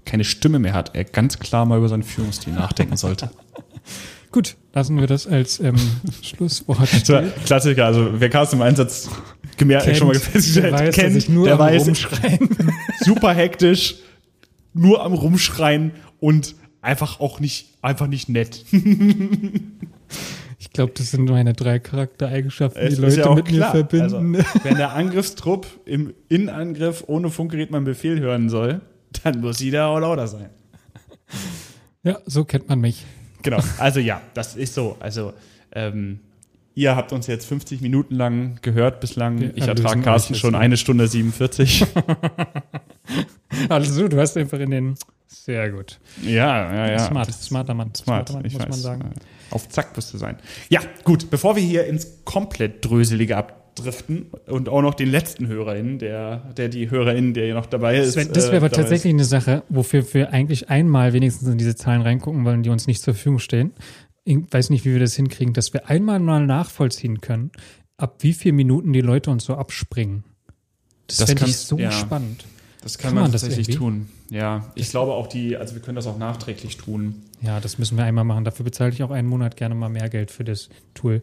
keine 0.04 0.24
Stimme 0.24 0.58
mehr 0.58 0.72
hat, 0.72 0.94
er 0.94 1.04
ganz 1.04 1.38
klar 1.38 1.66
mal 1.66 1.78
über 1.78 1.88
seinen 1.88 2.04
Führungsstil 2.04 2.52
nachdenken 2.52 2.96
sollte. 2.96 3.30
Gut, 4.32 4.56
lassen 4.72 4.98
wir 4.98 5.06
das 5.06 5.26
als 5.26 5.60
ähm, 5.60 5.76
Schlusswort. 6.22 6.88
Klassiker, 7.44 7.86
also 7.86 8.10
wer 8.14 8.28
Carsten 8.28 8.56
im 8.56 8.62
Einsatz 8.62 9.08
gemerkt, 9.56 9.96
schon 9.96 10.08
mal 10.08 10.14
festgestellt, 10.14 10.78
der 10.78 10.88
weiß, 10.88 10.94
kennt, 10.94 11.16
ich 11.16 11.28
nur 11.28 11.46
der 11.46 11.54
am 11.54 11.60
weiß, 11.60 11.86
Rumschreien. 11.86 12.48
super 13.00 13.34
hektisch, 13.34 13.96
nur 14.74 15.02
am 15.02 15.14
Rumschreien 15.14 15.92
und 16.20 16.54
einfach 16.82 17.20
auch 17.20 17.40
nicht, 17.40 17.78
einfach 17.82 18.06
nicht 18.06 18.28
nett. 18.28 18.64
Ich 20.66 20.72
glaube, 20.72 20.92
das 20.94 21.10
sind 21.10 21.24
meine 21.30 21.52
drei 21.54 21.78
Charaktereigenschaften, 21.78 22.80
die 22.86 22.92
Es 22.92 22.98
Leute 22.98 23.20
ja 23.20 23.34
mit 23.34 23.46
klar. 23.46 23.74
mir 23.74 23.80
verbinden. 23.84 24.36
Also, 24.36 24.64
wenn 24.64 24.76
der 24.76 24.92
Angriffstrupp 24.94 25.66
im 25.86 26.12
Innenangriff 26.28 27.04
ohne 27.06 27.30
Funkgerät 27.30 27.70
mal 27.70 27.78
einen 27.78 27.86
Befehl 27.86 28.20
hören 28.20 28.48
soll, 28.48 28.80
dann 29.22 29.40
muss 29.40 29.58
sie 29.58 29.70
da 29.70 29.86
auch 29.86 29.98
lauter 29.98 30.26
sein. 30.26 30.50
ja, 32.02 32.18
so 32.26 32.44
kennt 32.44 32.68
man 32.68 32.80
mich. 32.80 33.04
Genau, 33.42 33.60
also 33.78 34.00
ja, 34.00 34.20
das 34.34 34.56
ist 34.56 34.74
so. 34.74 34.96
Also 35.00 35.32
ähm, 35.72 36.20
ihr 36.74 36.94
habt 36.96 37.12
uns 37.12 37.26
jetzt 37.26 37.46
50 37.46 37.80
Minuten 37.80 38.14
lang 38.16 38.58
gehört 38.60 39.00
bislang. 39.00 39.40
Wir 39.40 39.56
ich 39.56 39.66
ertrage 39.66 40.00
Carsten 40.02 40.34
schon 40.34 40.54
jetzt. 40.54 40.60
eine 40.60 40.76
Stunde 40.76 41.06
47. 41.08 41.86
Also, 43.68 44.08
du 44.08 44.18
hast 44.20 44.36
einfach 44.36 44.58
in 44.58 44.70
den. 44.70 44.94
Sehr 45.28 45.70
gut. 45.70 45.98
ja, 46.22 46.72
ja, 46.74 46.90
ja. 46.90 46.98
Smart, 46.98 47.32
smarter 47.32 47.74
Mann. 47.74 47.94
Smart, 47.94 48.28
smarter 48.28 48.32
Mann, 48.34 48.44
ich 48.44 48.52
muss 48.54 48.62
weiß. 48.62 48.68
man 48.70 48.78
sagen. 48.80 49.10
Auf 49.50 49.68
Zack 49.68 49.96
wirst 49.96 50.12
du 50.12 50.18
sein. 50.18 50.36
Ja, 50.68 50.80
gut, 51.04 51.30
bevor 51.30 51.56
wir 51.56 51.62
hier 51.62 51.86
ins 51.86 52.24
komplett 52.24 52.84
Dröselige 52.84 53.36
abdriften 53.36 54.30
und 54.46 54.68
auch 54.68 54.82
noch 54.82 54.94
den 54.94 55.10
letzten 55.10 55.46
HörerInnen, 55.46 55.98
der, 55.98 56.52
der 56.56 56.68
die 56.68 56.90
HörerInnen, 56.90 57.34
der 57.34 57.44
hier 57.44 57.54
noch 57.54 57.66
dabei 57.66 57.98
ist. 57.98 58.16
Das, 58.16 58.28
das 58.28 58.44
wäre 58.46 58.54
äh, 58.54 58.58
aber 58.58 58.70
tatsächlich 58.70 59.12
eine 59.12 59.24
Sache, 59.24 59.62
wofür 59.68 60.04
wir 60.14 60.32
eigentlich 60.32 60.68
einmal 60.70 61.12
wenigstens 61.12 61.48
in 61.48 61.58
diese 61.58 61.76
Zahlen 61.76 62.02
reingucken 62.02 62.44
wollen, 62.44 62.62
die 62.62 62.70
uns 62.70 62.86
nicht 62.86 63.02
zur 63.02 63.14
Verfügung 63.14 63.38
stehen. 63.38 63.72
Ich 64.24 64.38
weiß 64.50 64.70
nicht, 64.70 64.84
wie 64.84 64.92
wir 64.92 65.00
das 65.00 65.14
hinkriegen, 65.14 65.54
dass 65.54 65.72
wir 65.72 65.88
einmal 65.88 66.18
mal 66.18 66.44
nachvollziehen 66.44 67.20
können, 67.20 67.52
ab 67.96 68.16
wie 68.20 68.32
vielen 68.32 68.56
Minuten 68.56 68.92
die 68.92 69.00
Leute 69.00 69.30
uns 69.30 69.44
so 69.44 69.54
abspringen. 69.54 70.24
Das, 71.06 71.18
Das 71.18 71.28
fände 71.28 71.44
ich 71.44 71.56
so 71.56 71.78
ja. 71.78 71.92
spannend. 71.92 72.42
ist. 72.42 72.56
Das 72.86 72.98
kann, 72.98 73.08
Kann 73.08 73.14
man, 73.14 73.22
man 73.24 73.32
tatsächlich 73.32 73.76
tun. 73.76 74.08
Ja, 74.30 74.72
ich 74.74 74.90
glaube 74.90 75.12
auch 75.12 75.26
die, 75.26 75.56
also 75.56 75.74
wir 75.74 75.82
können 75.82 75.96
das 75.96 76.06
auch 76.06 76.18
nachträglich 76.18 76.76
tun. 76.76 77.22
Ja, 77.42 77.60
das 77.60 77.78
müssen 77.78 77.96
wir 77.96 78.04
einmal 78.04 78.24
machen. 78.24 78.44
Dafür 78.44 78.64
bezahle 78.64 78.92
ich 78.92 79.02
auch 79.02 79.10
einen 79.10 79.28
Monat 79.28 79.56
gerne 79.56 79.74
mal 79.74 79.88
mehr 79.88 80.08
Geld 80.08 80.30
für 80.30 80.44
das 80.44 80.68
Tool. 80.94 81.22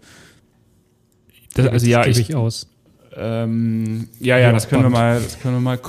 Das, 1.54 1.68
also 1.68 1.86
ja, 1.86 2.04
gebe 2.04 2.12
ich, 2.12 2.30
ich 2.30 2.36
aus. 2.36 2.68
Ähm, 3.16 4.08
ja, 4.20 4.38
ja, 4.38 4.48
Ja, 4.48 4.52
das 4.52 4.70
können 4.70 4.84
wir 4.84 4.90
mal, 4.90 5.22
das 5.22 5.40
können 5.40 5.56
wir 5.56 5.62
mal, 5.62 5.80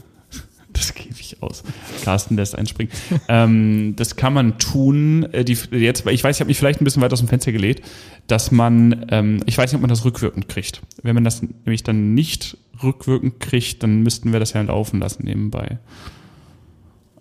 das 0.72 0.94
gebe 0.94 1.14
ich 1.18 1.42
aus. 1.42 1.62
Carsten 2.04 2.36
lässt 2.36 2.56
einspringen. 2.56 2.92
ähm, 3.28 3.94
das 3.96 4.16
kann 4.16 4.32
man 4.32 4.58
tun, 4.58 5.24
äh, 5.32 5.44
die, 5.44 5.58
jetzt, 5.72 6.06
ich 6.06 6.24
weiß, 6.24 6.36
ich 6.36 6.40
habe 6.40 6.48
mich 6.48 6.58
vielleicht 6.58 6.80
ein 6.80 6.84
bisschen 6.84 7.02
weit 7.02 7.12
aus 7.12 7.18
dem 7.18 7.28
Fenster 7.28 7.52
gelegt, 7.52 7.84
dass 8.26 8.50
man, 8.50 9.06
ähm, 9.10 9.40
ich 9.46 9.58
weiß 9.58 9.70
nicht, 9.70 9.76
ob 9.76 9.82
man 9.82 9.90
das 9.90 10.04
rückwirkend 10.04 10.48
kriegt. 10.48 10.80
Wenn 11.02 11.14
man 11.14 11.24
das 11.24 11.42
nämlich 11.42 11.82
dann 11.82 12.14
nicht 12.14 12.56
rückwirkend 12.82 13.40
kriegt, 13.40 13.82
dann 13.82 14.02
müssten 14.02 14.32
wir 14.32 14.40
das 14.40 14.52
ja 14.54 14.62
laufen 14.62 15.00
lassen 15.00 15.24
nebenbei. 15.24 15.78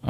Äh, 0.03 0.09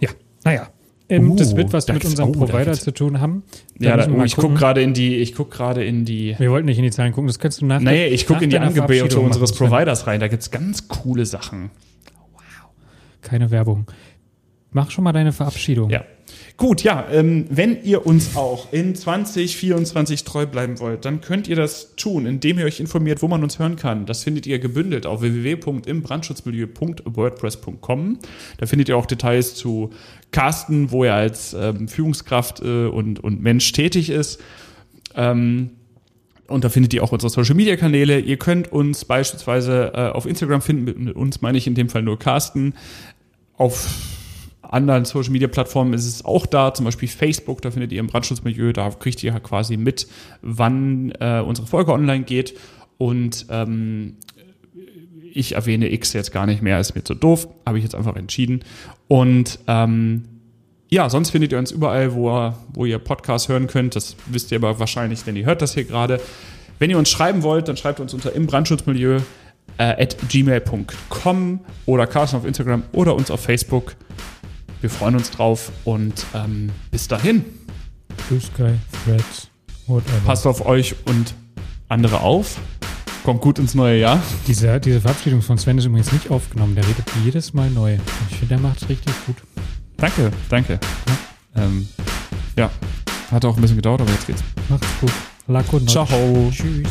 Ja, 0.00 0.10
naja. 0.44 0.68
Ähm, 1.08 1.32
Uh, 1.32 1.36
das 1.36 1.56
wird 1.56 1.72
was 1.72 1.86
mit 1.88 2.04
unserem 2.04 2.30
oh, 2.30 2.32
Provider 2.32 2.72
zu 2.72 2.92
tun 2.92 3.20
haben. 3.20 3.42
Da 3.78 3.88
ja, 3.90 3.96
da, 3.98 4.10
oh, 4.10 4.22
ich 4.22 4.34
gucke 4.36 4.54
gerade 4.54 4.82
in 4.82 4.94
die, 4.94 5.16
ich 5.16 5.34
gucke 5.34 5.54
gerade 5.54 5.84
in 5.84 6.04
die, 6.04 6.34
Wir 6.38 6.50
wollten 6.50 6.66
nicht 6.66 6.78
in 6.78 6.84
die 6.84 6.90
Zahlen 6.90 7.12
gucken, 7.12 7.26
das 7.26 7.38
kannst 7.38 7.60
du 7.60 7.66
nach 7.66 7.80
nee, 7.80 8.06
ich 8.06 8.26
gucke 8.26 8.44
in 8.44 8.50
die 8.50 8.58
Angebote 8.58 9.20
unseres 9.20 9.50
Sven. 9.50 9.68
Providers 9.68 10.06
rein. 10.06 10.20
Da 10.20 10.28
gibt's 10.28 10.50
ganz 10.50 10.88
coole 10.88 11.26
Sachen. 11.26 11.70
Keine 13.20 13.50
Werbung. 13.50 13.86
Mach 14.70 14.90
schon 14.90 15.04
mal 15.04 15.12
deine 15.12 15.32
Verabschiedung. 15.32 15.90
Ja. 15.90 16.04
Gut, 16.56 16.82
ja, 16.82 17.06
ähm, 17.10 17.46
wenn 17.48 17.82
ihr 17.82 18.06
uns 18.06 18.36
auch 18.36 18.72
in 18.72 18.94
2024 18.94 20.22
treu 20.24 20.46
bleiben 20.46 20.78
wollt, 20.80 21.04
dann 21.04 21.20
könnt 21.20 21.48
ihr 21.48 21.56
das 21.56 21.96
tun, 21.96 22.24
indem 22.26 22.58
ihr 22.58 22.66
euch 22.66 22.78
informiert, 22.78 23.22
wo 23.22 23.28
man 23.28 23.42
uns 23.42 23.58
hören 23.58 23.76
kann. 23.76 24.04
Das 24.06 24.22
findet 24.22 24.46
ihr 24.46 24.58
gebündelt 24.58 25.06
auf 25.06 25.22
www.imbrandschutzmilieu.wordpress.com. 25.22 28.18
Da 28.58 28.66
findet 28.66 28.90
ihr 28.90 28.96
auch 28.96 29.06
Details 29.06 29.54
zu 29.54 29.90
Carsten, 30.30 30.90
wo 30.90 31.04
er 31.04 31.14
als 31.14 31.54
ähm, 31.54 31.88
Führungskraft 31.88 32.60
äh, 32.60 32.86
und, 32.86 33.20
und 33.20 33.42
Mensch 33.42 33.72
tätig 33.72 34.10
ist. 34.10 34.40
Ähm, 35.16 35.70
und 36.48 36.64
da 36.64 36.68
findet 36.68 36.92
ihr 36.92 37.02
auch 37.02 37.12
unsere 37.12 37.30
Social 37.30 37.54
Media 37.54 37.76
Kanäle. 37.76 38.20
Ihr 38.20 38.36
könnt 38.36 38.70
uns 38.70 39.04
beispielsweise 39.04 39.92
äh, 39.94 40.10
auf 40.10 40.26
Instagram 40.26 40.60
finden. 40.60 41.04
Mit, 41.04 41.16
uns 41.16 41.40
meine 41.40 41.56
ich 41.56 41.66
in 41.66 41.74
dem 41.74 41.88
Fall 41.88 42.02
nur 42.02 42.18
Carsten. 42.18 42.74
Auf 43.56 43.88
anderen 44.72 45.04
Social 45.04 45.32
Media 45.32 45.48
Plattformen 45.48 45.92
ist 45.92 46.06
es 46.06 46.24
auch 46.24 46.46
da, 46.46 46.72
zum 46.72 46.84
Beispiel 46.84 47.08
Facebook, 47.08 47.62
da 47.62 47.70
findet 47.70 47.92
ihr 47.92 48.00
im 48.00 48.06
Brandschutzmilieu, 48.06 48.72
da 48.72 48.90
kriegt 48.90 49.22
ihr 49.22 49.32
quasi 49.40 49.76
mit, 49.76 50.06
wann 50.40 51.12
äh, 51.20 51.40
unsere 51.40 51.66
Folge 51.66 51.92
online 51.92 52.24
geht. 52.24 52.54
Und 52.98 53.46
ähm, 53.50 54.16
ich 55.34 55.54
erwähne 55.54 55.92
X 55.92 56.12
jetzt 56.12 56.32
gar 56.32 56.46
nicht 56.46 56.62
mehr, 56.62 56.78
ist 56.80 56.94
mir 56.94 57.04
zu 57.04 57.14
doof, 57.14 57.48
habe 57.66 57.78
ich 57.78 57.84
jetzt 57.84 57.94
einfach 57.94 58.16
entschieden. 58.16 58.64
Und 59.08 59.58
ähm, 59.66 60.24
ja, 60.88 61.08
sonst 61.08 61.30
findet 61.30 61.52
ihr 61.52 61.58
uns 61.58 61.70
überall, 61.70 62.14
wo, 62.14 62.52
wo 62.74 62.84
ihr 62.84 62.98
Podcasts 62.98 63.48
hören 63.48 63.66
könnt. 63.66 63.96
Das 63.96 64.16
wisst 64.26 64.52
ihr 64.52 64.58
aber 64.58 64.78
wahrscheinlich, 64.78 65.24
denn 65.24 65.36
ihr 65.36 65.46
hört 65.46 65.62
das 65.62 65.74
hier 65.74 65.84
gerade. 65.84 66.20
Wenn 66.78 66.90
ihr 66.90 66.98
uns 66.98 67.10
schreiben 67.10 67.42
wollt, 67.42 67.68
dann 67.68 67.76
schreibt 67.76 68.00
uns 68.00 68.12
unter 68.14 68.32
im 68.34 68.46
äh, 69.78 70.02
at 70.02 70.16
gmail.com 70.28 71.60
oder 71.86 72.06
Carsten 72.06 72.36
auf 72.36 72.44
Instagram 72.44 72.82
oder 72.92 73.14
uns 73.14 73.30
auf 73.30 73.40
Facebook. 73.40 73.96
Wir 74.82 74.90
freuen 74.90 75.14
uns 75.14 75.30
drauf 75.30 75.70
und 75.84 76.26
ähm, 76.34 76.70
bis 76.90 77.06
dahin. 77.06 77.44
Blue 78.28 78.40
Sky, 78.40 78.74
Threads, 79.04 79.48
whatever. 79.86 80.18
Passt 80.26 80.44
auf 80.44 80.66
euch 80.66 80.96
und 81.04 81.34
andere 81.88 82.20
auf. 82.20 82.58
Kommt 83.22 83.40
gut 83.42 83.60
ins 83.60 83.76
neue 83.76 84.00
Jahr. 84.00 84.20
Diese, 84.48 84.80
diese 84.80 85.00
Verabschiedung 85.00 85.40
von 85.40 85.56
Sven 85.56 85.78
ist 85.78 85.84
übrigens 85.84 86.10
nicht 86.10 86.32
aufgenommen. 86.32 86.74
Der 86.74 86.84
redet 86.84 87.04
jedes 87.24 87.54
Mal 87.54 87.70
neu. 87.70 87.96
Ich 88.28 88.38
finde, 88.38 88.56
der 88.56 88.58
macht 88.58 88.82
es 88.82 88.88
richtig 88.88 89.14
gut. 89.24 89.36
Danke, 89.98 90.32
danke. 90.48 90.80
Ähm, 91.54 91.86
ja, 92.58 92.68
hat 93.30 93.44
auch 93.44 93.54
ein 93.54 93.62
bisschen 93.62 93.76
gedauert, 93.76 94.00
aber 94.00 94.10
jetzt 94.10 94.26
geht's. 94.26 94.42
Macht's 94.68 94.88
gut. 95.00 95.12
Lack 95.46 95.72
und 95.72 95.88
Ciao. 95.88 96.08
Tschüss. 96.50 96.88